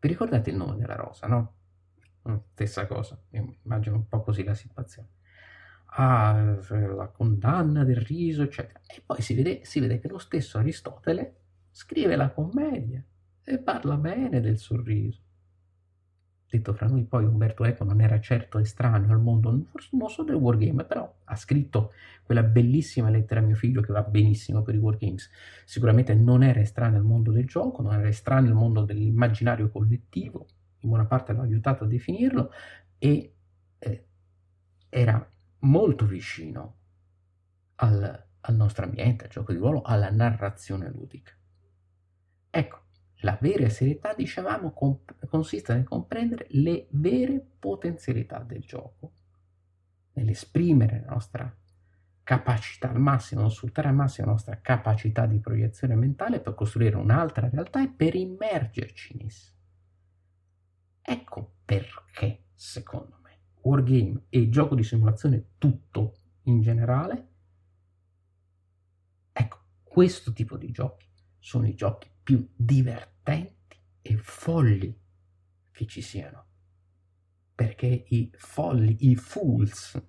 Vi 0.03 0.09
ricordate 0.09 0.49
il 0.49 0.57
nome 0.57 0.75
della 0.75 0.95
rosa, 0.95 1.27
no? 1.27 1.53
Mm, 2.27 2.35
stessa 2.51 2.85
cosa, 2.87 3.17
immagino 3.29 3.95
un 3.95 4.05
po' 4.09 4.21
così 4.21 4.43
la 4.43 4.53
situazione. 4.53 5.07
Ah, 5.95 6.57
la 6.69 7.07
condanna 7.07 7.85
del 7.85 8.01
riso, 8.01 8.43
eccetera. 8.43 8.81
E 8.85 9.01
poi 9.05 9.21
si 9.21 9.33
vede, 9.33 9.63
si 9.63 9.79
vede 9.79 9.99
che 9.99 10.09
lo 10.09 10.17
stesso 10.17 10.57
Aristotele 10.57 11.35
scrive 11.71 12.17
la 12.17 12.31
commedia 12.31 13.01
e 13.45 13.59
parla 13.59 13.95
bene 13.95 14.41
del 14.41 14.57
sorriso. 14.57 15.21
Detto 16.53 16.71
fra 16.73 16.85
noi, 16.85 17.03
poi 17.03 17.25
Umberto 17.25 17.65
Eco 17.65 17.83
non 17.83 17.99
era 17.99 18.19
certo 18.19 18.59
estraneo 18.59 19.11
al 19.11 19.19
mondo, 19.19 19.59
forse 19.71 19.89
non 19.93 20.07
so 20.07 20.21
del 20.21 20.35
wargame, 20.35 20.83
però 20.83 21.11
ha 21.23 21.35
scritto 21.35 21.93
quella 22.21 22.43
bellissima 22.43 23.09
lettera 23.09 23.39
a 23.39 23.43
mio 23.43 23.55
figlio 23.55 23.81
che 23.81 23.91
va 23.91 24.03
benissimo 24.03 24.61
per 24.61 24.75
i 24.75 24.77
wargames. 24.77 25.31
Sicuramente 25.65 26.13
non 26.13 26.43
era 26.43 26.59
estraneo 26.59 26.99
al 26.99 27.05
mondo 27.05 27.31
del 27.31 27.47
gioco, 27.47 27.81
non 27.81 27.95
era 27.95 28.07
estraneo 28.07 28.51
al 28.51 28.55
mondo 28.55 28.83
dell'immaginario 28.83 29.71
collettivo, 29.71 30.45
in 30.81 30.89
buona 30.89 31.05
parte 31.05 31.33
l'ho 31.33 31.41
aiutato 31.41 31.85
a 31.85 31.87
definirlo, 31.87 32.51
e 32.99 33.33
eh, 33.79 34.05
era 34.89 35.27
molto 35.61 36.05
vicino 36.05 36.75
al, 37.77 38.25
al 38.41 38.55
nostro 38.55 38.85
ambiente, 38.85 39.23
al 39.23 39.31
gioco 39.31 39.53
di 39.53 39.57
ruolo, 39.57 39.81
alla 39.81 40.11
narrazione 40.11 40.87
ludica. 40.91 41.31
Ecco, 42.51 42.82
la 43.23 43.37
vera 43.39 43.69
serietà, 43.69 44.13
dicevamo, 44.13 44.71
comp- 44.71 45.27
consiste 45.27 45.73
nel 45.73 45.85
comprendere 45.85 46.47
le 46.51 46.87
vere 46.91 47.45
potenzialità 47.59 48.39
del 48.39 48.61
gioco, 48.61 49.13
nell'esprimere 50.13 51.03
la 51.05 51.13
nostra 51.13 51.57
capacità 52.21 52.89
al 52.89 52.99
massimo, 52.99 53.47
sfruttare 53.49 53.87
al 53.87 53.95
massimo 53.95 54.27
la 54.27 54.33
nostra 54.33 54.59
capacità 54.61 55.25
di 55.25 55.39
proiezione 55.39 55.95
mentale 55.95 56.41
per 56.41 56.53
costruire 56.53 56.97
un'altra 56.97 57.49
realtà 57.49 57.81
e 57.81 57.89
per 57.89 58.15
immergerci 58.15 59.17
in 59.17 59.25
essa. 59.25 59.51
Ecco 61.01 61.55
perché, 61.63 62.47
secondo 62.53 63.19
me, 63.23 63.39
wargame 63.61 64.25
e 64.29 64.49
gioco 64.49 64.75
di 64.75 64.83
simulazione 64.83 65.51
tutto 65.57 66.15
in 66.43 66.61
generale, 66.61 67.27
ecco, 69.31 69.59
questo 69.81 70.33
tipo 70.33 70.57
di 70.57 70.71
giochi 70.71 71.07
sono 71.39 71.67
i 71.67 71.73
giochi 71.73 72.09
più 72.21 72.49
divertenti 72.55 73.11
e 74.03 74.17
folli 74.17 74.95
che 75.71 75.85
ci 75.87 76.01
siano. 76.01 76.45
Perché 77.55 78.05
i 78.09 78.31
folli, 78.35 79.09
i 79.09 79.15
fools, 79.15 79.99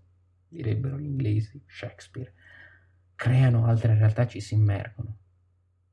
direbbero 0.48 0.98
gli 0.98 1.06
inglesi, 1.06 1.62
Shakespeare, 1.66 2.34
creano 3.14 3.66
altre 3.66 3.96
realtà, 3.96 4.26
ci 4.26 4.40
si 4.40 4.54
immergono. 4.54 5.18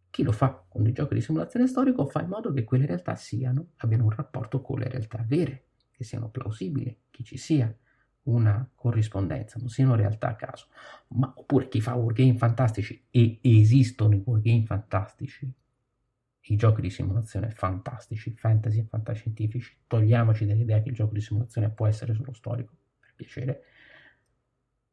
Chi 0.10 0.24
lo 0.24 0.32
fa 0.32 0.66
con 0.68 0.86
i 0.88 0.92
giochi 0.92 1.14
di 1.14 1.22
simulazione 1.22 1.68
storico 1.68 2.06
fa 2.08 2.22
in 2.22 2.30
modo 2.30 2.52
che 2.52 2.64
quelle 2.64 2.86
realtà 2.86 3.16
siano, 3.16 3.72
abbiano 3.78 4.06
un 4.06 4.10
rapporto 4.10 4.62
con 4.62 4.80
le 4.80 4.90
realtà 4.90 5.24
vere, 5.26 5.68
che 5.92 6.04
siano 6.04 6.30
plausibili, 6.30 7.04
che 7.10 7.24
ci 7.24 7.38
sia 7.38 7.74
una 8.24 8.70
corrispondenza, 8.76 9.58
non 9.60 9.70
siano 9.70 9.96
realtà 9.96 10.30
a 10.30 10.36
caso. 10.36 10.68
Ma 11.10 11.32
oppure 11.36 11.68
chi 11.68 11.82
fa 11.82 11.96
wargame 11.96 12.36
fantastici 12.36 13.08
e 13.10 13.40
esistono 13.42 14.16
i 14.16 14.22
wargame 14.26 14.66
fantastici, 14.66 15.52
i 16.44 16.56
giochi 16.56 16.82
di 16.82 16.90
simulazione 16.90 17.52
fantastici, 17.52 18.32
fantasy 18.36 18.80
e 18.80 18.86
fantascientifici, 18.86 19.78
togliamoci 19.88 20.46
dall'idea 20.46 20.82
che 20.82 20.90
il 20.90 20.96
gioco 20.96 21.14
di 21.14 21.22
simulazione 21.22 21.70
può 21.70 21.88
essere 21.88 22.14
solo 22.14 22.34
storico, 22.34 22.74
per 23.00 23.14
piacere. 23.16 23.64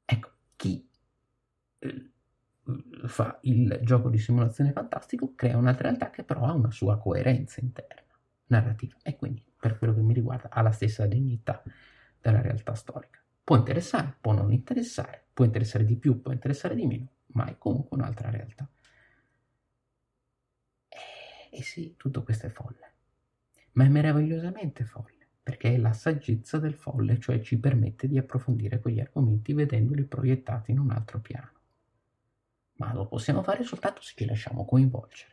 Ecco, 0.04 0.30
chi 0.56 0.88
eh, 1.80 2.10
fa 3.06 3.38
il 3.42 3.80
gioco 3.82 4.08
di 4.10 4.18
simulazione 4.18 4.72
fantastico 4.72 5.34
crea 5.34 5.56
una 5.56 5.72
realtà 5.72 6.10
che 6.10 6.22
però 6.24 6.44
ha 6.44 6.52
una 6.52 6.70
sua 6.70 6.98
coerenza 6.98 7.60
interna, 7.60 8.14
narrativa, 8.46 8.96
e 9.02 9.16
quindi 9.16 9.42
per 9.58 9.78
quello 9.78 9.94
che 9.94 10.00
mi 10.00 10.14
riguarda 10.14 10.48
ha 10.50 10.62
la 10.62 10.72
stessa 10.72 11.06
dignità 11.06 11.62
della 12.20 12.40
realtà 12.40 12.74
storica. 12.74 13.18
Può 13.42 13.56
interessare, 13.56 14.16
può 14.20 14.32
non 14.32 14.52
interessare, 14.52 15.24
può 15.32 15.44
interessare 15.44 15.84
di 15.84 15.96
più, 15.96 16.20
può 16.20 16.32
interessare 16.32 16.74
di 16.74 16.86
meno, 16.86 17.08
ma 17.28 17.46
è 17.46 17.56
comunque 17.56 17.96
un'altra 17.96 18.30
realtà. 18.30 18.68
E 21.58 21.62
sì, 21.64 21.94
tutto 21.96 22.22
questo 22.22 22.46
è 22.46 22.50
folle, 22.50 22.92
ma 23.72 23.82
è 23.82 23.88
meravigliosamente 23.88 24.84
folle, 24.84 25.26
perché 25.42 25.74
è 25.74 25.76
la 25.76 25.92
saggezza 25.92 26.58
del 26.60 26.74
folle, 26.74 27.18
cioè 27.18 27.40
ci 27.40 27.58
permette 27.58 28.06
di 28.06 28.16
approfondire 28.16 28.78
quegli 28.78 29.00
argomenti 29.00 29.52
vedendoli 29.54 30.04
proiettati 30.04 30.70
in 30.70 30.78
un 30.78 30.92
altro 30.92 31.18
piano. 31.18 31.50
Ma 32.74 32.94
lo 32.94 33.08
possiamo 33.08 33.42
fare 33.42 33.64
soltanto 33.64 34.02
se 34.02 34.12
ci 34.14 34.24
lasciamo 34.24 34.64
coinvolgere. 34.64 35.32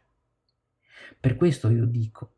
Per 1.20 1.36
questo 1.36 1.70
io 1.70 1.86
dico, 1.86 2.32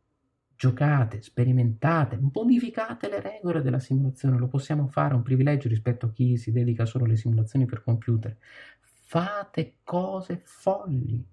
giocate, 0.58 1.22
sperimentate, 1.22 2.20
modificate 2.34 3.08
le 3.08 3.22
regole 3.22 3.62
della 3.62 3.80
simulazione, 3.80 4.38
lo 4.38 4.50
possiamo 4.50 4.90
fare, 4.90 5.14
è 5.14 5.16
un 5.16 5.24
privilegio 5.24 5.70
rispetto 5.70 6.08
a 6.08 6.12
chi 6.12 6.36
si 6.36 6.52
dedica 6.52 6.86
solo 6.86 7.06
alle 7.06 7.16
simulazioni 7.16 7.66
per 7.66 7.84
computer. 7.84 8.36
Fate 8.82 9.76
cose 9.86 10.42
folli, 10.44 11.26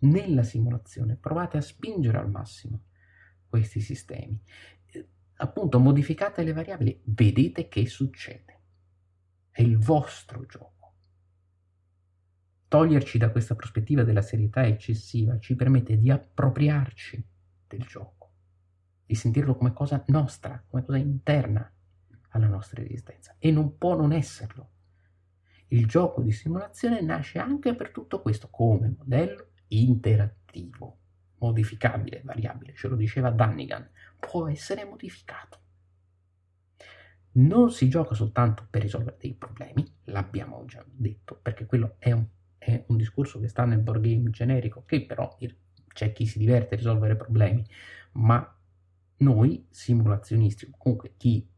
nella 0.00 0.42
simulazione, 0.42 1.16
provate 1.16 1.56
a 1.56 1.62
spingere 1.62 2.18
al 2.18 2.30
massimo 2.30 2.84
questi 3.48 3.80
sistemi. 3.80 4.40
Eh, 4.86 5.08
appunto, 5.36 5.78
modificate 5.78 6.42
le 6.42 6.52
variabili, 6.52 7.00
vedete 7.04 7.68
che 7.68 7.86
succede. 7.86 8.58
È 9.50 9.62
il 9.62 9.78
vostro 9.78 10.46
gioco. 10.46 10.94
Toglierci 12.68 13.18
da 13.18 13.30
questa 13.30 13.56
prospettiva 13.56 14.04
della 14.04 14.22
serietà 14.22 14.64
eccessiva 14.64 15.38
ci 15.40 15.56
permette 15.56 15.98
di 15.98 16.08
appropriarci 16.08 17.26
del 17.66 17.82
gioco, 17.82 18.30
di 19.04 19.16
sentirlo 19.16 19.56
come 19.56 19.72
cosa 19.72 20.04
nostra, 20.06 20.64
come 20.68 20.84
cosa 20.84 20.98
interna 20.98 21.70
alla 22.28 22.46
nostra 22.46 22.82
esistenza. 22.82 23.34
E 23.40 23.50
non 23.50 23.76
può 23.76 23.96
non 23.96 24.12
esserlo. 24.12 24.70
Il 25.72 25.86
gioco 25.86 26.22
di 26.22 26.30
simulazione 26.30 27.00
nasce 27.00 27.40
anche 27.40 27.74
per 27.74 27.90
tutto 27.90 28.22
questo 28.22 28.48
come 28.50 28.94
modello 28.96 29.49
interattivo, 29.70 30.98
modificabile, 31.38 32.22
variabile, 32.24 32.74
ce 32.74 32.88
lo 32.88 32.96
diceva 32.96 33.30
Dunnigan, 33.30 33.88
può 34.18 34.48
essere 34.48 34.84
modificato. 34.84 35.58
Non 37.32 37.70
si 37.70 37.88
gioca 37.88 38.14
soltanto 38.14 38.66
per 38.68 38.82
risolvere 38.82 39.16
dei 39.20 39.34
problemi, 39.34 39.98
l'abbiamo 40.04 40.64
già 40.66 40.84
detto, 40.86 41.38
perché 41.40 41.66
quello 41.66 41.96
è 41.98 42.12
un, 42.12 42.26
è 42.58 42.84
un 42.88 42.96
discorso 42.96 43.38
che 43.38 43.48
sta 43.48 43.64
nel 43.64 43.80
board 43.80 44.02
game 44.02 44.30
generico, 44.30 44.84
che 44.84 45.04
però 45.06 45.36
c'è 45.92 46.12
chi 46.12 46.26
si 46.26 46.38
diverte 46.38 46.74
a 46.74 46.78
risolvere 46.78 47.16
problemi, 47.16 47.64
ma 48.12 48.56
noi 49.18 49.66
simulazionisti, 49.70 50.72
comunque 50.76 51.14
chi 51.16 51.48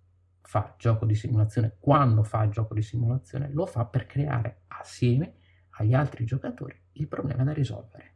fa 0.42 0.74
gioco 0.76 1.06
di 1.06 1.14
simulazione, 1.14 1.76
quando 1.78 2.22
fa 2.22 2.48
gioco 2.48 2.74
di 2.74 2.82
simulazione, 2.82 3.50
lo 3.50 3.64
fa 3.64 3.86
per 3.86 4.04
creare 4.04 4.64
assieme 4.68 5.36
agli 5.76 5.94
altri 5.94 6.26
giocatori 6.26 6.81
il 6.94 7.08
problema 7.08 7.44
da 7.44 7.52
risolvere. 7.52 8.10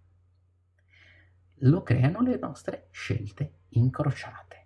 Lo 1.61 1.83
creano 1.83 2.21
le 2.21 2.39
nostre 2.39 2.89
scelte 2.91 3.61
incrociate. 3.71 4.65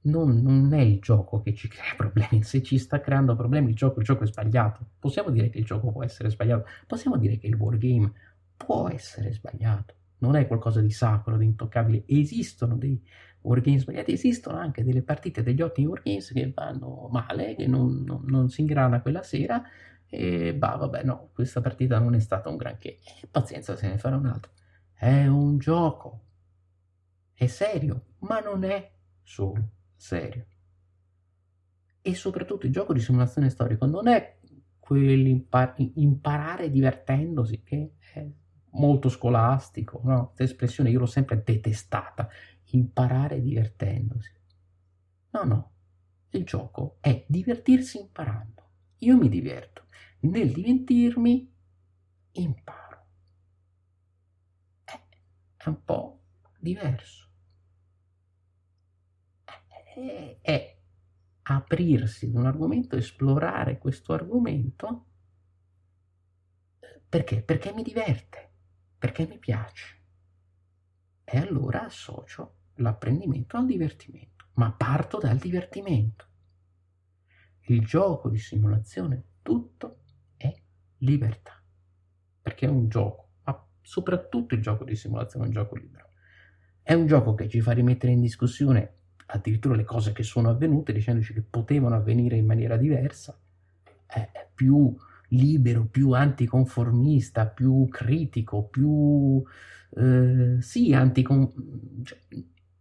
Non, 0.00 0.40
non, 0.40 0.72
è 0.72 0.80
il 0.80 1.00
gioco 1.00 1.42
che 1.42 1.54
ci 1.54 1.68
crea 1.68 1.94
problemi, 1.96 2.42
se 2.42 2.62
ci 2.62 2.78
sta 2.78 3.00
creando 3.00 3.36
problemi 3.36 3.70
il 3.70 3.76
gioco, 3.76 4.00
il 4.00 4.04
gioco 4.04 4.24
è 4.24 4.26
sbagliato. 4.26 4.86
Possiamo 4.98 5.30
dire 5.30 5.50
che 5.50 5.58
il 5.58 5.64
gioco 5.64 5.90
può 5.92 6.02
essere 6.02 6.30
sbagliato, 6.30 6.66
possiamo 6.86 7.16
dire 7.16 7.38
che 7.38 7.46
il 7.46 7.54
wargame 7.54 8.12
può 8.56 8.88
essere 8.88 9.32
sbagliato, 9.32 9.94
non 10.18 10.34
è 10.34 10.46
qualcosa 10.46 10.80
di 10.80 10.90
sacro, 10.90 11.36
di 11.36 11.44
intoccabile. 11.44 12.04
Esistono 12.06 12.76
dei 12.76 13.00
wargame 13.42 13.78
sbagliati, 13.78 14.12
esistono 14.12 14.58
anche 14.58 14.82
delle 14.82 15.02
partite 15.02 15.42
degli 15.42 15.62
ottimi 15.62 15.86
wargames 15.86 16.32
che 16.32 16.52
vanno 16.54 17.08
male, 17.12 17.54
che 17.54 17.66
non, 17.66 18.02
non, 18.04 18.22
non 18.24 18.48
si 18.48 18.62
ingrana 18.62 19.00
quella 19.00 19.22
sera 19.22 19.62
e 20.10 20.54
bah, 20.54 20.76
vabbè, 20.76 21.04
no, 21.04 21.30
questa 21.34 21.60
partita 21.60 21.98
non 21.98 22.14
è 22.14 22.20
stata 22.20 22.48
un 22.48 22.56
granché. 22.56 22.98
Pazienza, 23.30 23.76
se 23.76 23.88
ne 23.88 23.98
farà 23.98 24.16
un'altra. 24.16 24.50
È 24.92 25.26
un 25.26 25.58
gioco. 25.58 26.24
È 27.34 27.46
serio, 27.46 28.14
ma 28.20 28.40
non 28.40 28.64
è 28.64 28.90
solo 29.22 29.68
serio. 29.94 30.46
E 32.00 32.14
soprattutto 32.14 32.66
il 32.66 32.72
gioco 32.72 32.92
di 32.92 33.00
simulazione 33.00 33.50
storico 33.50 33.84
non 33.86 34.08
è 34.08 34.38
quell'imparare 34.78 36.70
divertendosi, 36.70 37.62
che 37.62 37.96
è 38.14 38.26
molto 38.70 39.08
scolastico, 39.10 40.00
no? 40.04 40.26
Questa 40.26 40.44
espressione 40.44 40.90
io 40.90 41.00
l'ho 41.00 41.06
sempre 41.06 41.42
detestata, 41.44 42.28
imparare 42.70 43.42
divertendosi. 43.42 44.32
No, 45.30 45.44
no, 45.44 45.72
il 46.30 46.44
gioco 46.44 46.96
è 47.00 47.24
divertirsi 47.28 48.00
imparando. 48.00 48.67
Io 48.98 49.16
mi 49.16 49.28
diverto 49.28 49.86
nel 50.20 50.52
divertirmi 50.52 51.52
imparo. 52.32 53.06
Eh, 54.84 55.00
è 55.56 55.68
un 55.68 55.84
po' 55.84 56.20
diverso. 56.58 57.26
Eh, 59.96 60.38
è 60.40 60.76
aprirsi 61.42 62.26
ad 62.26 62.34
un 62.34 62.46
argomento, 62.46 62.96
esplorare 62.96 63.78
questo 63.78 64.12
argomento. 64.12 65.06
Perché? 67.08 67.42
Perché 67.42 67.72
mi 67.72 67.82
diverte, 67.82 68.50
perché 68.98 69.26
mi 69.26 69.38
piace. 69.38 69.96
E 71.24 71.38
allora 71.38 71.84
associo 71.84 72.54
l'apprendimento 72.76 73.56
al 73.56 73.66
divertimento, 73.66 74.46
ma 74.54 74.72
parto 74.72 75.18
dal 75.18 75.38
divertimento. 75.38 76.27
Il 77.68 77.84
gioco 77.84 78.28
di 78.28 78.38
simulazione 78.38 79.22
tutto 79.42 79.98
libertà, 80.98 81.60
perché 82.40 82.66
è 82.66 82.68
un 82.68 82.88
gioco, 82.88 83.28
ma 83.44 83.66
soprattutto 83.80 84.54
il 84.54 84.62
gioco 84.62 84.84
di 84.84 84.96
simulazione 84.96 85.44
è 85.44 85.48
un 85.48 85.54
gioco 85.54 85.76
libero. 85.76 86.10
È 86.82 86.94
un 86.94 87.06
gioco 87.06 87.34
che 87.34 87.48
ci 87.48 87.60
fa 87.60 87.72
rimettere 87.72 88.12
in 88.12 88.20
discussione 88.20 88.94
addirittura 89.26 89.76
le 89.76 89.84
cose 89.84 90.12
che 90.12 90.22
sono 90.22 90.48
avvenute, 90.48 90.92
dicendoci 90.92 91.34
che 91.34 91.42
potevano 91.42 91.94
avvenire 91.94 92.36
in 92.36 92.46
maniera 92.46 92.76
diversa, 92.76 93.38
è 94.06 94.30
più 94.54 94.96
libero, 95.28 95.84
più 95.84 96.12
anticonformista, 96.12 97.46
più 97.46 97.86
critico, 97.88 98.64
più 98.64 99.42
eh, 99.96 100.56
sì, 100.60 100.94
anticon- 100.94 102.02
cioè, 102.02 102.18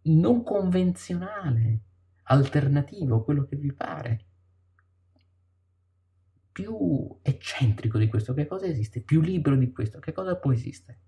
non 0.04 0.44
convenzionale, 0.44 1.82
alternativo, 2.24 3.24
quello 3.24 3.44
che 3.44 3.58
vi 3.58 3.74
pare 3.74 4.26
più 6.58 7.20
eccentrico 7.22 7.99
di 7.99 8.08
questo, 8.08 8.34
che 8.34 8.47
cosa 8.47 8.66
esiste? 8.66 9.01
Più 9.01 9.22
libero 9.22 9.55
di 9.55 9.72
questo, 9.72 9.99
che 9.99 10.12
cosa 10.12 10.38
può 10.38 10.51
esistere? 10.51 10.99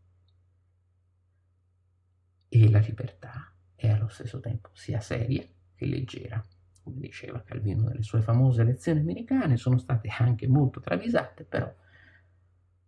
E 2.47 2.70
la 2.70 2.78
libertà 2.78 3.52
è 3.74 3.89
allo 3.89 4.10
stesso 4.10 4.39
tempo 4.39 4.70
sia 4.74 5.00
seria 5.00 5.43
che 5.74 5.86
leggera. 5.88 6.39
Come 6.84 7.00
diceva 7.00 7.41
Calvino 7.41 7.88
nelle 7.88 8.04
sue 8.04 8.22
famose 8.22 8.64
lezioni 8.64 9.00
americane, 9.00 9.58
sono 9.58 9.80
state 9.80 10.10
anche 10.20 10.47
molto 10.47 10.82
travisate, 10.82 11.45
però 11.45 11.74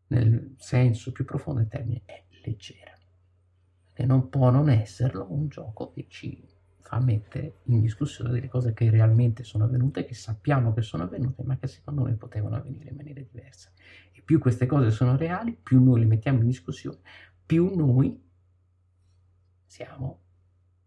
nel 0.10 0.54
senso 0.58 1.12
più 1.12 1.26
profondo 1.26 1.62
del 1.62 1.70
termine 1.70 2.04
è 2.06 2.26
leggera. 2.44 2.96
E 3.92 4.06
non 4.06 4.30
può 4.30 4.52
non 4.52 4.70
esserlo 4.70 5.26
un 5.32 5.48
gioco 5.48 5.94
che 5.94 6.06
ci 6.08 6.48
fa 6.92 7.00
mettere 7.00 7.60
in 7.68 7.80
discussione 7.80 8.32
delle 8.32 8.50
cose 8.50 8.74
che 8.74 8.90
realmente 8.90 9.46
sono 9.46 9.64
avvenute, 9.64 10.04
che 10.04 10.14
sappiamo 10.14 10.74
che 10.74 10.82
sono 10.82 11.04
avvenute, 11.04 11.42
ma 11.44 11.58
che 11.58 11.68
secondo 11.68 12.02
noi 12.02 12.16
potevano 12.16 12.58
avvenire 12.58 12.90
in 12.90 12.98
maniera 12.98 13.22
diversa. 13.22 13.72
E 14.12 14.22
più 14.22 14.40
queste 14.40 14.66
cose 14.66 14.92
sono 14.92 15.16
reali, 15.16 15.54
più 15.56 15.82
noi 15.82 16.02
le 16.02 16.06
mettiamo 16.06 16.42
in 16.42 16.48
discussione, 16.48 16.98
più 17.46 17.74
noi 17.74 18.22
siamo 19.66 20.22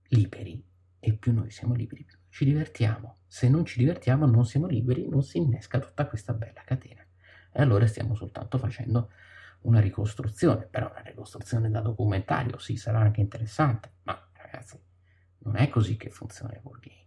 liberi. 0.09 0.63
E 0.99 1.15
più 1.15 1.33
noi 1.33 1.51
siamo 1.51 1.73
liberi, 1.73 2.05
più 2.05 2.19
ci 2.29 2.45
divertiamo. 2.45 3.21
Se 3.27 3.49
non 3.49 3.65
ci 3.65 3.79
divertiamo, 3.79 4.27
non 4.27 4.45
siamo 4.45 4.67
liberi, 4.67 5.09
non 5.09 5.23
si 5.23 5.39
innesca 5.39 5.79
tutta 5.79 6.07
questa 6.07 6.35
bella 6.35 6.61
catena. 6.67 7.03
E 7.51 7.63
allora 7.63 7.87
stiamo 7.87 8.15
soltanto 8.15 8.59
facendo 8.59 9.11
una 9.63 9.81
ricostruzione, 9.81 10.67
però 10.67 10.91
una 10.91 11.01
ricostruzione 11.01 11.71
da 11.71 11.81
documentario, 11.81 12.59
sì, 12.59 12.77
sarà 12.77 12.99
anche 12.99 13.23
interessante, 13.23 13.93
ma 14.03 14.19
ragazzi, 14.33 14.79
non 15.45 15.57
è 15.57 15.69
così 15.69 15.97
che 15.97 16.11
funziona 16.11 16.55
il 16.55 16.61
wargame. 16.63 17.03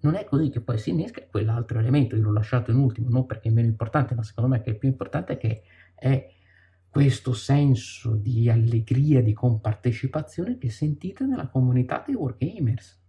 Non 0.00 0.14
è 0.14 0.24
così 0.24 0.50
che 0.50 0.60
poi 0.60 0.78
si 0.78 0.90
innesca 0.90 1.26
quell'altro 1.26 1.78
elemento, 1.78 2.16
io 2.16 2.22
l'ho 2.22 2.32
lasciato 2.32 2.70
in 2.70 2.78
ultimo, 2.78 3.08
non 3.08 3.26
perché 3.26 3.48
è 3.48 3.52
meno 3.52 3.66
importante, 3.66 4.14
ma 4.14 4.22
secondo 4.22 4.50
me 4.50 4.62
che 4.62 4.72
è 4.72 4.74
più 4.74 4.88
importante 4.88 5.36
che 5.36 5.62
è 5.94 6.32
questo 6.88 7.32
senso 7.32 8.14
di 8.14 8.48
allegria, 8.48 9.22
di 9.22 9.32
compartecipazione 9.32 10.58
che 10.58 10.70
sentite 10.70 11.24
nella 11.24 11.48
comunità 11.48 12.02
dei 12.06 12.14
wargamers. 12.14 13.02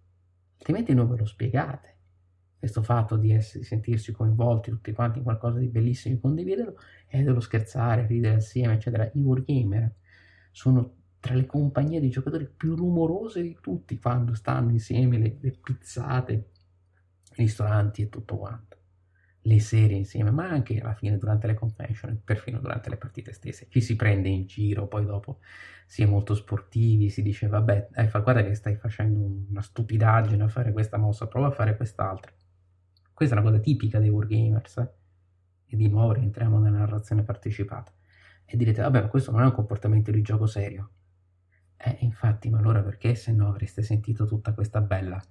Altrimenti 0.57 0.93
non 0.93 1.07
ve 1.07 1.17
lo 1.17 1.25
spiegate. 1.25 1.95
Questo 2.57 2.81
fatto 2.81 3.15
di, 3.15 3.31
essere, 3.31 3.59
di 3.59 3.65
sentirsi 3.65 4.11
coinvolti 4.11 4.71
tutti 4.71 4.91
quanti 4.91 5.19
in 5.19 5.23
qualcosa 5.23 5.59
di 5.59 5.67
bellissimo 5.67 6.15
e 6.15 6.19
condividerlo 6.19 6.77
è 7.05 7.21
dello 7.21 7.39
scherzare, 7.39 8.07
ridere 8.07 8.37
assieme, 8.37 8.73
eccetera. 8.73 9.09
I 9.13 9.21
wargamer 9.21 9.93
sono 10.51 10.95
tra 11.27 11.35
le 11.35 11.45
compagnie 11.45 11.99
di 11.99 12.09
giocatori 12.09 12.47
più 12.47 12.73
rumorose 12.75 13.41
di 13.41 13.57
tutti 13.61 13.99
quando 13.99 14.33
stanno 14.33 14.71
insieme, 14.71 15.17
le, 15.17 15.37
le 15.41 15.51
pizzate, 15.51 16.33
i 16.33 16.43
ristoranti 17.35 18.03
e 18.03 18.09
tutto 18.09 18.37
quanto 18.37 18.77
le 19.41 19.59
serie 19.59 19.97
insieme, 19.97 20.31
ma 20.31 20.49
anche 20.49 20.77
alla 20.79 20.93
fine 20.93 21.17
durante 21.17 21.47
le 21.47 21.53
convention, 21.53 22.21
perfino 22.23 22.59
durante 22.59 22.89
le 22.89 22.97
partite 22.97 23.31
stesse. 23.31 23.67
Ci 23.69 23.81
si 23.81 23.95
prende 23.95 24.27
in 24.29 24.45
giro, 24.45 24.87
poi 24.87 25.05
dopo 25.05 25.39
si 25.85 26.01
è 26.01 26.05
molto 26.05 26.35
sportivi, 26.35 27.09
si 27.09 27.21
dice 27.21 27.47
vabbè, 27.47 27.89
eh, 27.93 28.09
guarda 28.09 28.43
che 28.43 28.53
stai 28.55 28.75
facendo 28.75 29.45
una 29.49 29.61
stupidaggine 29.61 30.43
a 30.43 30.47
fare 30.49 30.73
questa 30.73 30.97
mossa, 30.97 31.27
prova 31.27 31.47
a 31.47 31.51
fare 31.51 31.77
quest'altra. 31.77 32.31
Questa 33.13 33.35
è 33.35 33.39
una 33.39 33.49
cosa 33.49 33.61
tipica 33.61 33.99
dei 33.99 34.09
wargamers, 34.09 34.77
eh? 34.77 34.89
e 35.65 35.75
di 35.75 35.87
nuovo 35.87 36.13
rientriamo 36.13 36.59
nella 36.59 36.79
narrazione 36.79 37.23
partecipata. 37.23 37.91
E 38.45 38.55
direte, 38.57 38.81
vabbè, 38.81 39.01
ma 39.01 39.07
questo 39.07 39.31
non 39.31 39.41
è 39.41 39.45
un 39.45 39.53
comportamento 39.53 40.11
di 40.11 40.21
gioco 40.21 40.45
serio. 40.45 40.91
Eh, 41.77 41.97
infatti, 42.01 42.49
ma 42.49 42.57
allora 42.57 42.81
perché 42.81 43.15
se 43.15 43.31
no 43.31 43.49
avreste 43.49 43.81
sentito 43.83 44.25
tutta 44.25 44.53
questa 44.53 44.81
bella 44.81 45.23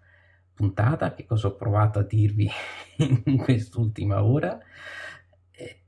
puntata, 0.54 1.12
che 1.12 1.24
cosa 1.24 1.48
ho 1.48 1.56
provato 1.56 1.98
a 1.98 2.02
dirvi 2.02 2.48
in 3.26 3.36
quest'ultima 3.36 4.22
ora. 4.24 4.58
E 5.50 5.84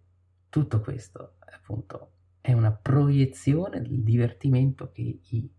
tutto 0.48 0.80
questo, 0.80 1.36
appunto, 1.40 2.12
è 2.40 2.52
una 2.52 2.72
proiezione 2.72 3.80
del 3.80 4.02
divertimento 4.02 4.90
che 4.90 5.20
i 5.22 5.50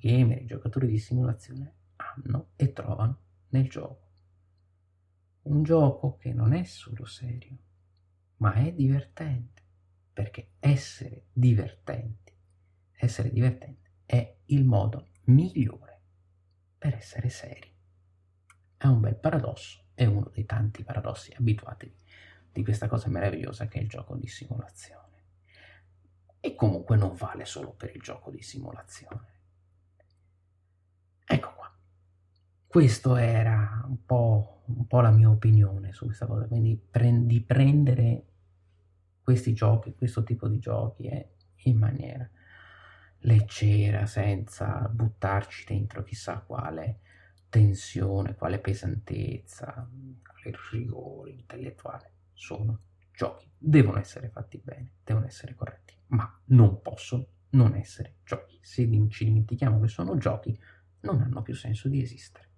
gamer, 0.00 0.42
i 0.42 0.46
giocatori 0.46 0.86
di 0.86 0.98
simulazione 0.98 1.74
hanno 1.96 2.48
e 2.56 2.72
trovano 2.72 3.18
nel 3.48 3.68
gioco. 3.68 4.02
Un 5.42 5.62
gioco 5.62 6.16
che 6.16 6.32
non 6.32 6.52
è 6.52 6.64
solo 6.64 7.04
serio, 7.06 7.56
ma 8.38 8.52
è 8.54 8.72
divertente, 8.72 9.62
perché 10.12 10.52
essere 10.58 11.26
divertenti, 11.32 12.32
essere 12.96 13.30
divertenti 13.30 13.83
è 14.06 14.36
il 14.46 14.64
modo 14.64 15.08
migliore 15.24 16.00
per 16.78 16.94
essere 16.94 17.28
seri. 17.28 17.72
È 18.76 18.86
un 18.86 19.00
bel 19.00 19.16
paradosso, 19.16 19.84
è 19.94 20.04
uno 20.04 20.30
dei 20.32 20.44
tanti 20.44 20.84
paradossi, 20.84 21.32
abituatevi 21.32 21.96
di 22.52 22.62
questa 22.62 22.88
cosa 22.88 23.08
meravigliosa 23.08 23.66
che 23.66 23.78
è 23.78 23.82
il 23.82 23.88
gioco 23.88 24.14
di 24.16 24.28
simulazione. 24.28 25.02
E 26.40 26.54
comunque 26.54 26.96
non 26.96 27.14
vale 27.14 27.46
solo 27.46 27.72
per 27.72 27.94
il 27.94 28.02
gioco 28.02 28.30
di 28.30 28.42
simulazione. 28.42 29.32
Ecco 31.24 31.54
qua. 31.54 31.74
Questo 32.66 33.16
era 33.16 33.82
un 33.86 34.04
po', 34.04 34.62
un 34.66 34.86
po 34.86 35.00
la 35.00 35.10
mia 35.10 35.30
opinione 35.30 35.92
su 35.92 36.04
questa 36.04 36.26
cosa, 36.26 36.46
quindi 36.46 36.78
di 37.24 37.40
prendere 37.40 38.26
questi 39.22 39.54
giochi, 39.54 39.94
questo 39.94 40.22
tipo 40.22 40.48
di 40.48 40.58
giochi 40.58 41.06
eh, 41.06 41.30
in 41.62 41.78
maniera 41.78 42.28
leggera, 43.24 44.06
senza 44.06 44.88
buttarci 44.92 45.64
dentro 45.66 46.02
chissà 46.02 46.38
quale 46.38 47.00
tensione, 47.48 48.34
quale 48.34 48.58
pesantezza, 48.58 49.88
quale 50.22 50.56
rigore 50.70 51.30
intellettuale. 51.30 52.12
Sono 52.32 52.80
giochi. 53.12 53.50
Devono 53.56 53.98
essere 53.98 54.28
fatti 54.28 54.60
bene, 54.62 54.94
devono 55.04 55.26
essere 55.26 55.54
corretti, 55.54 55.94
ma 56.08 56.40
non 56.46 56.80
possono 56.80 57.26
non 57.50 57.74
essere 57.76 58.16
giochi. 58.24 58.58
Se 58.60 58.82
ci 59.10 59.24
dimentichiamo 59.24 59.80
che 59.80 59.88
sono 59.88 60.16
giochi, 60.16 60.58
non 61.00 61.20
hanno 61.20 61.42
più 61.42 61.54
senso 61.54 61.88
di 61.88 62.02
esistere. 62.02 62.48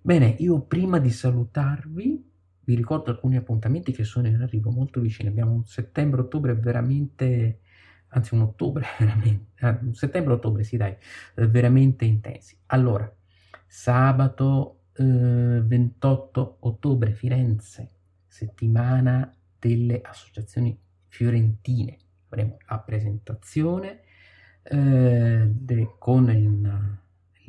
Bene, 0.00 0.34
io 0.38 0.60
prima 0.62 0.98
di 0.98 1.10
salutarvi 1.10 2.30
vi 2.64 2.74
ricordo 2.74 3.10
alcuni 3.10 3.36
appuntamenti 3.36 3.92
che 3.92 4.04
sono 4.04 4.26
in 4.26 4.40
arrivo 4.40 4.70
molto 4.70 5.00
vicini. 5.00 5.28
Abbiamo 5.28 5.52
un 5.52 5.64
settembre-ottobre 5.64 6.54
veramente, 6.54 7.60
anzi 8.12 8.34
un 8.34 8.42
ottobre 8.42 8.86
veramente, 8.98 9.64
eh, 9.66 9.78
un 9.82 9.94
settembre-ottobre 9.94 10.64
sì 10.64 10.76
dai, 10.76 10.96
eh, 11.34 11.46
veramente 11.46 12.04
intensi. 12.04 12.56
Allora, 12.66 13.10
sabato 13.66 14.80
eh, 14.94 15.04
28 15.04 16.56
ottobre 16.60 17.12
Firenze, 17.12 17.90
settimana 18.26 19.34
delle 19.58 20.00
associazioni 20.02 20.78
fiorentine. 21.08 21.96
Avremo 22.28 22.56
la 22.66 22.78
presentazione 22.78 24.00
eh, 24.62 25.46
de, 25.46 25.94
con 25.98 26.30
il, 26.30 27.00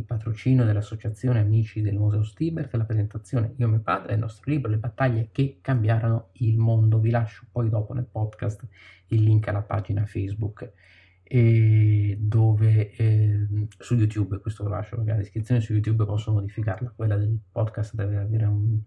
il, 0.03 0.05
patrocinio 0.05 0.65
dell'associazione 0.65 1.39
Amici 1.39 1.81
del 1.81 1.95
Museo 1.95 2.23
Stibert, 2.23 2.73
la 2.75 2.83
presentazione 2.83 3.53
Io 3.57 3.67
e 3.67 3.69
mio 3.69 3.79
padre 3.79 4.11
del 4.11 4.19
nostro 4.19 4.51
libro 4.51 4.69
Le 4.69 4.77
battaglie 4.77 5.29
che 5.31 5.59
cambiarono 5.61 6.29
il 6.33 6.57
mondo. 6.57 6.99
Vi 6.99 7.09
lascio 7.09 7.45
poi 7.51 7.69
dopo 7.69 7.93
nel 7.93 8.07
podcast 8.09 8.67
il 9.07 9.23
link 9.23 9.47
alla 9.47 9.61
pagina 9.61 10.05
Facebook 10.05 10.71
e 11.23 12.17
dove 12.19 12.91
eh, 12.91 13.47
su 13.79 13.95
YouTube, 13.95 14.39
questo 14.39 14.63
lo 14.63 14.69
lascio 14.69 14.97
perché 14.97 15.11
la 15.11 15.17
descrizione 15.17 15.61
su 15.61 15.73
YouTube 15.73 16.05
posso 16.05 16.31
modificarla, 16.31 16.93
quella 16.95 17.17
del 17.17 17.37
podcast 17.51 17.95
deve 17.95 18.17
avere 18.17 18.45
un 18.45 18.79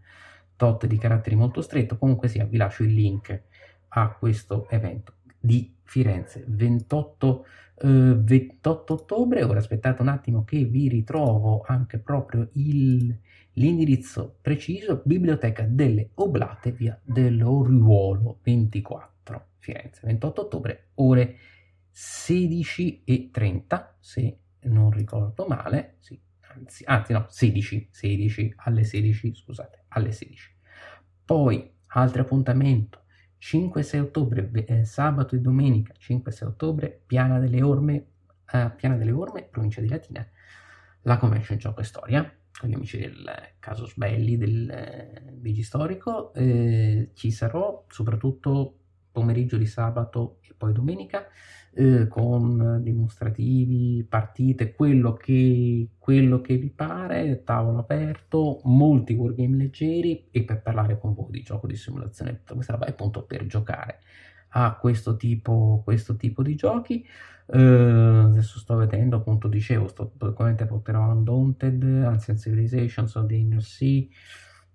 tot 0.54 0.86
di 0.86 0.98
caratteri 0.98 1.34
molto 1.34 1.60
stretto, 1.60 1.98
comunque 1.98 2.28
sia 2.28 2.44
vi 2.44 2.56
lascio 2.56 2.82
il 2.82 2.92
link 2.92 3.42
a 3.88 4.10
questo 4.10 4.68
evento 4.68 5.14
di 5.38 5.74
Firenze 5.82 6.44
28, 6.46 7.46
eh, 7.78 8.14
28 8.16 8.92
ottobre, 8.92 9.42
ora 9.42 9.58
aspettate 9.58 10.02
un 10.02 10.08
attimo 10.08 10.44
che 10.44 10.64
vi 10.64 10.88
ritrovo 10.88 11.62
anche 11.66 11.98
proprio 11.98 12.48
il, 12.52 13.16
l'indirizzo 13.52 14.38
preciso, 14.40 15.02
Biblioteca 15.04 15.66
delle 15.68 16.10
Oblate 16.14 16.72
via 16.72 16.98
dell'Oriuolo 17.02 18.38
24 18.42 19.48
Firenze 19.58 20.00
28 20.04 20.40
ottobre 20.40 20.88
ore 20.94 21.36
16 21.90 23.04
e 23.04 23.30
30, 23.32 23.96
se 23.98 24.38
non 24.64 24.90
ricordo 24.90 25.46
male, 25.46 25.96
sì, 26.00 26.20
anzi, 26.54 26.84
anzi 26.84 27.12
no, 27.12 27.26
16, 27.28 27.88
16, 27.90 28.54
alle 28.56 28.84
16, 28.84 29.34
scusate, 29.34 29.84
alle 29.88 30.12
16. 30.12 30.54
Poi, 31.24 31.72
altro 31.88 32.22
appuntamento, 32.22 33.04
5-6 33.40 33.98
ottobre, 34.00 34.50
eh, 34.66 34.84
sabato 34.84 35.34
e 35.34 35.40
domenica, 35.40 35.94
5-6 35.98 36.44
ottobre, 36.44 37.02
Piana 37.06 37.38
delle 37.38 37.62
Orme, 37.62 38.06
eh, 38.52 38.70
Piana 38.74 38.96
delle 38.96 39.12
Orme, 39.12 39.44
provincia 39.44 39.80
di 39.80 39.88
Latina, 39.88 40.26
la 41.02 41.16
convention 41.18 41.58
Gioco 41.58 41.80
e 41.80 41.84
Storia, 41.84 42.36
con 42.58 42.68
gli 42.68 42.74
amici 42.74 42.98
del 42.98 43.30
Casus 43.58 43.96
Belli, 43.96 44.36
del 44.36 44.70
eh, 44.70 45.32
Bigi 45.32 45.62
Storico, 45.62 46.32
eh, 46.34 47.10
ci 47.14 47.30
sarò 47.30 47.84
soprattutto 47.88 48.78
pomeriggio 49.12 49.56
di 49.56 49.66
sabato 49.66 50.38
e 50.42 50.54
poi 50.56 50.72
domenica, 50.72 51.26
eh, 51.78 52.08
con 52.08 52.80
dimostrativi, 52.82 54.04
partite, 54.08 54.72
quello 54.72 55.12
che, 55.12 55.90
quello 55.98 56.40
che 56.40 56.56
vi 56.56 56.70
pare, 56.70 57.42
tavolo 57.44 57.80
aperto, 57.80 58.60
molti 58.64 59.12
wargame 59.12 59.58
leggeri 59.58 60.28
e 60.30 60.42
per 60.44 60.62
parlare 60.62 60.98
con 60.98 61.12
voi 61.12 61.30
di 61.30 61.42
gioco 61.42 61.66
di 61.66 61.76
simulazione, 61.76 62.38
tutta 62.38 62.54
questa 62.54 62.72
roba, 62.72 62.86
appunto 62.86 63.24
per 63.24 63.44
giocare 63.44 63.98
a 64.50 64.74
questo 64.80 65.16
tipo, 65.16 65.82
questo 65.84 66.16
tipo 66.16 66.42
di 66.42 66.54
giochi. 66.54 67.06
Uh, 67.44 68.30
adesso 68.30 68.58
sto 68.58 68.74
vedendo, 68.76 69.16
appunto, 69.16 69.46
dicevo, 69.46 69.86
sto, 69.88 70.10
probabilmente 70.16 70.64
porterò 70.64 71.12
Undaunted, 71.12 71.82
Ancient 71.84 72.38
Civilizations 72.38 73.14
of 73.16 73.26
the 73.26 73.34
Inner 73.34 73.62
Sea, 73.62 74.06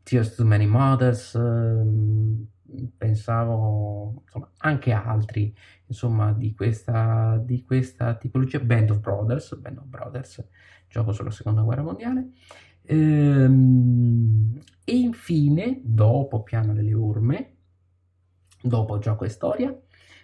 Tears 0.04 0.36
to 0.36 0.46
Many 0.46 0.68
Mothers, 0.68 1.34
uh, 1.34 2.48
pensavo 2.96 4.22
insomma, 4.24 4.52
anche 4.58 4.92
altri 4.92 5.54
insomma, 5.92 6.32
di, 6.32 6.54
questa, 6.56 7.38
di 7.44 7.64
questa 7.64 8.16
tipologia, 8.16 8.60
Band 8.60 8.92
of 8.92 9.00
Brothers, 9.00 9.56
Band 9.58 9.78
of 9.78 9.86
Brothers, 9.86 10.48
gioco 10.88 11.12
sulla 11.12 11.32
seconda 11.32 11.62
guerra 11.62 11.84
mondiale. 11.84 12.32
Ehm, 12.84 14.60
e 14.84 14.98
infine, 14.98 15.82
dopo 15.84 16.44
Piana 16.44 16.74
delle 16.74 16.94
Orme, 16.94 17.56
dopo 18.62 19.00
gioco 19.00 19.26
e 19.26 19.30
storia, 19.30 19.78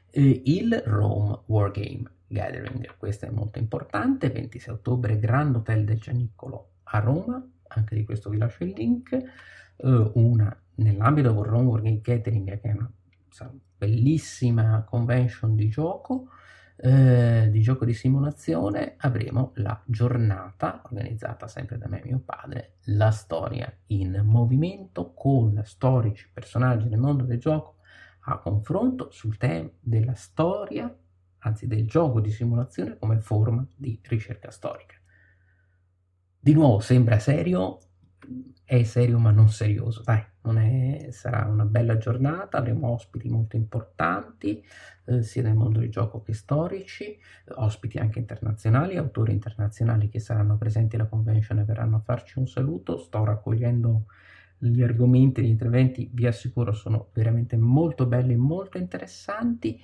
eh, 0.10 0.42
il 0.46 0.82
Rome 0.86 1.42
Wargame 1.48 2.12
Gathering. 2.28 2.96
Questo 2.98 3.26
è 3.26 3.30
molto 3.30 3.60
importante, 3.60 4.30
26 4.30 4.74
ottobre, 4.74 5.20
Grand 5.20 5.56
Hotel 5.56 5.84
del 5.84 6.00
Gianicolo 6.00 6.72
a 6.84 7.00
Roma, 7.00 7.46
anche 7.68 7.96
di 7.96 8.06
questo 8.06 8.30
vi 8.30 8.38
lascio 8.38 8.64
il 8.64 8.74
link, 8.76 9.12
eh, 9.12 10.12
una 10.14 10.58
nell'ambito 10.76 11.32
del 11.32 11.44
Rome 11.44 11.68
Wargame 11.68 12.02
Gathering, 12.02 12.60
che 12.62 12.70
è 12.70 12.72
una 12.72 12.92
bellissima 13.78 14.84
convention 14.84 15.56
di 15.56 15.68
gioco, 15.70 16.30
eh, 16.78 17.50
di 17.52 17.62
gioco 17.62 17.86
di 17.86 17.94
simulazione, 17.94 18.96
avremo 18.98 19.52
la 19.56 19.82
giornata 19.86 20.82
organizzata 20.84 21.48
sempre 21.48 21.78
da 21.78 21.88
me 21.88 22.02
e 22.02 22.06
mio 22.06 22.22
padre, 22.24 22.76
la 22.86 23.12
storia 23.12 23.72
in 23.88 24.22
movimento 24.24 25.14
con 25.14 25.62
storici 25.66 26.30
personaggi 26.32 26.88
nel 26.88 27.00
mondo 27.00 27.24
del 27.24 27.40
gioco 27.40 27.76
a 28.22 28.40
confronto 28.40 29.10
sul 29.12 29.38
tema 29.38 29.70
della 29.80 30.14
storia 30.14 30.94
anzi 31.40 31.68
del 31.68 31.88
gioco 31.88 32.20
di 32.20 32.32
simulazione 32.32 32.98
come 32.98 33.20
forma 33.20 33.66
di 33.76 34.00
ricerca 34.04 34.52
storica. 34.52 34.96
Di 36.40 36.54
nuovo 36.54 36.80
sembra 36.80 37.20
serio, 37.20 37.80
è 38.68 38.84
serio 38.84 39.18
ma 39.18 39.32
non 39.32 39.48
serioso, 39.48 40.02
dai, 40.04 40.22
non 40.42 40.58
è, 40.58 41.08
sarà 41.12 41.46
una 41.46 41.64
bella 41.64 41.98
giornata, 41.98 42.58
avremo 42.58 42.90
ospiti 42.90 43.30
molto 43.30 43.56
importanti, 43.56 44.62
eh, 45.06 45.24
sia 45.24 45.42
nel 45.42 45.54
mondo 45.56 45.80
del 45.80 45.90
gioco 45.90 46.22
che 46.22 46.34
storici, 46.34 47.18
ospiti 47.56 47.98
anche 47.98 48.20
internazionali, 48.20 48.98
autori 48.98 49.32
internazionali 49.32 50.10
che 50.10 50.20
saranno 50.20 50.58
presenti 50.58 50.98
alla 50.98 51.06
convention 51.06 51.60
e 51.60 51.64
verranno 51.64 51.96
a 51.96 52.02
farci 52.02 52.40
un 52.40 52.48
saluto, 52.50 52.98
sto 52.98 53.24
raccogliendo 53.24 54.04
gli 54.58 54.84
argomenti, 54.84 55.44
gli 55.44 55.46
interventi, 55.46 56.10
vi 56.12 56.28
assicuro, 56.28 56.74
sono 56.74 57.08
veramente 57.14 57.56
molto 57.56 58.06
belli, 58.06 58.36
molto 58.36 58.78
interessanti, 58.78 59.80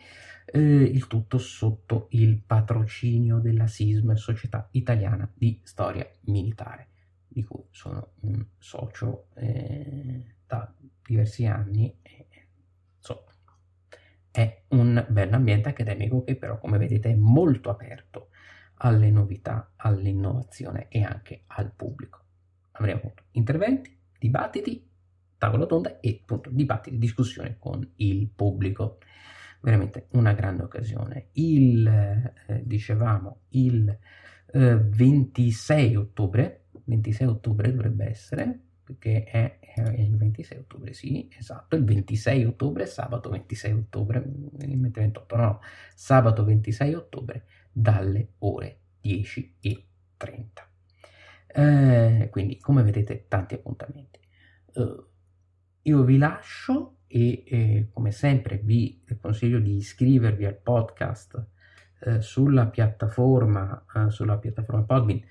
eh, 0.46 0.60
il 0.60 1.08
tutto 1.08 1.38
sotto 1.38 2.08
il 2.12 2.38
patrocinio 2.46 3.40
della 3.40 3.68
SISM, 3.68 4.16
Società 4.16 4.68
Italiana 4.72 5.30
di 5.34 5.58
Storia 5.64 6.06
Militare, 6.26 6.88
di 7.34 7.44
cui 7.44 7.64
sono 7.72 8.14
un 8.22 8.46
socio 8.60 9.28
eh, 9.36 10.36
da 10.46 10.72
diversi 11.06 11.46
anni. 11.46 11.98
E, 12.02 12.28
insomma, 12.98 13.32
è 14.32 14.64
un 14.70 15.06
bell'ambiente 15.10 15.70
accademico 15.70 16.24
che 16.24 16.36
però, 16.36 16.60
come 16.60 16.78
vedete, 16.78 17.10
è 17.10 17.16
molto 17.16 17.70
aperto 17.70 18.30
alle 18.78 19.10
novità, 19.10 19.74
all'innovazione 19.76 20.88
e 20.90 21.04
anche 21.04 21.44
al 21.48 21.72
pubblico. 21.72 22.22
Avremo 22.74 22.98
appunto 23.00 23.24
interventi, 23.32 23.98
dibattiti, 24.18 24.90
tavola 25.38 25.66
tonda 25.66 26.00
e 26.00 26.20
appunto 26.22 26.50
dibattiti, 26.50 26.98
discussione 26.98 27.58
con 27.60 27.88
il 27.98 28.30
pubblico. 28.30 29.00
Veramente 29.62 30.08
una 30.12 30.34
grande 30.34 30.64
occasione. 30.64 31.30
Il, 31.34 31.88
eh, 31.88 32.62
dicevamo, 32.66 33.44
il 33.50 33.98
eh, 34.54 34.76
26 34.78 35.96
ottobre, 35.96 36.63
26 36.86 37.28
ottobre 37.28 37.72
dovrebbe 37.72 38.06
essere, 38.06 38.60
perché 38.84 39.24
è, 39.24 39.60
è, 39.60 39.82
il 40.02 40.16
26 40.18 40.58
ottobre, 40.58 40.94
sì, 40.94 41.30
esatto, 41.38 41.76
il 41.76 41.84
26 41.84 42.46
ottobre, 42.46 42.86
sabato 42.86 43.30
26 43.30 43.72
ottobre, 43.72 44.24
28, 44.26 45.36
no, 45.36 45.60
sabato 45.96 46.44
26 46.44 46.94
ottobre 46.94 47.46
dalle 47.72 48.34
ore 48.40 48.80
10 49.02 49.58
e 49.62 49.86
30. 50.18 50.68
Eh, 51.48 52.28
quindi, 52.32 52.60
come 52.60 52.84
vedete, 52.84 53.26
tanti 53.28 53.54
appuntamenti. 53.54 54.20
Uh, 54.74 55.06
io 55.84 56.04
vi 56.04 56.18
lascio 56.18 56.98
e 57.08 57.44
eh, 57.46 57.90
come 57.92 58.12
sempre 58.12 58.58
vi 58.64 59.04
consiglio 59.22 59.60
di 59.60 59.76
iscrivervi 59.76 60.46
al 60.46 60.58
podcast 60.58 61.46
eh, 62.00 62.22
sulla 62.22 62.68
piattaforma, 62.68 63.86
eh, 63.96 64.10
sulla 64.10 64.38
piattaforma 64.38 64.84
Podbean 64.84 65.22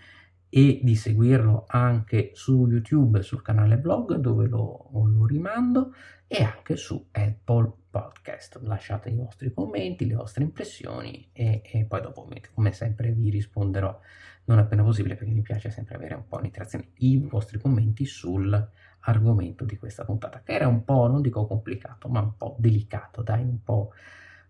e 0.55 0.81
di 0.83 0.97
seguirlo 0.97 1.65
anche 1.67 2.33
su 2.35 2.67
YouTube, 2.67 3.23
sul 3.23 3.41
canale 3.41 3.79
blog 3.79 4.17
dove 4.17 4.47
lo, 4.49 4.91
lo 4.93 5.25
rimando 5.25 5.95
e 6.27 6.43
anche 6.43 6.77
su 6.77 7.09
Apple 7.11 7.73
Podcast. 7.89 8.61
Lasciate 8.61 9.09
i 9.09 9.15
vostri 9.15 9.51
commenti, 9.55 10.07
le 10.07 10.15
vostre 10.15 10.45
impressioni 10.45 11.31
e, 11.33 11.63
e 11.65 11.87
poi 11.87 12.03
dopo 12.03 12.29
come 12.53 12.73
sempre 12.73 13.13
vi 13.13 13.31
risponderò 13.31 13.99
non 14.45 14.59
appena 14.59 14.83
possibile 14.83 15.15
perché 15.15 15.33
mi 15.33 15.41
piace 15.41 15.71
sempre 15.71 15.95
avere 15.95 16.17
un 16.17 16.27
po' 16.27 16.37
un'interazione, 16.37 16.91
i 16.97 17.17
vostri 17.17 17.59
commenti 17.59 18.05
sull'argomento 18.05 19.65
di 19.65 19.79
questa 19.79 20.05
puntata, 20.05 20.43
che 20.43 20.53
era 20.53 20.69
un 20.69 20.85
po', 20.85 21.07
non 21.07 21.23
dico 21.23 21.47
complicato, 21.47 22.09
ma 22.09 22.21
un 22.21 22.37
po' 22.37 22.57
delicato, 22.59 23.23
dai, 23.23 23.43
un 23.43 23.63
po' 23.63 23.93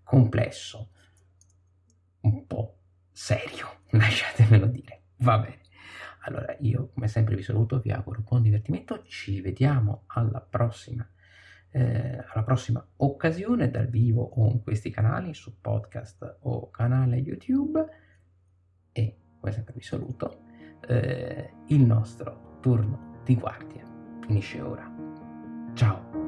complesso, 0.03 0.89
un 2.23 2.45
po' 2.45 2.79
serio, 3.13 3.83
lasciatemelo 3.91 4.67
dire. 4.67 5.03
Va 5.19 5.39
bene. 5.39 5.62
Allora, 6.25 6.55
io 6.61 6.91
come 6.93 7.09
sempre 7.09 7.35
vi 7.35 7.43
saluto, 7.43 7.81
vi 7.81 7.91
auguro 7.91 8.23
buon 8.23 8.43
divertimento, 8.43 9.03
ci 9.05 9.41
vediamo 9.41 10.05
alla 10.09 10.41
prossima, 10.41 11.09
eh, 11.71 12.25
alla 12.33 12.45
prossima 12.45 12.85
occasione 12.97 13.71
dal 13.71 13.89
vivo 13.89 14.23
o 14.23 14.49
in 14.49 14.63
questi 14.63 14.91
canali, 14.91 15.35
su 15.35 15.61
podcast 15.61 16.39
o 16.41 16.71
canale 16.71 17.17
YouTube 17.17 17.85
e 18.93 19.17
come 19.41 19.53
sempre 19.53 19.75
vi 19.75 19.83
saluto, 19.83 20.43
eh, 20.87 21.51
il 21.69 21.81
nostro 21.81 22.59
turno 22.61 23.21
di 23.25 23.35
guardia 23.35 23.85
finisce 24.21 24.61
ora. 24.61 24.91
Ciao! 25.75 26.22